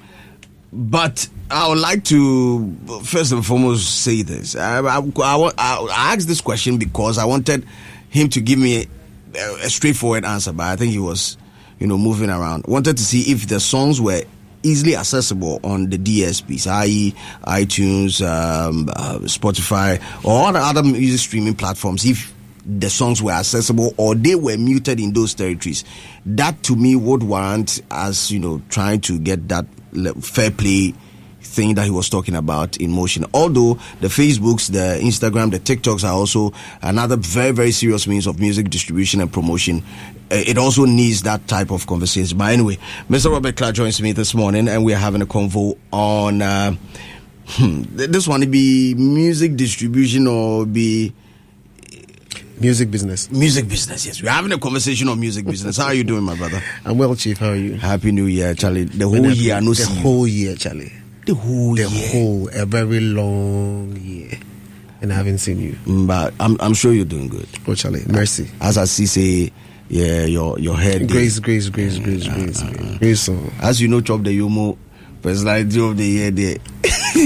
[0.74, 4.56] But I would like to first and foremost say this.
[4.56, 7.66] I, I, I, I asked this question because I wanted
[8.10, 8.88] him to give me
[9.36, 11.36] a, a straightforward answer, but I think he was,
[11.78, 12.66] you know, moving around.
[12.68, 14.22] Wanted to see if the songs were
[14.64, 22.06] easily accessible on the DSPs, i.e., iTunes, um, uh, Spotify, or other music streaming platforms.
[22.06, 22.34] If
[22.66, 25.84] the songs were accessible or they were muted in those territories,
[26.26, 29.66] that to me would warrant us, you know, trying to get that
[30.22, 30.94] fair play
[31.42, 33.26] thing that he was talking about in motion.
[33.34, 38.40] Although the Facebooks, the Instagram, the TikToks are also another very, very serious means of
[38.40, 39.84] music distribution and promotion.
[40.32, 42.38] Uh, It also needs that type of conversation.
[42.38, 42.78] But anyway,
[43.10, 43.32] Mr.
[43.32, 46.76] Robert Clark joins me this morning and we are having a convo on uh,
[47.48, 48.50] hmm, this one.
[48.50, 51.14] Be music distribution or be
[52.62, 53.30] music business.
[53.32, 54.22] Music business, yes.
[54.24, 55.78] We're having a conversation on music business.
[55.78, 56.62] How are you doing, my brother?
[56.86, 57.38] I'm well, Chief.
[57.38, 57.74] How are you?
[57.76, 58.84] Happy New Year, Charlie.
[58.86, 60.92] The whole happy- year, know The whole year, Charlie.
[61.26, 62.10] The whole the year.
[62.12, 64.32] whole, a very long year.
[65.02, 65.74] And I haven't seen you.
[65.86, 67.48] Mm, But I'm, I'm sure you're doing good.
[67.68, 68.50] Oh, Charlie, mercy.
[68.62, 69.52] As I see, say,
[69.90, 71.08] yeah, your your head.
[71.10, 72.62] Grace, grace, grace, grace, grace,
[73.00, 73.22] grace.
[73.22, 74.78] So, As you know, chop the Yomo
[75.22, 76.58] personality of the year there.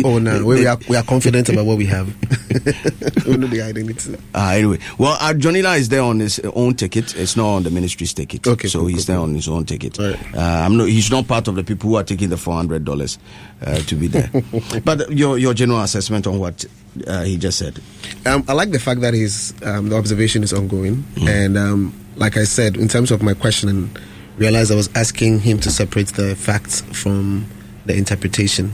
[0.04, 2.08] oh no, we, we are we are confident about what we have.
[3.26, 4.16] we know the identity.
[4.34, 7.16] Uh, anyway, well, uh, Jonilar is there on his own ticket.
[7.16, 8.46] It's not on the ministry's ticket.
[8.46, 10.00] Okay, so cool, he's cool, there on his own ticket.
[10.00, 10.88] Uh, I'm not.
[10.90, 13.18] He's not part of the people who are taking the four hundred dollars
[13.66, 14.30] uh, to be there.
[14.84, 16.66] but your your general assessment on what
[17.08, 17.80] uh, he just said.
[18.26, 22.38] Um, I like the fact that his um, the observation is ongoing, and um, like
[22.38, 24.00] I said, in terms of my question, and
[24.38, 27.46] realized I was asking him to separate the facts from
[27.86, 28.72] the interpretation.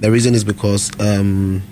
[0.00, 1.62] The reason is because um,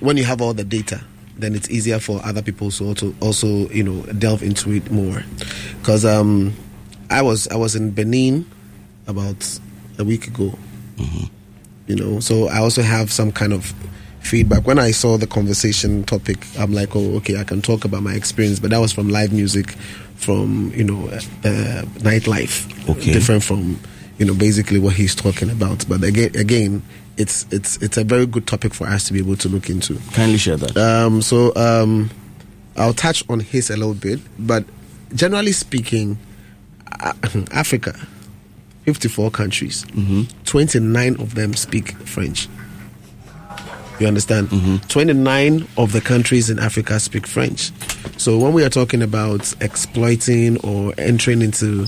[0.00, 1.00] when you have all the data,
[1.38, 5.22] then it's easier for other people to also also you know delve into it more.
[5.80, 6.54] Because um,
[7.10, 8.46] I was I was in Benin
[9.06, 9.58] about
[9.98, 10.56] a week ago,
[11.86, 13.74] you know, so I also have some kind of
[14.20, 14.66] feedback.
[14.66, 18.14] When I saw the conversation topic, I'm like, oh, okay, I can talk about my
[18.14, 19.70] experience, but that was from live music,
[20.14, 21.16] from you know, uh,
[21.48, 23.12] uh, nightlife, Okay.
[23.12, 23.78] different from
[24.22, 25.84] you know basically what he's talking about.
[25.88, 26.82] But again, again,
[27.16, 29.98] it's it's it's a very good topic for us to be able to look into.
[30.12, 30.76] Kindly share that.
[30.76, 32.08] Um, so um,
[32.76, 34.64] I'll touch on his a little bit, but
[35.12, 36.18] generally speaking,
[37.50, 37.98] Africa,
[38.84, 39.84] 54 countries,
[40.44, 42.48] 29 of them speak French.
[43.98, 44.50] You understand?
[44.88, 47.72] 29 of the countries in Africa speak French.
[48.18, 51.86] So when we are talking about exploiting or entering into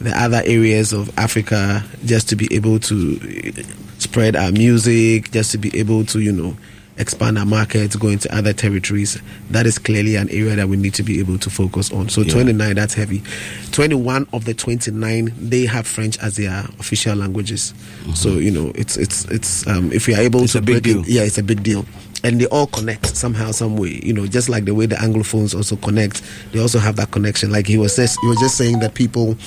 [0.00, 3.52] the other areas of Africa just to be able to
[3.98, 6.56] spread our music, just to be able to, you know,
[7.00, 9.18] expand our markets, go into other territories,
[9.50, 12.08] that is clearly an area that we need to be able to focus on.
[12.08, 12.32] So Yeah.
[12.34, 13.22] 29, that's heavy.
[13.72, 17.72] 21 of the 29, they have French as their official languages.
[18.14, 20.82] So, you know, it's, it's, it's, um, if we are able It's to a big
[20.82, 21.00] deal.
[21.00, 21.84] it- yeah, it's a big deal.
[22.22, 23.98] And they all connect somehow, some way.
[24.02, 26.20] You know, just like the way the Anglophones also connect,
[26.52, 27.50] they also have that connection.
[27.50, 29.38] Like he was just, he was just saying that people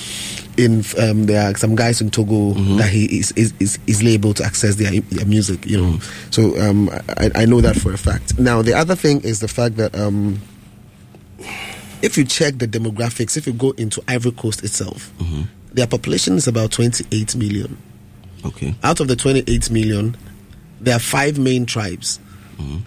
[0.56, 4.34] in um, there are some guys in Togo that he is, is is easily able
[4.34, 5.64] to access their, their music.
[5.66, 5.98] You know,
[6.30, 8.38] so um, I, I know that for a fact.
[8.38, 10.40] Now the other thing is the fact that um,
[12.02, 15.42] if you check the demographics, if you go into Ivory Coast itself, mm-hmm.
[15.72, 17.78] their population is about 28 million.
[18.44, 18.74] Okay.
[18.82, 20.16] Out of the 28 million,
[20.80, 22.20] there are five main tribes.
[22.56, 22.78] Mm-hmm.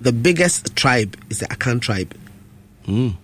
[0.00, 2.16] The biggest tribe is the Akan tribe.
[2.86, 3.16] Mm.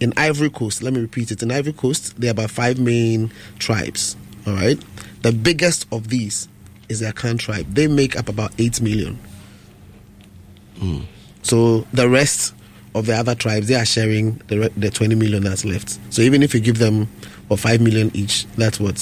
[0.00, 1.42] In Ivory Coast, let me repeat it.
[1.42, 4.16] In Ivory Coast, there are about five main tribes.
[4.46, 4.82] All right.
[5.20, 6.48] The biggest of these
[6.88, 7.66] is the Akan tribe.
[7.74, 9.18] They make up about 8 million.
[11.42, 12.54] So the rest
[12.94, 15.98] of the other tribes, they are sharing the, the 20 million that's left.
[16.12, 17.06] So even if you give them
[17.48, 18.98] for 5 million each, that's what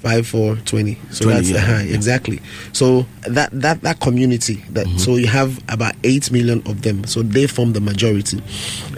[0.00, 0.98] five four twenty.
[1.10, 1.94] So 20, that's yeah, yeah.
[1.94, 2.42] exactly.
[2.74, 4.98] So that that that community that Mm-hmm.
[4.98, 7.04] so you have about eight million of them.
[7.04, 8.42] So they form the majority.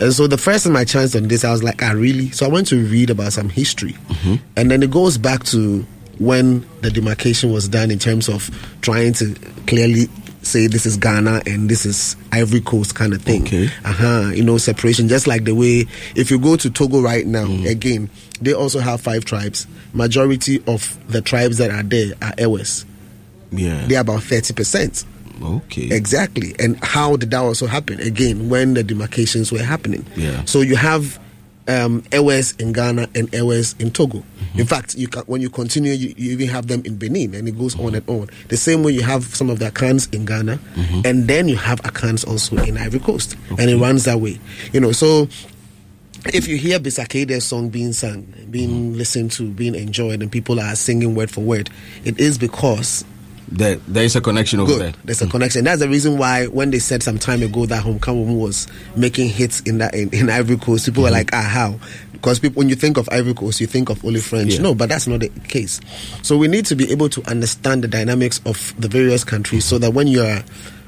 [0.00, 2.30] And so the first time I chanced on this, I was like, ah, really?
[2.32, 4.34] So I went to read about some history, Mm-hmm.
[4.56, 5.86] and then it goes back to
[6.18, 8.50] when the demarcation was done in terms of
[8.80, 9.32] trying to
[9.68, 10.08] clearly
[10.46, 13.42] say this is Ghana and this is Ivory Coast kind of thing.
[13.42, 13.66] Okay.
[13.84, 14.30] Uh-huh.
[14.34, 15.08] You know, separation.
[15.08, 17.68] Just like the way if you go to Togo right now, Mm.
[17.68, 18.10] again,
[18.40, 19.66] they also have five tribes.
[19.92, 22.84] Majority of the tribes that are there are Ewes.
[23.50, 23.86] Yeah.
[23.86, 25.04] They're about thirty percent.
[25.42, 25.90] Okay.
[25.90, 26.54] Exactly.
[26.58, 28.00] And how did that also happen?
[28.00, 30.04] Again, when the demarcations were happening.
[30.16, 30.44] Yeah.
[30.46, 31.18] So you have
[31.68, 34.18] um, Ewes in Ghana and Ewes in Togo.
[34.18, 34.60] Mm-hmm.
[34.60, 37.48] In fact, you can, when you continue, you, you even have them in Benin, and
[37.48, 38.28] it goes on and on.
[38.48, 41.00] The same way you have some of the Akans in Ghana, Mm-hmm.
[41.04, 44.38] and then you have Akans also in Ivory Coast, and it runs that way.
[44.72, 45.28] You know, so
[46.32, 48.98] if you hear Bisa Kdei's song being sung, being Mm-hmm.
[48.98, 51.70] listened to, being enjoyed, and people are singing word for word,
[52.04, 53.04] it is because
[53.48, 54.80] There, there is a connection over Good.
[54.80, 54.92] there.
[55.04, 55.64] There's a connection.
[55.64, 58.66] That's the reason why when they said some time ago that Homecoming was
[58.96, 61.18] making hits in that in, in Ivory Coast, people were mm-hmm.
[61.18, 61.78] like, ah, how?
[62.12, 64.54] Because people, when you think of Ivory Coast, you think of only French.
[64.54, 64.62] Yeah.
[64.62, 65.80] No, but that's not the case.
[66.22, 69.78] So we need to be able to understand the dynamics of the various countries, so
[69.78, 70.42] that when you're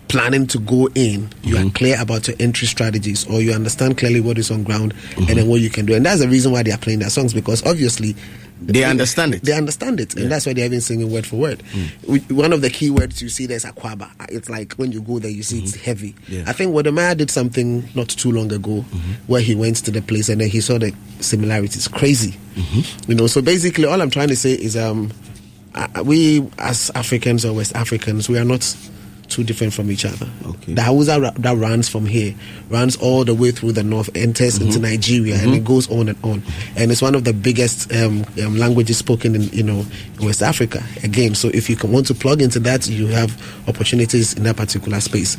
[0.09, 1.69] planning to go in, you are mm-hmm.
[1.69, 5.35] clear about your entry strategies, or you understand clearly what is on ground, and mm-hmm.
[5.35, 5.95] then what you can do.
[5.95, 8.17] And that's the reason why they are playing their songs because obviously
[8.61, 9.43] They understand it.
[9.43, 11.63] They understand it, and that's why they're even singing word for word.
[12.07, 14.11] We- One of the key words you see there's akwaba.
[14.31, 16.15] It's like when you go there, you see it's heavy.
[16.29, 16.45] Yeah.
[16.47, 18.81] I think Wode Maya did something not too long ago
[19.27, 21.89] where he went to the place and then he saw the similarities.
[21.89, 22.37] Crazy,
[23.07, 23.27] you know.
[23.27, 25.11] So basically, all I'm trying to say is, um,
[25.75, 28.63] uh, we as Africans or West Africans, we are not
[29.29, 30.29] too different from each other.
[30.47, 30.75] Okay.
[30.75, 32.35] The Hausa ra- that runs from here
[32.69, 36.25] runs all the way through the north, enters into Nigeria, and it goes on and
[36.25, 36.43] on.
[36.77, 39.85] And it's one of the biggest um, um, languages spoken in you know
[40.21, 40.83] West Africa.
[41.03, 43.31] Again, so if you can want to plug into that, you have
[43.69, 45.37] opportunities in that particular space.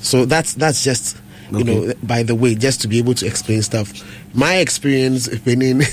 [0.00, 1.16] so that's that's just
[1.50, 3.92] you know by the way, just to be able to explain stuff.
[4.34, 5.82] My experience Benin.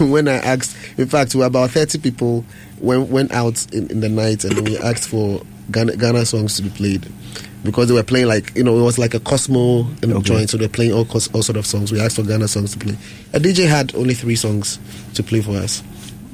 [0.00, 2.44] when I asked, in fact, we were about 30 people
[2.80, 6.62] went, went out in, in the night and we asked for Ghana, Ghana songs to
[6.62, 7.06] be played
[7.64, 10.56] because they were playing like, you know, it was like a Cosmo um, joint, so
[10.56, 11.90] they're playing all, all sort of songs.
[11.92, 12.96] We asked for Ghana songs to play.
[13.32, 14.78] A DJ had only three songs
[15.14, 15.82] to play for us.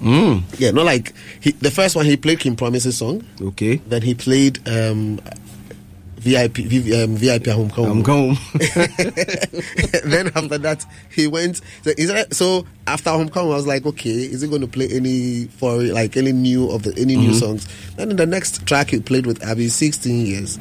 [0.01, 0.43] Mm.
[0.59, 3.25] Yeah, not like he, the first one he played King Promise's song.
[3.41, 3.77] Okay.
[3.77, 5.21] Then he played um,
[6.23, 8.05] VIP V- um, VIP at Homecoming.
[8.05, 8.39] Homecoming.
[10.05, 10.85] then after that
[11.15, 11.61] he went.
[11.83, 14.89] So, is that, so after Homecoming, I was like, okay, is he going to play
[14.91, 17.41] any for like any new of the any new Mhm.
[17.41, 17.69] songs?
[17.97, 20.59] Then in the next track he played with Abby, sixteen years.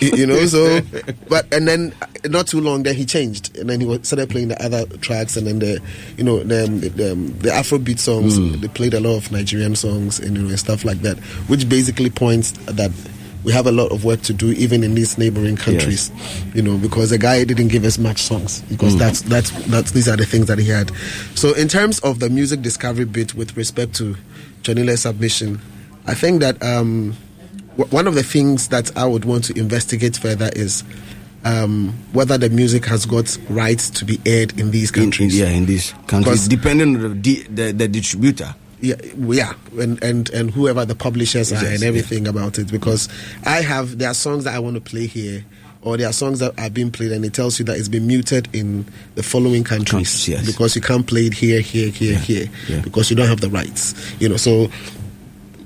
[0.00, 0.80] You know, so
[1.28, 1.94] but and then
[2.26, 5.36] not too long, then he changed, and then he was, started playing the other tracks,
[5.36, 5.80] and then the
[6.18, 8.38] you know the um, the, um, the Afrobeat songs.
[8.38, 8.60] Mm.
[8.60, 11.16] They played a lot of Nigerian songs and you know and stuff like that,
[11.48, 12.90] which basically points that
[13.44, 16.10] we have a lot of work to do even in these neighboring countries.
[16.54, 18.98] You know, because the guy didn't give us much songs because Mm.
[18.98, 20.90] that's that's that's these are the things that he had.
[21.34, 24.16] So in terms of the music discovery bit with respect to
[24.62, 25.60] Jonilar's submission,
[26.06, 27.14] I think that um,
[27.76, 30.82] w- one of the things that I would want to investigate further is
[31.44, 35.38] um, whether the music has got rights to be aired in these countries.
[35.38, 38.54] yeah, in these countries, depending on the, the, the distributor.
[38.84, 42.70] Yeah, yeah, and and and whoever the publishers are Yes, and everything about it.
[42.70, 43.08] Because
[43.44, 45.44] I have there are songs that I want to play here,
[45.80, 48.06] or there are songs that are being played, and it tells you that it's been
[48.06, 48.84] muted in
[49.14, 50.44] the following countries yes.
[50.44, 52.80] because you can't play it here, here, here, here, yeah.
[52.82, 53.94] because you don't have the rights.
[54.20, 54.70] You know, so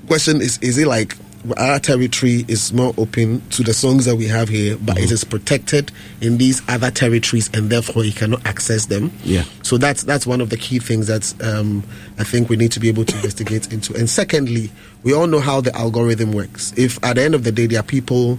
[0.07, 1.15] question is: Is it like
[1.57, 5.03] our territory is more open to the songs that we have here, but Mm-hmm.
[5.05, 5.91] it is protected
[6.21, 9.11] in these other territories, and therefore you cannot access them?
[9.23, 9.43] Yeah.
[9.63, 11.83] So that's that's one of the key things that um,
[12.17, 13.95] I think we need to be able to investigate into.
[13.95, 14.69] And secondly,
[15.03, 16.73] we all know how the algorithm works.
[16.77, 18.37] If at the end of the day there are people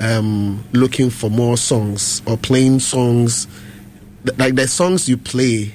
[0.00, 3.46] um, looking for more songs or playing songs,
[4.26, 5.72] th- like the songs you play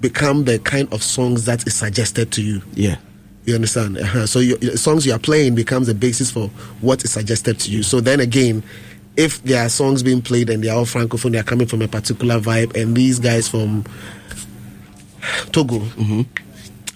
[0.00, 2.62] become the kind of songs that is suggested to you.
[2.74, 2.96] Yeah.
[3.46, 3.98] You understand?
[3.98, 4.26] Uh-huh.
[4.26, 6.48] So your, your songs you are playing becomes the basis for
[6.80, 7.82] what is suggested to you.
[7.82, 8.62] So then again,
[9.16, 11.82] if there are songs being played and they are all francophone, they are coming from
[11.82, 13.84] a particular vibe, and these guys from
[15.52, 15.82] Togo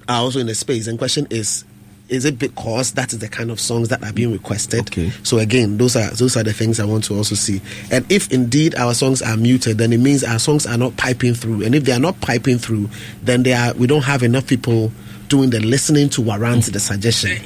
[0.08, 0.86] are also in the space.
[0.86, 1.64] And question is,
[2.08, 4.80] is it because that is the kind of songs that are being requested?
[4.88, 5.10] Okay.
[5.22, 7.60] So again, those are those are the things I want to also see.
[7.90, 11.34] And if indeed our songs are muted, then it means our songs are not piping
[11.34, 11.64] through.
[11.64, 12.90] And if they are not piping through,
[13.22, 14.92] then they are we don't have enough people
[15.28, 17.38] doing the listening to warrant the suggestion.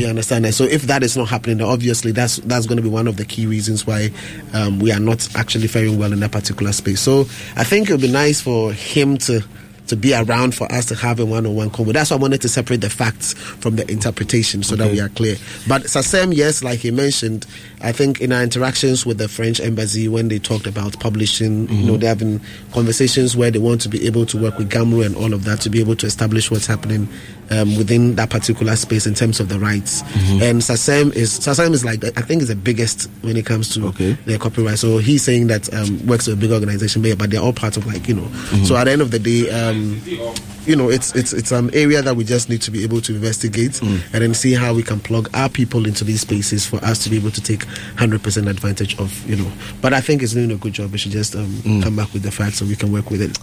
[0.00, 0.52] You understand that?
[0.54, 3.16] So if that is not happening, then obviously that's that's going to be one of
[3.16, 4.10] the key reasons why
[4.54, 7.00] um, we are not actually faring well in that particular space.
[7.00, 7.20] So
[7.56, 9.42] I think it would be nice for him to
[9.88, 11.92] to be around for us to have a one-on-one convo.
[11.92, 15.08] That's why I wanted to separate the facts from the interpretation so that we are
[15.10, 15.36] clear.
[15.68, 17.46] But SACEM, yes, like he mentioned,
[17.82, 21.86] I think in our interactions with the French embassy when they talked about publishing, you
[21.86, 22.40] know, they're having
[22.72, 25.60] conversations where they want to be able to work with GHAMRO and all of that
[25.62, 27.08] to be able to establish what's happening
[27.50, 30.02] um, within that particular space in terms of the rights.
[30.02, 30.42] Mhm.
[30.50, 33.92] And SACEM is SACEM is like I think is the biggest when it comes to
[34.26, 34.78] their copyright.
[34.80, 37.86] So he's saying that um, works with a big organization, but, they're all part of
[37.86, 38.28] like you know.
[38.50, 38.66] Mhm.
[38.66, 42.02] So at the end of the day, um, you know, it's it's it's an area
[42.02, 45.00] that we just need to be able to investigate and then see how we can
[45.00, 47.64] plug our people into these spaces for us to be able to take
[47.98, 49.50] hundred percent advantage of you know.
[49.80, 50.92] But I think it's doing a good job.
[50.92, 53.38] We should just um, come back with the facts so we can work with it.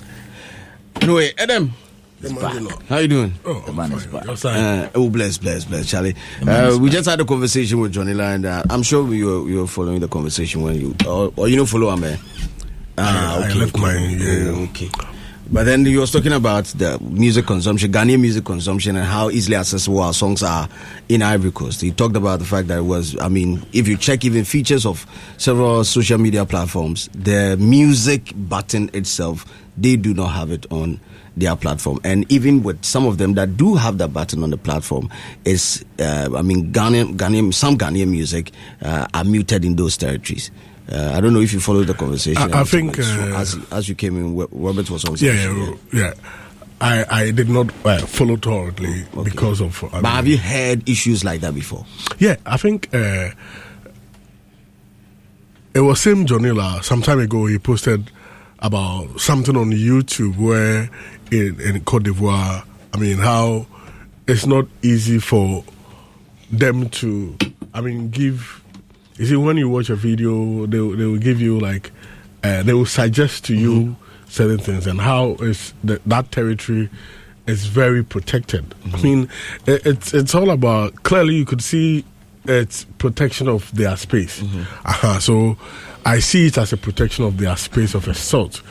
[1.01, 1.73] Anyway, Adam.
[2.87, 3.33] How you doing?
[3.43, 4.25] Oh, the man is back.
[4.25, 6.15] Uh, oh, bless, bless, bless, Charlie.
[6.47, 8.45] Uh, is we just had a conversation with Jonilar.
[8.45, 11.57] Uh, I'm sure you were, you were following the conversation when you, or, or you
[11.57, 12.05] know, follow him.
[12.05, 12.15] eh?
[12.97, 13.81] Ah, I okay, left okay.
[13.83, 14.67] mine, yeah.
[14.69, 14.89] Okay.
[15.51, 19.55] But then you was talking about the music consumption, Ghanaian music consumption, and how easily
[19.55, 20.69] accessible our songs are
[21.09, 21.81] in Ivory Coast.
[21.81, 24.85] He talked about the fact that it was, I mean, if you check even features
[24.85, 25.05] of
[25.37, 29.45] several social media platforms, the music button itself,
[29.77, 30.99] they do not have it on
[31.35, 31.99] their platform.
[32.03, 35.09] And even with some of them that do have that button on the platform,
[35.45, 38.51] is, uh, I mean, Ghanaian, Ghanaian, some Ghanaian music
[38.81, 40.51] uh, are muted in those territories.
[40.91, 42.53] Uh, I don't know if you followed the conversation.
[42.53, 45.15] I- I think, So uh, as, as you came in, Robert was on.
[45.17, 46.13] Yeah, yeah, yeah.
[46.81, 49.81] I, I did not uh, follow thoroughly because of.
[49.93, 51.85] I But have you heard issues like that before?
[52.19, 53.29] Yeah, I think uh,
[55.73, 57.45] it was Sim Jonilar some time ago.
[57.45, 58.11] He posted
[58.59, 60.89] about something on YouTube where
[61.31, 63.65] in, in Cote d'Ivoire, I mean, how
[64.27, 65.63] it's not easy for
[66.51, 67.37] them to,
[67.73, 68.59] I mean, give.
[69.17, 71.91] You see, when you watch a video, they will- they will give you like,
[72.43, 73.95] uh, they will suggest to you
[74.27, 76.89] certain things and how is that that territory
[77.45, 78.73] is very protected.
[78.93, 79.29] I mean,
[79.67, 82.03] it, it's it's all about clearly you could see
[82.45, 84.41] it's protection of their space.
[84.41, 85.19] Uh-huh.
[85.19, 85.57] So
[86.05, 88.61] I see it as a protection of their space of a sort.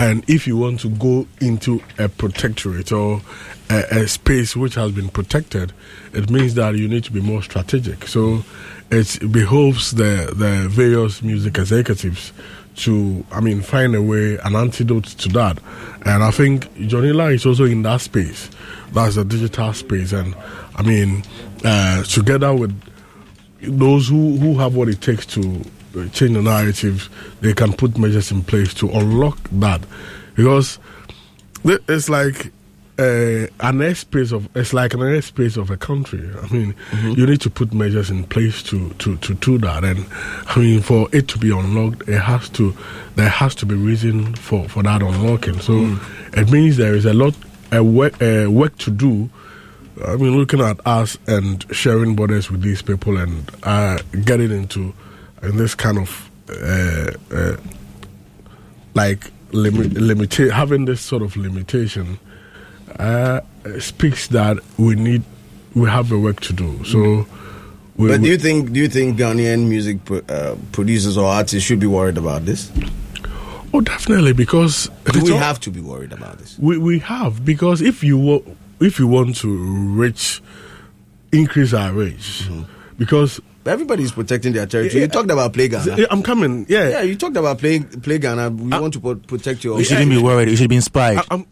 [0.00, 3.22] And if you want to go into a protectorate or
[3.70, 5.72] a, a space which has been protected,
[6.12, 8.06] it means that you need to be more strategic.
[8.08, 8.44] So
[8.92, 12.32] it behoves the the various music executives
[12.74, 15.58] to, I mean, find a way, an antidote to that.
[16.06, 18.50] And I think Jonilar is also in that space.
[18.92, 20.12] That's the digital space.
[20.12, 20.34] And
[20.76, 21.22] I mean,
[21.64, 22.78] uh, together with
[23.60, 25.62] those who, who have what it takes to
[26.12, 27.08] change the narratives,
[27.40, 29.82] they can put measures in place to unlock that.
[30.34, 30.78] Because
[31.64, 32.52] it's like
[32.98, 36.28] uh, an airspace of it's like an airspace of a country.
[36.42, 36.74] I mean,
[37.16, 39.82] you need to put measures in place to, to, to do that.
[39.82, 40.06] And
[40.46, 42.76] I mean, for it to be unlocked, it has to
[43.16, 45.60] there has to be reason for, for that unlocking.
[45.60, 45.98] So
[46.34, 47.34] it means there is a lot
[47.74, 49.30] uh, work, uh, work to do.
[50.06, 54.94] I mean, looking at us and sharing borders with these people and uh, getting into
[55.42, 57.56] in this kind of uh, uh,
[58.94, 62.18] like limit, limita- having this sort of limitation
[63.00, 63.40] uh,
[63.80, 65.22] speaks that we need
[65.74, 66.84] we have a work to do.
[66.84, 67.26] So,
[67.96, 71.66] we, but do you think do you think Ghanaian music pro- uh, producers or artists
[71.66, 72.70] should be worried about this?
[73.74, 76.58] oh, definitely because Do we all- have to be worried about this?
[76.58, 78.42] We we have because if you
[78.80, 79.48] if you want to
[79.94, 80.42] reach
[81.32, 82.48] increase our reach
[82.98, 85.02] because everybody is protecting their territory.
[85.02, 86.06] You talked about play Ghana.
[86.10, 86.66] I'm coming.
[86.68, 88.50] Yeah, Yeah, you talked about play play Ghana.
[88.50, 89.78] We want to protect your.
[89.78, 90.48] You shouldn't be worried.
[90.50, 91.18] You should be inspired.
[91.18, 91.46] I- I'm-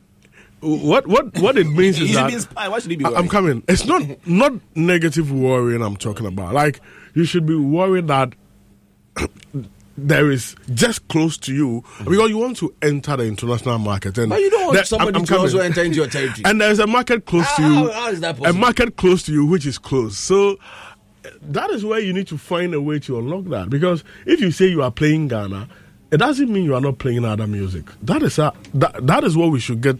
[0.60, 2.32] what what what it means is that.
[2.54, 3.62] Why should he be I- I'm coming.
[3.68, 5.82] It's not not negative worrying.
[5.82, 6.54] I'm talking about.
[6.54, 6.80] Like
[7.14, 8.34] you should be worried that
[9.98, 14.16] there is just close to you because you want to enter the international market.
[14.18, 16.42] And But you don't want there- somebody I'm- I'm to also enter into your territory.
[16.44, 17.90] And there's a market close to How- you.
[17.90, 18.56] how is that possible?
[18.56, 20.16] A market close to you, which is close.
[20.16, 20.58] So
[21.42, 23.68] that is where you need to find a way to unlock that.
[23.68, 25.68] Because if you say you are playing Ghana,
[26.10, 27.84] it doesn't mean you are not playing other music.
[28.02, 29.96] That is a, that, that is what we should get.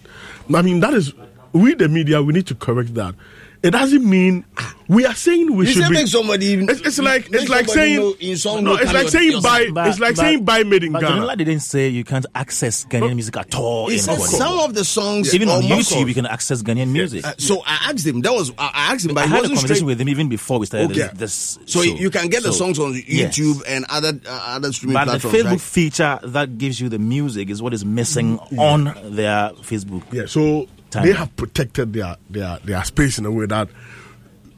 [0.52, 1.14] I mean, that is
[1.52, 2.22] we the media.
[2.22, 3.14] We need to correct that.
[3.62, 4.46] It doesn't mean
[4.88, 5.94] we are saying we You should say be.
[5.94, 6.54] make somebody.
[6.54, 8.74] It's, it's like make it's like saying know in song no.
[8.76, 9.74] It's like saying yourself.
[9.74, 9.88] buy.
[9.88, 11.20] it's like saying buy made in but Ghana.
[11.26, 13.88] Jonilar didn't say you can't access Ghanaian music at all.
[13.88, 14.64] He in some d'Ivoire.
[14.64, 15.34] of the songs.
[15.34, 16.08] Even on YouTube, course.
[16.08, 17.22] you can access Ghanaian music.
[17.26, 18.22] Uh, so I asked him.
[18.22, 19.86] That was I I asked him, but I he had a conversation straight.
[19.86, 21.10] with him even before we started Okay.
[21.14, 21.56] this.
[21.56, 21.94] this So show.
[21.96, 23.36] you can get the songs on yes.
[23.38, 25.28] YouTube and other uh, other streaming But the.
[25.28, 25.60] Facebook right?
[25.60, 28.84] feature that gives you the music is what is missing on
[29.14, 30.02] their Facebook.
[30.12, 31.06] Yeah, so Time.
[31.06, 33.68] they have protected their, their their space in a way that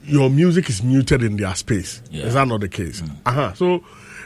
[0.04, 2.02] your music is muted in their space.
[2.10, 2.24] Yeah.
[2.24, 3.02] Is that not the case?
[3.26, 3.52] Uh-huh.
[3.54, 3.84] So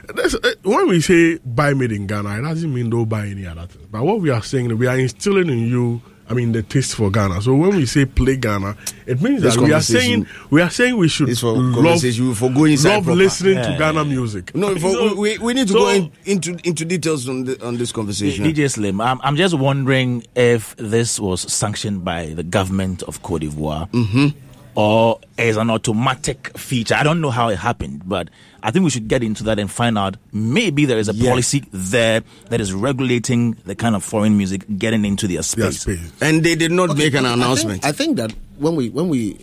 [0.09, 3.66] uh, when we say buy made in Ghana, it doesn't mean don't buy any other
[3.66, 3.87] thing.
[3.91, 7.11] But what we are saying, we are instilling in you I mean, the taste for
[7.11, 7.40] Ghana.
[7.43, 8.77] So when we say play Ghana,
[9.07, 12.01] it means This that we are saying we are saying we should for love,
[12.36, 13.16] for go inside love proper.
[13.16, 14.09] listening Yeah, to Ghana yeah.
[14.11, 14.55] music.
[14.55, 17.65] No, for, So- we, we need to so- go in, into into details on the,
[17.65, 18.44] on this conversation.
[18.44, 23.43] DJ Slim, I'm, I'm just wondering if this was sanctioned by the government of Cote
[23.43, 24.36] d'Ivoire Mm-hmm.
[24.74, 26.94] or is an automatic feature.
[26.97, 28.28] I don't know how it happened, but
[28.67, 31.63] I think we should get into that and find out maybe there is a policy
[31.71, 35.87] there that is regulating the kind of foreign music getting into their space.
[36.21, 37.85] And they did not make an I think- announcement.
[37.85, 39.39] I think, that when we when we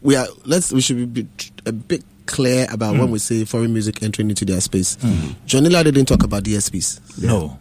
[0.00, 1.28] we are let's we should be
[1.66, 3.12] a bit clear about when hmm.
[3.12, 4.96] we say foreign music entering into their space.
[5.02, 5.32] Hmm.
[5.46, 7.22] Jonilar didn't talk about DSPs.
[7.22, 7.58] No.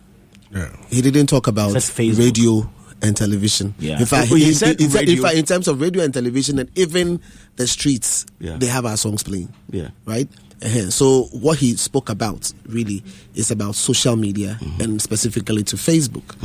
[0.56, 0.74] Yeah.
[0.90, 2.70] He didn't talk about radio
[3.02, 3.76] and television.
[3.80, 4.00] Yeah.
[4.00, 6.14] In fact, he he, said he- he said- in fact, in terms of radio and
[6.14, 7.20] television and even
[7.58, 8.56] the streets, Yeah.
[8.56, 9.52] they have our songs playing.
[9.72, 9.90] Yeah.
[10.06, 10.30] Right?
[10.64, 10.90] Uh-huh.
[10.92, 13.04] So what he spoke about really
[13.36, 14.82] is about social media Mm-hmm.
[14.82, 16.36] and specifically to Facebook.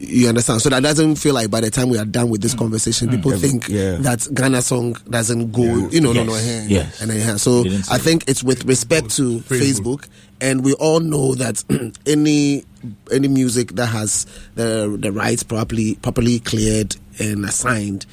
[0.00, 0.60] You understand?
[0.60, 3.32] So that doesn't feel like by the time we are done with this conversation, people
[3.32, 3.96] Every- think yeah.
[3.98, 5.62] that Ghana song doesn't go.
[5.88, 6.26] You know, no, Yes.
[6.26, 7.00] no, eh, Yes.
[7.00, 10.02] and eh, so I think it's with respect to Facebook.
[10.02, 10.08] Facebook,
[10.40, 11.64] and we all know that
[12.06, 12.64] any
[13.10, 18.04] any music that has the the rights properly properly cleared and assigned.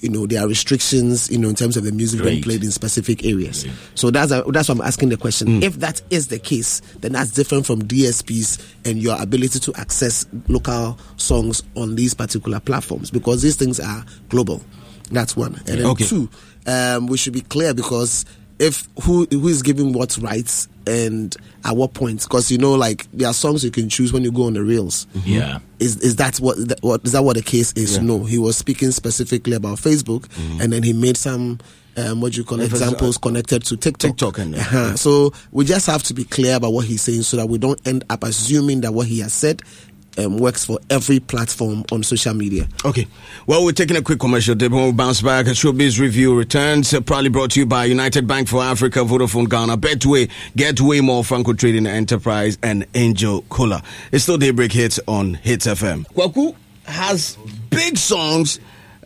[0.00, 1.30] You know there are restrictions.
[1.30, 3.66] You know in terms of the music being played in specific areas.
[3.94, 5.62] So that's a, that's why I'm asking the question.
[5.62, 10.26] If that is the case, then that's different from DSPs and your ability to access
[10.48, 14.62] local songs on these particular platforms because these things are global.
[15.10, 15.54] That's one.
[15.66, 16.04] And then Okay.
[16.06, 16.28] two,
[16.66, 18.24] um, we should be clear because
[18.58, 22.22] if who who is giving what rights and at what point?
[22.22, 24.62] Because you know, like there are songs you can choose when you go on the
[24.62, 25.06] reels.
[25.24, 25.58] Yeah.
[25.78, 27.96] Is is that what that, what is that what the case is?
[27.96, 28.02] Yeah.
[28.02, 30.26] No, he was speaking specifically about Facebook,
[30.60, 31.58] and then he made some.
[31.96, 34.10] Um, what do you call it, Emphasis- examples connected to TikTok.
[34.12, 34.96] TikTok and that, Uh-huh.
[34.96, 37.84] So we just have to be clear about what he's saying, so that we don't
[37.86, 39.60] end up assuming that what he has said
[40.18, 42.68] um, works for every platform on social media.
[42.84, 43.06] Okay.
[43.46, 44.72] Well, we're taking a quick commercial dip.
[44.72, 46.92] When we bounce back, a showbiz review returns.
[46.92, 51.00] Uh, proudly brought to you by United Bank for Africa, Vodafone Ghana, Betway, Get Way
[51.00, 53.82] More, Franco Trading Enterprise, and Angel Cola.
[54.12, 56.06] It's still Daybreak Hits on Hits FM.
[56.14, 56.54] Kwaku
[56.84, 57.36] has
[57.70, 58.60] big songs.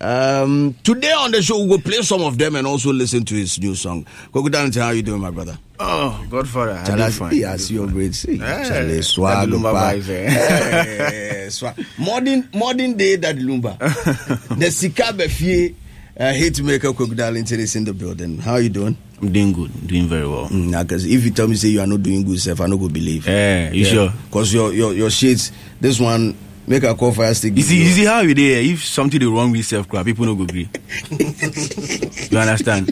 [0.05, 3.59] Um, today on the show, we'll play some of them and also listen to his
[3.59, 4.05] new song.
[4.32, 5.56] Kwaku Darlington, how you doing, my brother?
[5.81, 7.32] Oh, Godfather, I Charlie, do fine.
[7.32, 8.22] he has your braids.
[8.22, 9.93] Hey, Charlie, swag, Lumba pa.
[9.94, 11.98] vibes.
[11.98, 13.78] Modern, modern day that Lumba.
[14.59, 15.74] the Sika Befie
[16.18, 18.39] uh, hit maker Kwaku Darlington is in the building.
[18.39, 18.97] How are you doing?
[19.22, 20.48] I'm doing good, doing very well.
[20.48, 22.66] Mm, nah, 'cause if you tell me say you are not doing good, self, I
[22.66, 23.26] no go believe.
[23.26, 24.12] Eh, you sure?
[24.26, 25.51] Because your, your your shades,
[25.81, 26.36] this one
[26.66, 27.57] make a call fire stick.
[27.57, 28.61] You see, you see how we there.
[28.62, 30.69] If something dey wrong with self crowd, people no go agree.
[31.11, 32.89] you understand?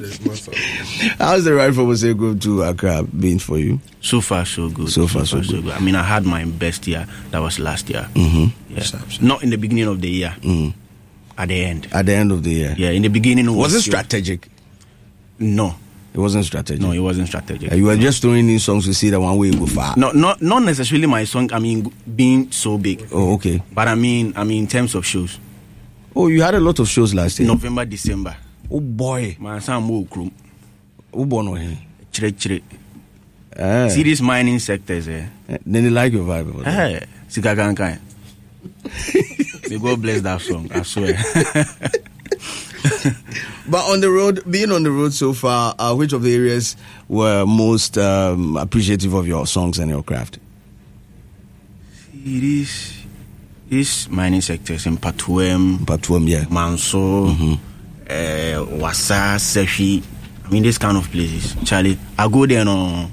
[1.18, 3.80] How's the ride from Ose Group to Accra been for you?
[4.00, 4.88] So far, so good.
[4.90, 5.68] So far, so good.
[5.70, 7.06] I mean, I had my best year.
[7.30, 8.08] That was last year.
[8.14, 8.74] Mm-hmm.
[8.74, 9.26] Yeah.
[9.26, 10.34] Not in the beginning of the year.
[10.40, 10.74] Mm.
[11.38, 11.88] At the end.
[11.92, 12.74] At the end of the year.
[12.76, 13.46] Yeah, in the beginning.
[13.46, 14.48] Was was it strategic?
[15.38, 15.74] No.
[16.14, 16.82] It wasn't strategic.
[16.82, 17.72] No, it wasn't strategic.
[17.72, 19.94] Uh, you were just throwing in songs to see that one way you go far.
[19.96, 21.50] No, not not necessarily my song.
[21.52, 23.06] I mean, being so big.
[23.10, 23.62] Oh, okay.
[23.72, 25.38] But I mean, I mean, in terms of shows.
[26.14, 27.48] Oh, you had a lot of shows last year.
[27.48, 28.36] November, December.
[28.70, 29.36] Oh boy.
[29.40, 30.30] My son mo krum.
[31.14, 31.78] Who born on him?
[32.12, 32.60] Chire chire.
[33.56, 33.88] Eh.
[33.88, 35.26] See these mining sectors, eh?
[35.48, 36.48] Eh, Then they like your vibe.
[36.54, 36.72] over there.
[36.72, 37.06] Hey.
[39.70, 41.14] May God bless that song, I swear.
[43.68, 46.76] But on the road, being on the road so far, uh, which of the areas
[47.08, 50.38] were most um, appreciative of your songs and your craft?
[52.24, 52.98] it is
[53.68, 56.44] these mining sectors in Patuem, Patuem, yeah.
[56.50, 60.02] Manso, uh, Wasa, Seshi.
[60.44, 61.56] I mean, this kind of places.
[61.64, 63.08] Charlie, I go there no.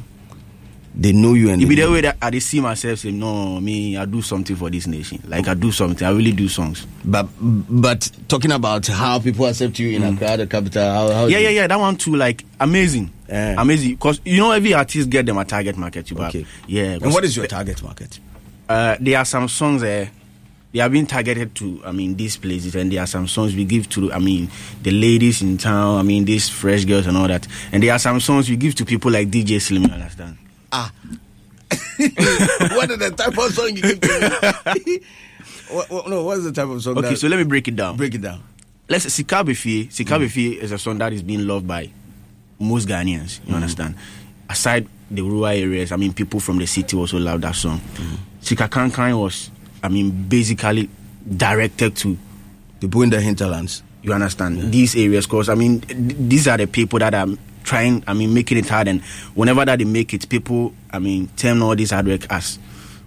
[0.99, 3.95] They know you and It be the way that I see myself say, no, me,
[3.95, 5.23] I do something for this nation.
[5.26, 6.85] Like I do something, I really do songs.
[7.05, 10.13] But but talking about how people accept you in mm.
[10.15, 11.67] Accra, the capital, how, how yeah, yeah, yeah.
[11.67, 13.55] That one too, like amazing, eh.
[13.57, 13.91] amazing.
[13.91, 16.11] Because you know, every artist get them a target market.
[16.11, 16.35] You have.
[16.35, 16.45] Okay.
[16.67, 16.97] Yeah.
[17.01, 18.19] And what is your target market?
[18.67, 20.11] Uh, there are some songs there.
[20.73, 23.65] They are being targeted to, I mean, these places, and there are some songs we
[23.65, 24.51] give to, I mean,
[24.84, 25.97] the ladies in town.
[25.97, 27.47] I mean, these fresh girls and all that.
[27.71, 29.84] And there are some songs we give to people like DJ Slim.
[29.85, 30.38] You understand?
[30.72, 30.91] Ah.
[32.76, 35.00] what is the type of song you give to me?
[35.76, 36.98] what, what, no, what is the type of song?
[36.98, 37.98] Okay, so let me break it down.
[37.98, 38.41] break it down.
[38.88, 39.90] Let's Sika Befie.
[39.90, 40.64] Sika Befie mm.
[40.64, 41.91] is a song that is being loved by
[42.60, 43.40] most Ghanaians.
[43.46, 43.56] You mm.
[43.56, 43.96] understand?
[44.50, 47.80] Aside the rural areas, I mean, people from the city also love that song.
[47.80, 48.18] Mm.
[48.41, 49.52] Sika Kankan was,
[49.84, 50.90] I mean, basically
[51.38, 52.18] directed to
[52.80, 53.84] people in the hinterlands.
[54.02, 54.72] You understand?
[54.72, 57.28] These areas, because I mean, th- these are the people that are
[57.70, 58.04] trying.
[58.08, 59.02] I mean, making it hard, and
[59.36, 62.58] whenever that they make it, people, I mean, term all this hard work as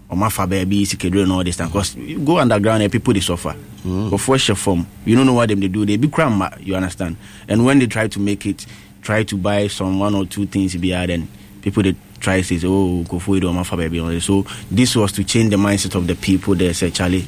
[0.09, 1.69] Omafa baby, Sikedro and all this time.
[1.69, 3.55] Because you go underground and people they suffer.
[3.85, 4.11] Mm.
[4.11, 5.85] But for share form, you don't know what them they do.
[5.85, 7.17] They be crime, you understand.
[7.49, 8.65] And when they try to make it,
[9.03, 11.29] try to buy some one or two things be hard, then
[11.61, 13.99] people they try to say, oh, go for it, Omafa baby.
[13.99, 14.27] all this.
[14.27, 16.55] So this was to change the mindset of the people.
[16.55, 17.27] They say, Charlie.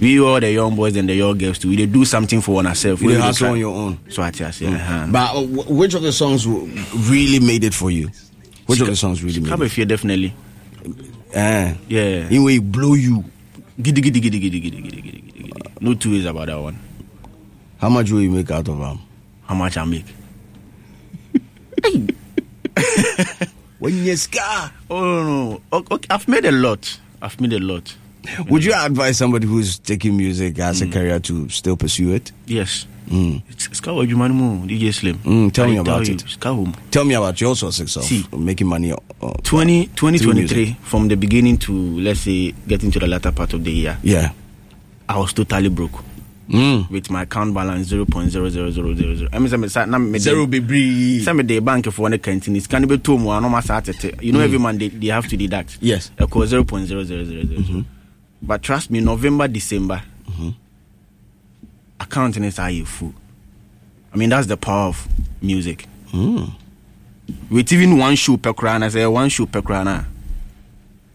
[0.00, 1.68] We all the young boys and the young girls too.
[1.70, 3.02] We they do something for ourselves.
[3.02, 3.98] You We dey on your own.
[4.10, 5.06] So I tell you, uh-huh.
[5.10, 8.08] But uh, wh- which of the songs really made it for you?
[8.66, 9.66] Which of the songs really made Come it?
[9.66, 10.34] if you definitely.
[11.32, 11.74] Eh.
[11.88, 12.28] Yeah.
[12.30, 13.24] In way blow you.
[13.80, 15.52] Giddy giddy giddy giddy giddy giddy giddy giddy.
[15.52, 15.62] giddy.
[15.80, 16.78] No two ways about that one.
[17.78, 18.98] How much will you make out of them?
[19.46, 20.06] How much I make?
[23.78, 24.72] when you scar.
[24.90, 26.98] Oh no, okay, I've made a lot.
[27.22, 27.96] I've made a lot.
[28.48, 32.32] Would you advise somebody who's taking music as a career to still pursue it?
[32.46, 32.86] Yes.
[33.08, 33.42] Mm.
[33.48, 35.16] It's it's called Jumanu DJ Slim.
[35.18, 36.36] Mm, tell I me about you, it.
[36.90, 38.26] Tell me about your success of See.
[38.36, 38.92] making money.
[38.92, 43.64] Uh, 20, 2023, from the beginning to let's say getting to the latter part of
[43.64, 44.32] the year, Yeah.
[45.08, 46.04] I was totally broke.
[46.50, 46.90] Mm.
[46.90, 49.30] With my account balance zero point zero zero zero zero zero.
[49.32, 50.44] I mean, some say na me Zero.
[51.22, 52.56] Some the bank for one canteen.
[52.56, 53.40] It's can be two more.
[53.40, 54.22] No matter what.
[54.22, 54.44] You know, Mm.
[54.44, 55.78] every month they, they have to deduct.
[55.80, 56.10] Yes.
[56.18, 56.64] I call zero
[58.42, 60.02] But trust me, November, December,
[62.00, 63.14] accounting is how you full.
[64.12, 65.06] I mean, that's the power of
[65.42, 65.86] music.
[66.12, 66.50] Mm.
[67.50, 70.06] With even one shoe per crown, I say one shoe per crown.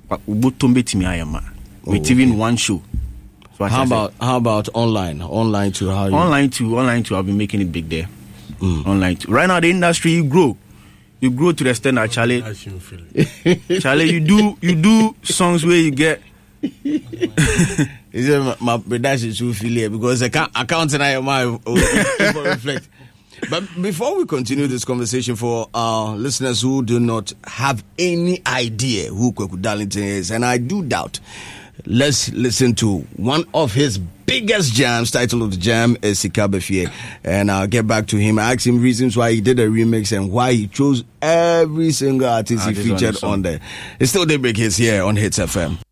[0.08, 1.44] But ubutumbe timi ayama.
[1.86, 2.82] With even one shoe.
[3.58, 5.22] So I How say- about how about online?
[5.22, 8.08] Online to how you online to online to i've been making it big there
[8.60, 8.86] Mm.
[8.88, 10.56] online too right now the industry you grow
[11.20, 12.42] you grow to the extent that charlie
[13.82, 16.22] charlie you do you do songs where you get
[18.14, 22.44] Is it my, my production should feel here because account accounting I am I oh,
[22.46, 22.88] reflect.
[23.50, 29.10] But before we continue this conversation, for our listeners who do not have any idea
[29.10, 31.20] who Kweku Darlington is, and I do doubt,
[31.86, 35.12] let's listen to one of his biggest jams.
[35.12, 36.90] Title of the jam is Sikabefie,
[37.24, 38.40] and I'll get back to him.
[38.40, 42.30] I asked him reasons why he did a remix and why he chose every single
[42.30, 43.60] artist he Artist featured on there.
[44.00, 45.83] It's still Daybreak Hits here on Hits FM.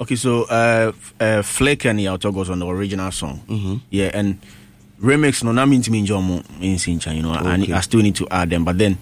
[0.00, 0.90] Okay so uh,
[1.20, 3.40] uh Flick and Yaw Tog was on the original song.
[3.46, 3.76] Mm-hmm.
[3.90, 4.40] yeah and
[5.00, 8.16] remix no na mean to me in Sincha, you know I, need, I still need
[8.16, 8.64] to add them.
[8.64, 8.98] But then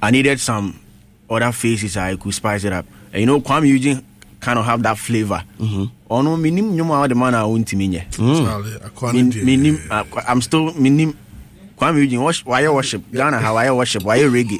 [0.00, 0.78] i needed some
[1.28, 2.86] other faces i could spice it up.
[3.12, 4.04] And you know kwame eugene
[4.38, 5.42] kind of have that flavor.
[6.08, 9.44] Oh no minim nyoma the man i want to me Charlie, Aquani dear.
[9.44, 11.18] minim uh, i'm still minim
[11.78, 12.20] kwame eugene
[12.62, 13.02] you worship?
[13.12, 14.02] Ghana how why worship?
[14.02, 14.58] Why you reggae?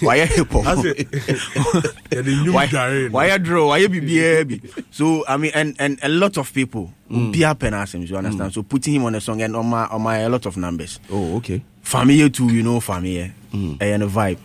[0.02, 0.64] Why hip hop?
[0.64, 1.08] That's it.
[2.12, 3.08] Yeah, the new why, Gary.
[3.08, 3.68] you draw?
[3.68, 4.60] Why you be be
[4.90, 7.32] so i mean and and a lot of people Mm.
[7.32, 8.52] be happen as him you understand?
[8.52, 11.00] So putting him on a song and on my on my a lot of numbers.
[11.10, 11.62] Oh okay.
[11.80, 13.32] Familiar too you know familiar.
[13.52, 13.80] Mm.
[13.80, 14.38] and the vibe.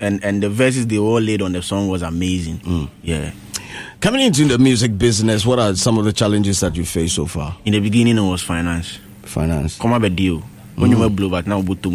[0.00, 2.58] And and the verses they all laid on the song was amazing.
[2.58, 2.88] Mm.
[3.02, 3.30] yeah.
[4.00, 7.26] Coming into the music business, what are some of the challenges that you faced so
[7.26, 7.56] far?
[7.64, 8.98] in the beginning it was finance.
[9.22, 9.78] Finance.
[9.78, 10.42] come up a deal
[10.76, 11.90] when you were blow back now but to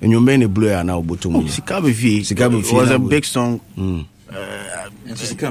[0.00, 1.48] And your main blue are now bottom.
[1.48, 4.06] Sika Befi Sika Befi, it was a big song Mm.
[5.16, 5.46] Sika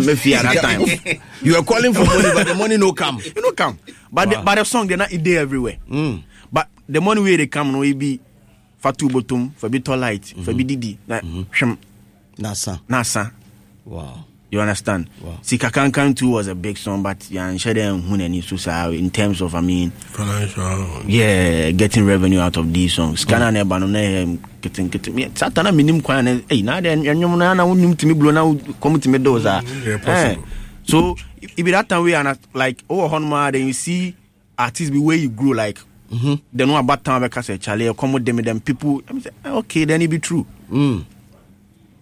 [0.00, 3.20] Befi at that time You were calling for money, but the money no come.
[3.36, 3.78] you know come
[4.12, 6.22] but the, but the song they're not it there everywhere Mm.
[6.52, 8.20] but the money where they come no it be
[8.78, 11.76] fatu bottom for be light for be didi na hwem
[12.38, 12.80] Nasa.
[12.88, 13.32] nasa
[13.84, 14.24] Wow.
[14.50, 15.38] You understand Wow.
[15.42, 18.56] Sika Kankan too was a big song but yeah and share them any so
[18.92, 21.02] in terms of I mean Financial.
[21.06, 24.26] yeah getting revenue out of these songs kana na ba no na eh,
[24.62, 27.64] kitten kitten me satana minim kwan na na de na na
[27.94, 28.42] timi blow na
[28.80, 30.36] come timi do za yeah,
[30.86, 31.14] so
[31.56, 34.14] it that time we and like oh hon ma then you see
[34.58, 36.36] artists be where you grow like Mm-hmm.
[36.54, 40.00] then one about time because Charlie come with them them people I mean, okay then
[40.00, 41.04] it be true Mm.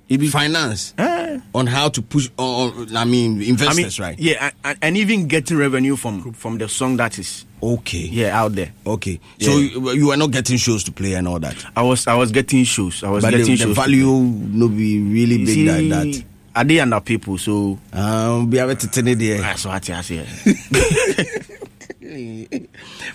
[0.08, 4.18] It be Finance eh, on how to push on, I mean investors, I mean, right?
[4.20, 8.06] yeah and, and, even getting revenue from from the song that is Okay.
[8.12, 9.18] yeah out there Okay.
[9.40, 11.56] So you, you were not getting shows to play and all that.
[11.74, 14.68] I was I was getting shows I was But the, getting the shows value no
[14.68, 16.24] be really big see, like that.
[16.54, 17.36] Are they under people?
[17.38, 19.40] So Um, be able to tell it there.
[19.40, 20.26] that's what I say.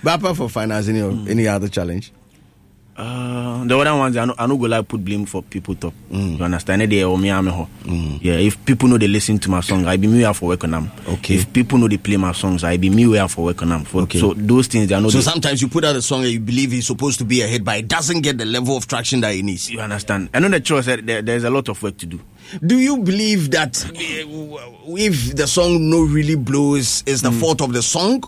[0.04, 1.00] But apart from finance, any,
[1.30, 2.12] any other challenge?
[2.98, 5.94] Uh, the other ones I no, I no go like put blame for people top.
[6.12, 6.82] You understand?
[6.92, 7.68] They or me am ho.
[8.22, 10.64] Yeah, if people know they listen to my song, I be me where for work
[10.66, 10.92] on them.
[11.08, 11.36] Okay.
[11.36, 13.86] If people know they play my songs, I be me where for work on them.
[13.86, 14.20] For, Okay.
[14.20, 15.12] So those things they are not.
[15.14, 17.48] So sometimes you put out a song and you believe it's supposed to be a
[17.48, 19.70] hit, but it doesn't get the level of traction that it needs.
[19.72, 20.30] you understand?
[20.34, 22.20] I know the choice that there, there's a lot of work to do.
[22.66, 27.72] Do you believe that uh, if the song no really blows, is the fault of
[27.74, 28.22] the song,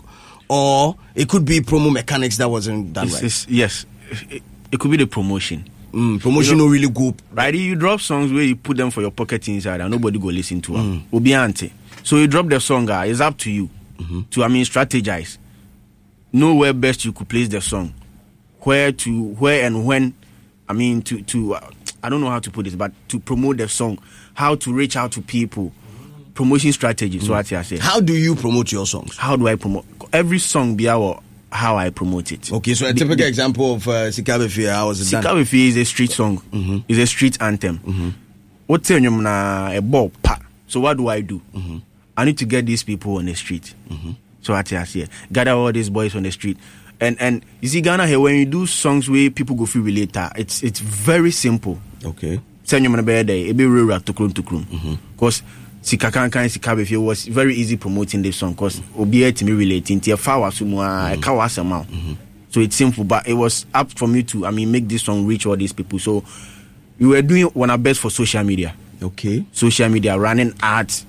[0.48, 3.24] or it could be promo mechanics that wasn't done It's- right?
[3.24, 3.86] it's- yes,
[4.30, 4.42] it,
[4.72, 5.68] it could be the promotion.
[5.92, 7.14] Mm, promotion no really go.
[7.32, 7.54] Right?
[7.54, 10.60] You drop songs where you put them for your pocket inside and nobody go listen
[10.62, 11.04] to them.
[11.12, 11.72] Obi ante.
[12.02, 13.70] So you drop the song, uh, it's up to you
[14.30, 15.38] to, I mean, strategize.
[16.32, 17.94] Know where best you could place the song,
[18.60, 20.14] where to, where and when.
[20.68, 21.70] I mean, to to, uh,
[22.02, 23.98] I don't know how to put this, but to promote the song,
[24.34, 25.72] how to reach out to people,
[26.34, 27.20] promotion strategy.
[27.20, 27.78] So what I say.
[27.78, 29.16] How do you promote your songs?
[29.16, 30.74] How do I promote every song?
[30.74, 31.22] Be our
[31.54, 32.52] how I promote it.
[32.52, 35.22] Okay, so a typical example of uh, Sikabe Fie, how was it done?
[35.22, 36.38] Sikabe is a street song.
[36.50, 36.78] Mm-hmm.
[36.88, 37.78] It's a street anthem.
[38.66, 40.40] What's your na a ball pa?
[40.66, 41.40] So what do I do?
[41.54, 41.78] Mm-hmm.
[42.16, 43.72] I need to get these people on the street.
[44.42, 46.58] So what I say, gather all these boys on the street.
[47.00, 50.16] And and you see Ghana here when you do songs where people go feel relate,
[50.16, 51.78] ah, it's it's very simple.
[52.04, 52.40] Okay.
[52.64, 54.42] Send you man day, it be real to to.
[55.12, 55.42] Because
[55.84, 59.44] Sika kan kan Sika Be Fie was very easy promoting this song because obi to
[59.44, 61.84] me relating to fa wasumu a ka wasama.
[62.50, 65.26] So it's simple, but it was up for me to I mean make this song
[65.26, 65.98] reach all these people.
[65.98, 66.24] So
[66.98, 68.74] we were doing one of our best for social media.
[69.02, 69.44] Okay.
[69.52, 71.04] Social media running ads.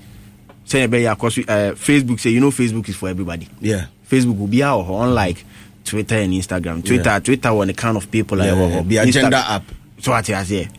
[0.65, 3.47] Say because uh, Facebook say you know Facebook is for everybody.
[3.61, 3.85] Yeah.
[4.09, 5.45] Facebook will be out unlike
[5.85, 6.83] Twitter and Instagram.
[6.83, 7.19] Twitter, Yeah.
[7.19, 9.63] Twitter one the kind of people like Yeah, oh, yeah, oh, the Insta- agenda app
[10.05, 10.69] so wate aseɛ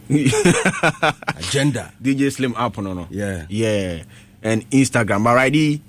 [1.37, 1.91] agenda.
[2.01, 3.07] Dj slim app no no.
[3.11, 3.47] Yeah.
[3.49, 4.03] yeah.
[4.43, 5.27] And instagram.
[5.27, 5.83] Already,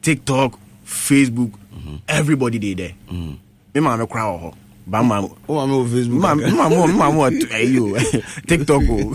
[0.00, 1.96] tiktok facebook mm-hmm.
[2.06, 2.94] everybody dey there.
[3.10, 3.34] Mm-hmm.
[3.74, 4.54] me maame kora wɔ hɔ
[4.86, 6.20] ba ma mo ma mo facebook.
[6.22, 7.98] Ma ma mo ma mo ayi o
[8.46, 9.10] tiktok o oh.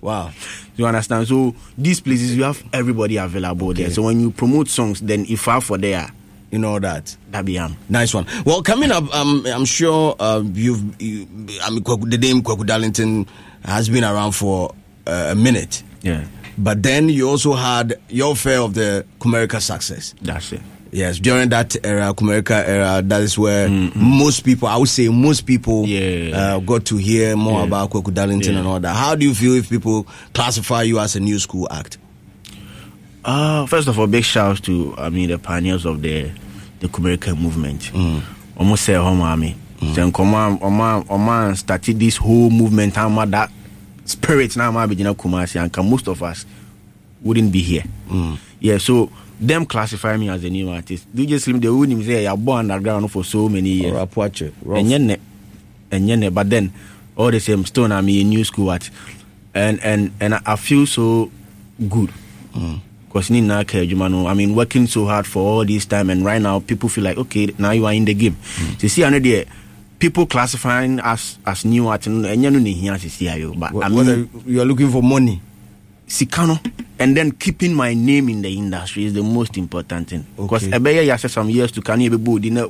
[0.02, 0.30] wow.
[0.76, 1.28] You understand?
[1.28, 3.84] So these places you have everybody available okay.
[3.84, 6.10] there so when you promote songs then ifa for there
[6.50, 7.76] you know that that be am.
[7.88, 8.26] Nice one.
[8.44, 11.00] Well, coming up, um, I'm sure uh, you've.
[11.00, 11.26] You,
[11.62, 13.26] I mean, the name Kwaku Darlington
[13.64, 14.74] has been around for
[15.06, 15.82] uh, a minute.
[16.02, 16.24] Yeah.
[16.56, 20.14] But then you also had your fair of the Kumerica success.
[20.22, 20.60] That's it.
[20.92, 25.44] Yes, during that era, Kumerica era, that is where most people, I would say, most
[25.44, 28.58] people uh, got to hear more about Kwaku Darlington Yeah.
[28.60, 28.94] and all that.
[28.94, 31.98] How do you feel if people classify you as a new school act?
[33.24, 36.30] Uh, first of all, big shouts to I mean the pioneers of the
[36.80, 37.90] the Kumerica movement.
[38.56, 39.56] Almost say home army.
[39.94, 42.96] Then come on, Oman, Oman started this whole movement.
[42.96, 43.50] How that
[44.06, 46.46] spirit now, my begin Kumasi, and most of us
[47.22, 47.84] wouldn't be here.
[48.60, 49.10] Yeah, so
[49.40, 51.06] them classify me as a new artist.
[51.14, 53.92] DJ Slim, they wouldn't say you're born underground for so many years.
[54.78, 55.20] And yet,
[55.90, 56.72] and yet, but then
[57.16, 58.88] all the same, stone I'm a new school art,
[59.54, 61.30] and and and I- I feel so
[61.88, 62.10] good
[63.14, 66.10] because ni na ka adwuma no I mean working so hard for all this time
[66.10, 68.34] and right now people feel like okay now you are in the game.
[68.82, 69.44] So see another there
[70.02, 73.88] people classifying us as new art no ɛnyɛ no ne hia sisi ayo but I
[73.88, 75.40] mean you are looking for money.
[76.06, 76.58] sika no
[76.98, 80.76] and then keeping my name in the industry is the most important thing because Okay.
[80.76, 81.98] ɛbɛyɛ yɛ some years to can
[82.52, 82.66] na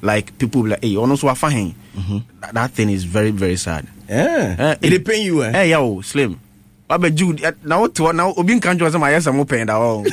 [0.00, 2.18] like people be like hey wafa hen mm-hmm.
[2.40, 4.56] that, that thing is very very sad Yeah.
[4.58, 6.40] Eh, it dey eh, pain you eh eh yeah o slim
[6.88, 10.08] wabɛgye na wote hɔ na obi nka nkyerɛ sɛ mayɛ sɛ mopɛn da hɔ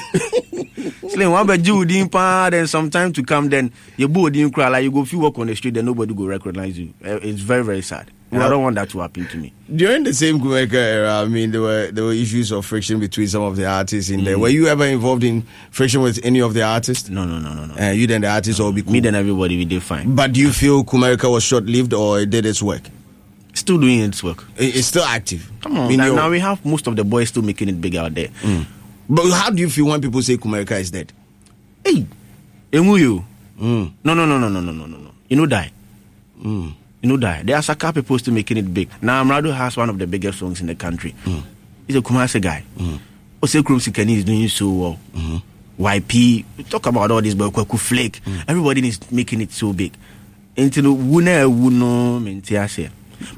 [1.12, 4.72] slim wabɛgye wo din paa then some time to come then yɛbɔ wo din koraa
[4.72, 7.42] like you go fit walk on the street then nobody go recognize you Eh, it's
[7.42, 10.40] very very sad And I don't want that to happen to me During the same
[10.40, 13.66] Kumerica era, I mean, there were there were issues of friction between some of the
[13.66, 14.36] artists in there.
[14.36, 14.42] Mm.
[14.42, 17.10] Were you ever involved in friction with any of the artists?
[17.10, 17.76] No, no, no, no, no.
[17.76, 18.92] Uh, you then the artists all be cool.
[18.92, 22.20] me then everybody we did fine But do you feel Kumerica was short lived or
[22.20, 22.82] it did its work?
[23.66, 24.44] still doing its work.
[24.58, 25.50] It's still active.
[25.62, 25.98] Come on.
[25.98, 28.28] Now, now, we have most of the boys still making it big out there.
[28.46, 28.66] Mm.
[29.10, 31.12] But how do you feel when people say Kumerica is dead?
[31.84, 32.06] Hey,
[32.72, 33.24] Emuyo.
[33.60, 33.92] Mm.
[34.04, 35.12] No, no, no, no, no, no, no, no.
[35.28, 35.72] You know die.
[36.40, 36.74] Mm.
[37.02, 37.42] You know die.
[37.44, 38.90] There are Saka people still making it big.
[39.02, 41.16] Now Amerado has one of the biggest songs in the country.
[41.26, 41.42] Mm.
[41.88, 42.64] He's a Kumasi guy.
[42.78, 43.00] Mm.
[43.42, 45.00] Oseikrom Sikanii is doing so well.
[45.14, 45.84] Mm-hmm.
[45.84, 48.22] YP, we talk about all this, but Kwaku Flick.
[48.26, 48.44] Mm.
[48.48, 49.94] Everybody is making it so big.
[50.58, 52.90] Until Wuna Wuno Mentiasia.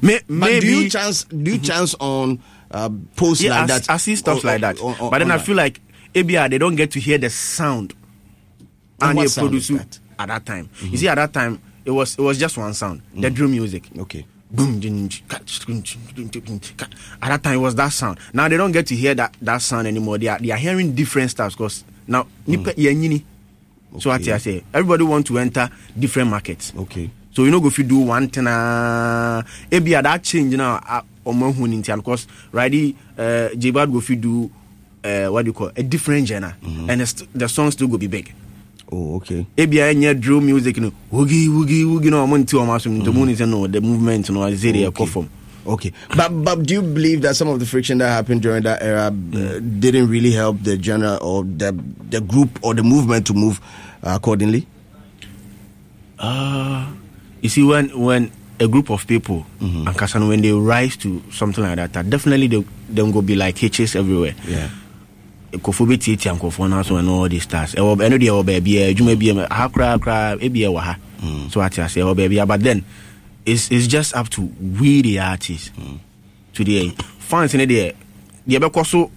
[0.02, 2.40] May, But maybe do you chance do you chance on
[2.70, 3.90] uh, posts yeah, like I, that?
[3.90, 4.80] I see stuff on- like that.
[4.80, 5.80] on- on- but then I feel like
[6.14, 7.94] ABR they don't get to hear the sound
[9.00, 10.68] And they produce it at that time.
[10.80, 10.96] You mm-hmm.
[10.96, 13.34] see, at that time it was it was just one sound, the mm-hmm.
[13.34, 13.88] drill music.
[13.98, 14.26] Okay.
[14.50, 14.76] Boom.
[17.20, 18.18] At that time, it was that sound.
[18.32, 20.16] Now they don't get to hear that, that sound anymore.
[20.18, 22.28] They are they are hearing different stuff because now mm.
[22.46, 23.24] nipa yɛnyini.
[24.00, 26.72] So what I say, everybody want to enter different markets.
[26.76, 27.10] Okay.
[27.38, 29.40] So you know, go if you do one thing, uh,
[29.70, 32.74] maybe at that change now, uh, omo hu ni ntia, because right,
[33.16, 34.50] uh, Jay Bahd go if you do,
[35.04, 36.56] uh, what do you call it, a different genre,
[36.88, 38.34] and the, st- the song still go be big.
[38.90, 39.46] Oh, okay.
[39.56, 43.06] Ebi a nye drill music no, woogie woogie woogie no, omo nti omo asum nti
[43.08, 45.06] omo ni say no, the movement no, is it Okay.
[45.06, 45.30] from.
[45.64, 48.82] Okay, but but do you believe that some of the friction that happened during that
[48.82, 51.70] era uh, didn't really help the genre or the
[52.10, 53.60] the group or the movement to move
[54.02, 54.66] uh, accordingly?
[56.18, 56.90] Uh,
[57.42, 59.86] you see, when when a group of people, mm-hmm.
[59.86, 63.58] and Kasan, when they rise to something like that, definitely they them go be like
[63.58, 64.34] hitches everywhere.
[64.46, 64.68] Yeah.
[65.52, 67.74] nkɔfoɔ bɛtiatia nkɔfoɔ no so ɛno all these stars.
[67.74, 70.96] Ɛwɔ ɛno deɛ ɛwɔ baabi a adwuma bi ha koraa koraa ebi ɛwɔ ha.
[71.22, 71.50] Mm.
[71.50, 72.84] So ate ase ɛwɔ baabi a but then
[73.46, 74.42] it's, it's just up to
[74.78, 75.98] we the artists mm.
[76.52, 77.94] to the fans ne deɛ
[78.46, 79.10] deɛ ɛbɛkɔ so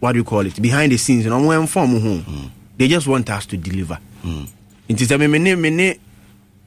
[0.00, 0.60] what do you call it?
[0.60, 2.50] Behind the scenes no ɔmo ɛmfa ɔmo ho mm.
[2.78, 3.98] they just want us to deliver.
[4.88, 5.94] Nti sɛ me me ne me ne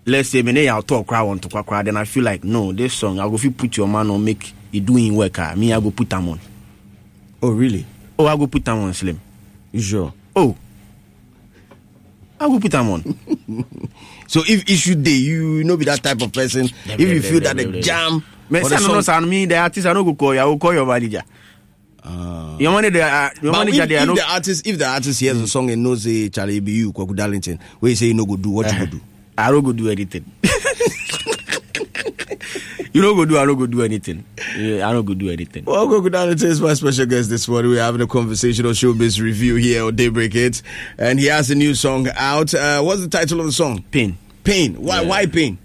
[0.08, 2.72] let's say me ne yɛ atɔ koraa wɔ ntokwa koraa then I feel like no
[2.72, 5.54] this song I go fit put your man on make it doing work ah.
[5.56, 6.40] Me I go put am on.
[7.42, 7.86] Oh really?
[8.18, 9.20] Oh I go put am on slim.
[9.72, 10.14] You sure?
[10.36, 10.56] Oh.
[12.40, 13.04] I go put am on.
[14.28, 16.66] So if issue day you no be that type of person.
[16.86, 20.04] If you feel that the jam say the no song- me the artist I no
[20.04, 21.24] go call you I go call your manager.
[22.60, 25.20] Your manager uh, your But manager if, there if no the artist if the artist
[25.20, 28.08] hears the song and knows say Charlie it be you Kwaku Darlington where you say
[28.08, 29.02] you no go do what you go do
[29.38, 30.26] I don't go do anything
[32.94, 34.26] you don't go do I don't go do anything
[34.58, 37.72] yeah, I don't go do anything Well, Kwaku Darlington is my special guest this morning.
[37.72, 40.64] We're having a conversation on Showbiz Review here on Daybreak Hits,
[40.98, 42.54] and he has a new song out.
[42.54, 43.84] Uh, what's the title of the song?
[43.92, 44.18] Pain.
[44.44, 44.74] Pain.
[44.82, 45.02] Why?
[45.02, 45.08] Yeah.
[45.08, 45.58] Why pain?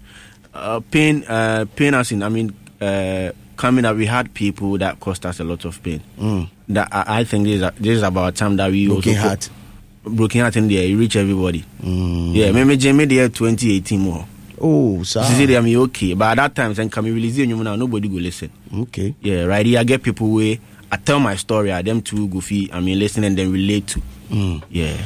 [0.53, 4.99] uh, pain, uh, pain as in, I mean, uh, coming up, we had people that
[4.99, 6.01] caused us a lot of pain.
[6.19, 6.49] Mm.
[6.69, 9.51] That I, I think this is, this is about time that we Broken also.
[10.03, 11.63] Broken heart in there, you reach everybody.
[11.81, 12.35] Mm.
[12.35, 14.25] Yeah, maybe Jamie there 2018 more.
[14.59, 15.21] Oh, sir.
[15.21, 17.75] This is there, I mean, okay, but at that time, then can release it now?
[17.75, 18.49] Nobody go listen.
[18.73, 19.15] Okay.
[19.21, 20.57] Yeah, right here, I get people where
[20.91, 24.01] I tell my story, I them too goofy, I mean, listen and then relate to.
[24.29, 24.63] Mm.
[24.69, 24.97] Yeah.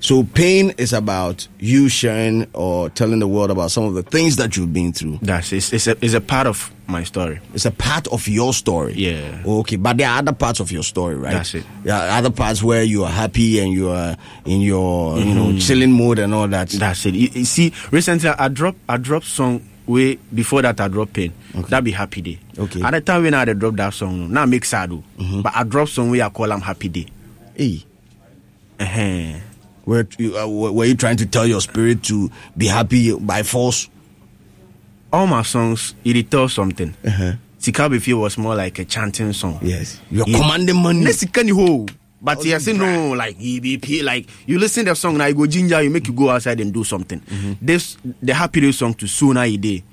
[0.00, 4.36] So pain is about you sharing or telling the world about some of the things
[4.36, 5.18] that you've been through.
[5.22, 7.40] That's it's, it's a it's a part of my story.
[7.54, 8.94] It's a part of your story.
[8.94, 9.42] Yeah.
[9.46, 11.32] Okay, but there are other parts of your story, right?
[11.32, 11.64] That's it.
[11.84, 15.46] There are other parts where you are happy and you are in your you know
[15.46, 15.60] Mhm.
[15.66, 16.68] chilling mode and all that.
[16.70, 17.14] That's it.
[17.14, 21.32] You, you see, recently I dropped I dropped song way before that I dropped pain.
[21.54, 21.68] Okay.
[21.68, 22.38] That be happy day.
[22.58, 22.82] Okay.
[22.82, 24.90] At the time when I had dropped that song, now make sad.
[24.92, 25.04] oh.
[25.42, 27.06] But I dropped song where I call them happy day.
[27.54, 27.84] Hey.
[28.78, 29.38] Uh-huh.
[29.86, 33.88] Were you, uh, were you trying to tell your spirit to be happy by force?
[35.12, 36.94] All my songs, it tell something.
[37.06, 37.32] Uh-huh.
[37.58, 39.58] Sika Before was more like a chanting song.
[39.62, 40.00] Yes.
[40.10, 41.04] You're commanding money.
[41.04, 41.86] Let's Sika ni ho.
[42.20, 45.46] But you say no, like EBP, like you listen to the song now, you go
[45.46, 47.20] ginger, you make you go outside and do something.
[47.20, 47.52] Mm-hmm.
[47.60, 49.84] This the happy day song to sooner a day.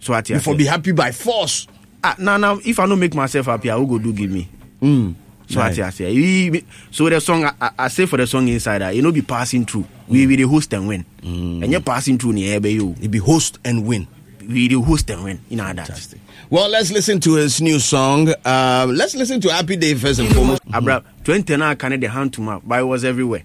[0.00, 1.68] So at Before be happy by force.
[2.02, 4.48] Ah, now now if I don't make myself happy, I will go do give me.
[4.80, 5.14] Mm.
[5.50, 5.76] So Right.
[5.80, 8.88] I say, we- so the song I, I- I say for the song inside, uh,
[8.90, 9.84] you know, be passing through.
[10.06, 12.94] We be the host and win, and you're passing through near you.
[13.02, 14.06] It be host and win.
[14.48, 15.40] We the host and win.
[15.48, 16.14] You know that.
[16.50, 18.28] Well, let's listen to his new song.
[18.44, 20.62] Um, let's listen to Happy Day first and foremost.
[20.72, 23.42] Abra, 20 now can the hand to mouth, but it was everywhere.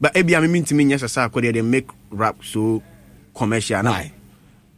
[0.00, 2.82] But ebi I mean to me, yes, I saw they make rap so
[3.34, 3.82] commercial.
[3.82, 3.94] Now,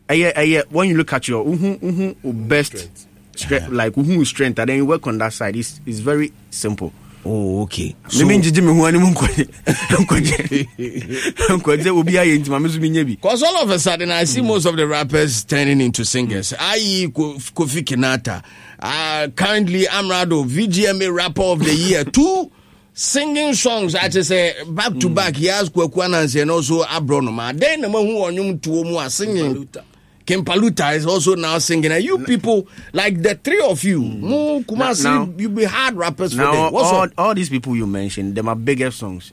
[0.09, 2.73] eh, eh, when you look at your best.
[2.75, 5.99] uhu, best strength, like uhu strength, and then you work on that side, it's, it's
[6.01, 6.93] very simple.
[7.25, 7.95] Oh, okay.
[8.09, 9.47] So, me njiji me ho ani mu nkwaje.
[10.01, 10.69] Nkwaje.
[11.57, 13.05] Nkwaje obi aye ntima me so bi.
[13.05, 16.55] Because all of a sudden, I see most of the rappers turning into singers.
[16.59, 17.09] I.e.
[17.09, 18.43] Ko- Kofi Kinata.
[18.79, 22.05] Uh, currently, Amerado, VGMA Rapper of the Year.
[22.11, 22.51] Two
[22.95, 25.37] singing songs, I just say, back to back.
[25.37, 27.53] He has Kwaku and also Abronoma.
[27.55, 29.69] Then, the man who on you more singing.
[30.31, 31.91] Kempaluta is also now singing.
[31.91, 34.21] And you people, like the three of you, mm.
[34.21, 36.73] Mu Kumasi, Now- you be hard rappers for them.
[36.73, 37.11] What's all, up?
[37.19, 39.33] all these people you mentioned, them are biggest songs.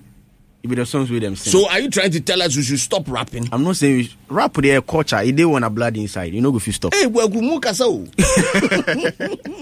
[0.63, 1.51] It be the songs with them sing.
[1.51, 3.47] So, are you trying to tell us we should stop rapping?
[3.51, 5.19] I'm not saying we should- rap with their culture.
[5.21, 6.95] If they want a blood inside, you know if you stop.
[6.95, 7.85] Hey, Kwaku Mukasa.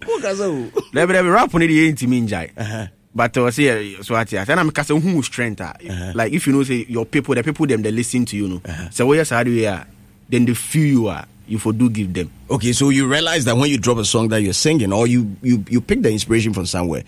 [0.00, 0.72] Mukasa.
[0.92, 2.50] There be there be rap on the ain't me njai.
[2.56, 2.86] Uh-huh.
[3.14, 5.72] But uh, say uh, so at and I'm kasa who strength ah.
[5.88, 6.12] Uh-huh.
[6.14, 8.60] Like if you know say your people, the people them they listen to you know.
[8.64, 8.90] Uh-huh.
[8.90, 9.86] So where how do you are,
[10.28, 11.26] then the few you are.
[11.48, 12.28] You for do give them.
[12.50, 15.36] Okay, so you realize that when you drop a song that you're singing, or you
[15.42, 17.04] you you pick the inspiration from somewhere.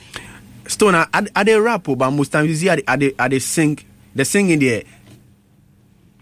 [0.68, 3.40] Stone, I, I, they rap, oh, but most times you see, I, they, I they
[3.40, 3.80] sing,
[4.14, 4.84] they sing in there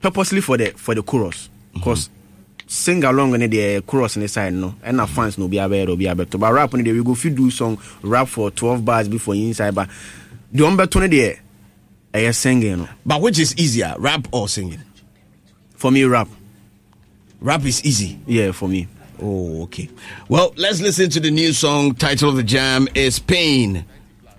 [0.00, 1.80] purposely for the for the chorus, mm-hmm.
[1.80, 2.08] because
[2.66, 5.14] sing along in the chorus in the side, no, and our mm-hmm.
[5.14, 6.38] fans no be able be able to.
[6.38, 9.48] But rap on the we go fit do song rap for twelve bars before you
[9.48, 9.90] inside, but
[10.50, 11.38] the one better there,
[12.14, 12.88] I singing, no.
[13.04, 14.80] But which is easier, rap or singing?
[15.74, 16.28] For me, rap.
[17.40, 18.18] Rap is easy.
[18.26, 18.88] Yeah, for me.
[19.20, 19.88] Oh, okay.
[20.28, 21.94] Well, let's listen to the new song.
[21.94, 23.84] Title of the jam is Pain.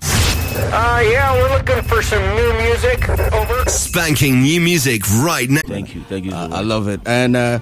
[0.02, 3.08] Uh, yeah, we're looking for some new music.
[3.10, 3.70] Over.
[3.70, 5.62] Spanking new music right now.
[5.66, 6.32] Thank you, thank you.
[6.34, 7.00] I love it.
[7.06, 7.60] And uh,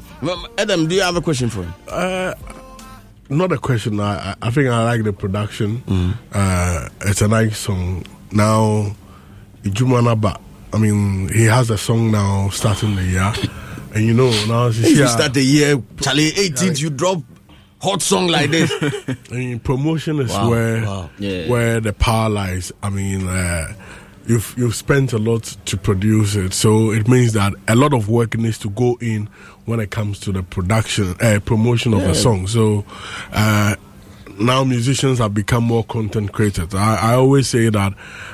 [0.57, 1.73] Adam, do you have a question for him?
[1.89, 2.33] Uh,
[3.29, 3.99] not a question.
[3.99, 5.83] I, I- I think I like the production.
[6.33, 8.05] Uh, it's a nice song.
[8.31, 8.95] Now,
[9.63, 10.39] Ijumanaba.
[10.73, 13.33] I mean, he has a song now starting the year,
[13.95, 14.67] and you know now.
[14.67, 17.19] If you start the year, Charlie, 18th, you drop
[17.81, 18.71] hot song like this.
[19.31, 21.09] I mean, promotion is Wow, where wow.
[21.17, 21.47] Yeah.
[21.47, 22.71] where the power lies.
[22.83, 23.73] I mean, uh,
[24.27, 28.09] you've you've spent a lot to produce it, so it means that a lot of
[28.09, 29.27] work needs to go in
[29.65, 32.09] when it comes to the production, uh, promotion of Yeah.
[32.09, 32.47] a song.
[32.47, 32.85] So.
[33.31, 33.75] Uh,
[34.37, 36.73] now musicians have become more content creators.
[36.75, 37.93] I, I always say that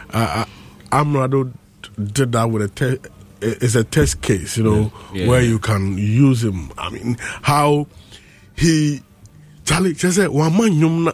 [0.09, 0.45] uh,
[0.91, 1.51] Amerado
[2.03, 3.09] did that with a te-
[3.41, 5.22] it's a test case, you know, Yeah.
[5.23, 5.27] Yeah.
[5.30, 6.72] where you can use him.
[6.77, 7.88] I mean, how
[8.55, 9.01] he
[9.65, 11.11] Charlie just said one man nyum na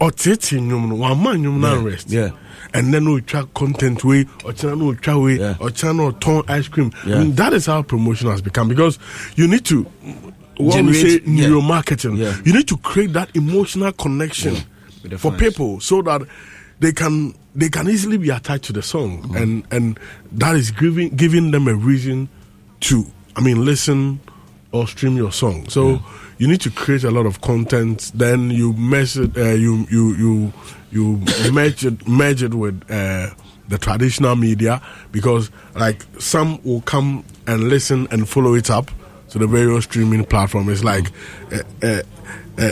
[0.00, 2.30] ɔtete nwom no wama nwom no rest yeah.
[2.72, 7.16] and then ɔtwa content way ɔkyena no ɔtwa way ɔkyena no ɔtɔn ice cream Yeah.
[7.16, 8.98] I mean, that is how promotion has become because
[9.36, 9.82] you need to
[10.56, 11.46] what we say Generate- yeah.
[11.48, 12.36] neuromarketing Yeah.
[12.44, 14.56] you need to create that emotional connection
[15.18, 15.38] for fans.
[15.38, 16.22] people so that
[16.80, 19.36] they can they can easily be attached to the song Mm-hmm.
[19.36, 20.00] and and
[20.32, 22.28] that is giving giving them a reason
[22.80, 23.04] to
[23.36, 24.20] i mean listen
[24.72, 26.00] or stream your song so
[26.38, 30.14] you need to create a lot of content then you mess it uh, you you
[30.16, 30.52] you
[30.90, 31.20] you
[31.52, 33.30] merge it merge it with uh,
[33.68, 34.82] the traditional media
[35.12, 38.90] because like some will come and listen and follow it up
[39.28, 41.10] to the various streaming platform it's like
[41.52, 42.02] uh, uh,
[42.58, 42.70] uh,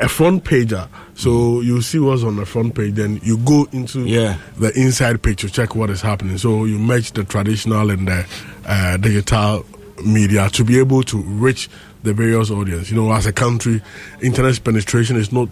[0.00, 0.88] a front pager.
[1.20, 4.38] So you see what's on the front page, then you go into Yeah.
[4.58, 6.38] the inside page to check what is happening.
[6.38, 8.26] So you merge the traditional and the
[8.64, 9.66] uh, digital
[10.02, 11.68] media to be able to reach
[12.04, 12.90] the various audience.
[12.90, 13.82] You know, as a country,
[14.22, 15.50] internet penetration is not.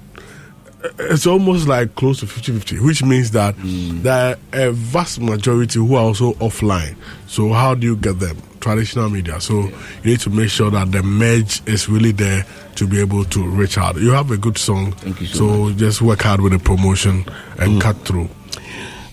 [1.00, 5.80] It's almost like close to 50 50, which means that there are a vast majority
[5.80, 6.94] who are also offline.
[7.26, 8.38] So, how do you get them?
[8.60, 9.40] Traditional media.
[9.40, 9.72] So, you
[10.12, 12.46] need to make sure that the merge is really there
[12.78, 13.96] to be able to reach out.
[13.96, 17.24] You have a good song, Thank you so, just work hard with the promotion
[17.58, 18.28] and cut through.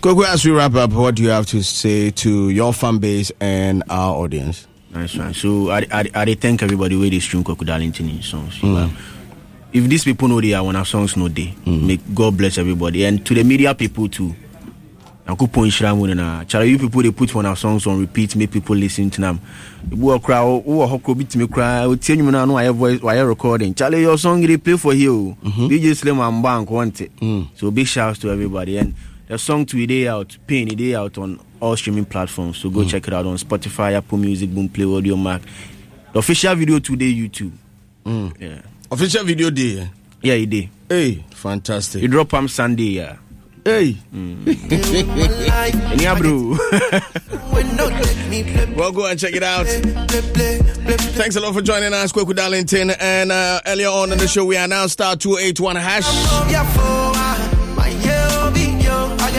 [0.01, 3.31] Koko, as we wrap up, what do you have to say to your fan base
[3.41, 4.67] and our audience?
[4.93, 5.33] Nice one.
[5.33, 8.59] So I, I, I thank everybody where they stream Crocodile Intini songs.
[8.59, 8.91] Mm.
[9.73, 13.03] If these people know they are when our songs know they, make God bless everybody.
[13.03, 14.35] And to the media people too.
[15.27, 18.51] Point shira mu na Charlie, you people they put one our songs on repeat, make
[18.51, 19.39] people listen to them.
[19.89, 21.83] Ibu okra, o o hokro bit me cry.
[21.85, 23.73] O tie nyum na no wire voice, wire recording.
[23.73, 25.35] Charlie, your song they play for you.
[25.43, 25.67] Mm-hmm.
[25.67, 27.15] DJ Slim and Bank want it.
[27.17, 27.47] Mm.
[27.55, 28.77] So big shouts to everybody.
[28.77, 28.93] And
[29.27, 32.57] the song to day out, pain day out on all streaming platforms.
[32.59, 32.89] So go Mm.
[32.89, 35.41] check it out on Spotify, Apple Music, Boomplay, Audiomack.
[36.13, 37.51] The official video today YouTube.
[38.05, 38.39] Mm.
[38.39, 38.61] Yeah.
[38.91, 39.89] Official video day.
[40.21, 40.69] Yeah, it did.
[40.87, 42.01] Hey, fantastic.
[42.03, 43.17] You drop on Sunday, yeah.
[43.65, 43.97] Hey.
[45.97, 46.55] yeah, bro.
[48.75, 49.65] well, go and check it out.
[49.65, 52.91] Thanks a lot for joining us, Kweku Darlington.
[52.91, 56.05] And uh, earlier on in the show, we announced star 281 hash.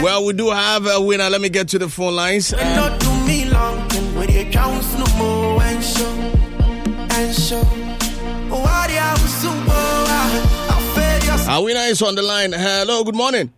[0.03, 1.31] Well, we do have a winner.
[1.31, 2.53] Let me get to the phone lines.
[2.53, 2.61] Um,
[11.49, 12.53] our winner is on the line.
[12.53, 13.53] Hello, good morning.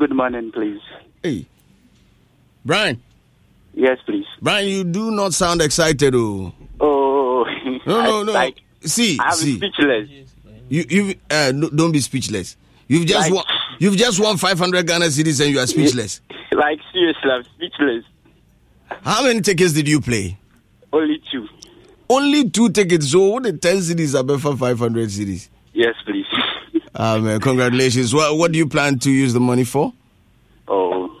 [0.00, 0.80] Good morning, please.
[1.22, 1.46] Hey.
[2.64, 3.02] Brian.
[3.74, 4.24] Yes, please.
[4.40, 6.14] Brian, you do not sound excited.
[6.14, 7.44] Oh, Oh,
[7.86, 8.32] no, no, no.
[8.32, 9.56] Like, see, I'm see.
[9.56, 10.08] speechless.
[10.70, 12.56] You, you, uh, no, don't be speechless.
[12.88, 13.44] You've just Like- won.
[13.78, 16.20] You've just won 500 Ghana cedis and you are speechless.
[16.52, 18.04] Like, seriously, I'm speechless.
[19.02, 20.36] How many tickets did you play?
[20.92, 21.46] Only two.
[22.08, 23.12] Only two tickets.
[23.12, 25.48] So what the 10 cedis are for 500 cedis?
[25.74, 26.26] Yes, please.
[26.94, 28.14] Um, congratulations.
[28.14, 29.92] What, what do you plan to use the money for?
[30.68, 31.16] Oh,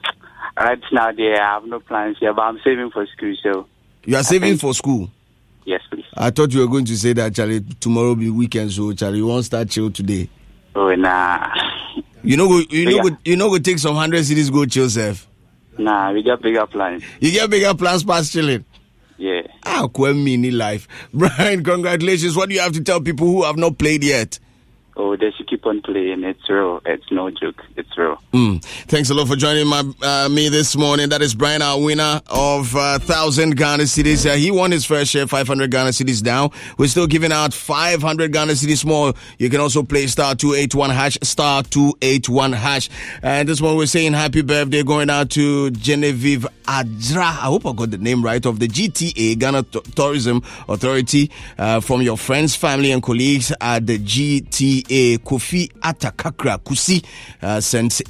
[0.56, 3.66] right now, there, I have no plans here, but I'm saving for school, so
[4.04, 5.10] You are saving for school.
[5.64, 6.04] yes, please.
[6.16, 9.18] I thought you were going to say that, Charlie, tomorrow will be weekend, so Charlie,
[9.18, 10.28] you won't start chill today.
[10.74, 11.48] Oh, nah.
[12.22, 13.16] You know, you know, Yeah.
[13.24, 15.26] you know, go take some hundred cedis, go chill, self.
[15.78, 17.02] Nah, we got bigger plans.
[17.20, 18.64] You get bigger plans past chilling.
[19.16, 19.42] Yeah.
[19.64, 20.86] Ah, quite mini life.
[21.14, 22.36] Brian, congratulations.
[22.36, 24.38] What do you have to tell people who have not played yet?
[25.02, 26.24] Oh, they should keep on playing.
[26.24, 26.82] It's real.
[26.84, 27.64] It's no joke.
[27.74, 28.20] It's real.
[28.34, 28.62] Mm.
[28.62, 31.08] Thanks a lot for joining my, uh, me this morning.
[31.08, 34.30] That is Brian, our winner of uh, 1,000 Ghana cedis.
[34.30, 36.50] Uh, he won his first share, 500 Ghana cedis now.
[36.76, 39.14] We're still giving out 500 Ghana cedis more.
[39.38, 42.90] You can also play star 281 hash, star 281 hash.
[43.22, 47.22] And this one we're saying happy birthday going out to Genevieve Adra.
[47.22, 51.80] I hope I got the name right of the GTA, Ghana T- Tourism Authority, uh,
[51.80, 54.89] from your friends, family, and colleagues at the GTA.
[55.18, 57.04] Kofi Atakakra Kusi
[57.42, 57.60] uh,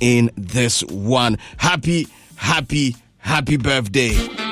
[0.01, 1.39] in this one.
[1.59, 4.50] Happy, happy, happy birthday.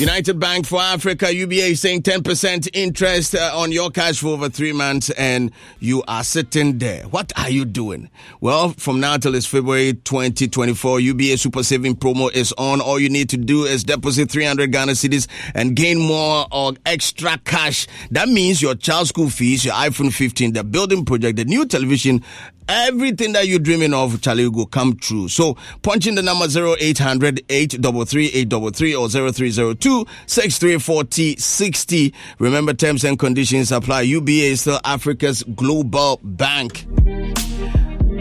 [0.00, 4.48] United Bank for Africa, UBA is saying 10% interest uh, on your cash for over
[4.48, 7.02] three months and you are sitting there.
[7.04, 8.08] What are you doing?
[8.40, 12.80] Well, from now till it's February 2024, UBA Super Saving Promo is on.
[12.80, 17.36] All you need to do is deposit 300 Ghana cedis and gain more or extra
[17.44, 17.86] cash.
[18.10, 22.24] That means your child's school fees, your iPhone 15, the building project, the new television,
[22.70, 25.28] everything that you're dreaming of, Charlie, will come true.
[25.28, 32.14] So punch in the number 0800 833 833 or 0302 6340 60.
[32.38, 34.02] Remember, terms and conditions apply.
[34.02, 36.86] UBA is still Africa's global bank.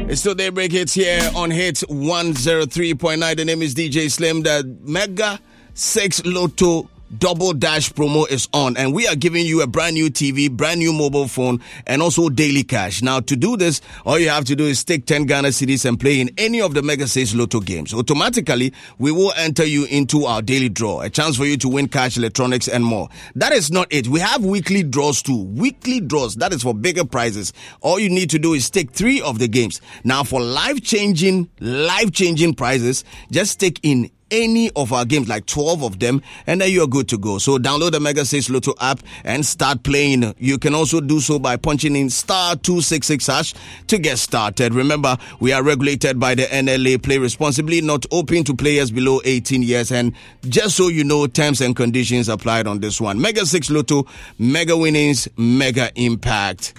[0.10, 3.36] It's still Daybreak Hits here on Hits 103.9.
[3.36, 4.42] The name is DJ Slim.
[4.42, 5.40] The Mega
[5.76, 10.10] 6 Lotto double dash promo is on and we are giving you a brand new
[10.10, 13.02] TV, brand new mobile phone and also daily cash.
[13.02, 16.00] Now to do this, all you have to do is take 10 Ghana cedis and
[16.00, 17.94] play in any of the Mega 6 Lotto games.
[17.94, 21.88] Automatically, we will enter you into our daily draw, a chance for you to win
[21.88, 23.10] cash, electronics and more.
[23.36, 24.08] That is not it.
[24.08, 25.44] We have weekly draws too.
[25.44, 26.36] Weekly draws.
[26.36, 27.54] That is for bigger prizes.
[27.82, 29.82] All you need to do is take three of the games.
[30.04, 35.46] Now for life changing, life changing prizes, just take in any of our games, like
[35.46, 37.38] 12 of them, and then you're good to go.
[37.38, 40.34] So download the Mega 6 Lotto app and start playing.
[40.38, 43.54] You can also do so by punching in star 266 hash
[43.88, 44.74] to get started.
[44.74, 47.02] Remember, we are regulated by the NLA.
[47.02, 49.92] Play responsibly, not open to players below 18 years.
[49.92, 50.14] And
[50.48, 53.22] just so you know, terms and conditions applied on this one.
[53.22, 54.06] Mega 6 Lotto,
[54.38, 56.74] mega winnings, mega impact.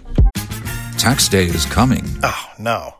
[0.98, 2.05] Tax day is coming.
[2.22, 2.99] Oh, no.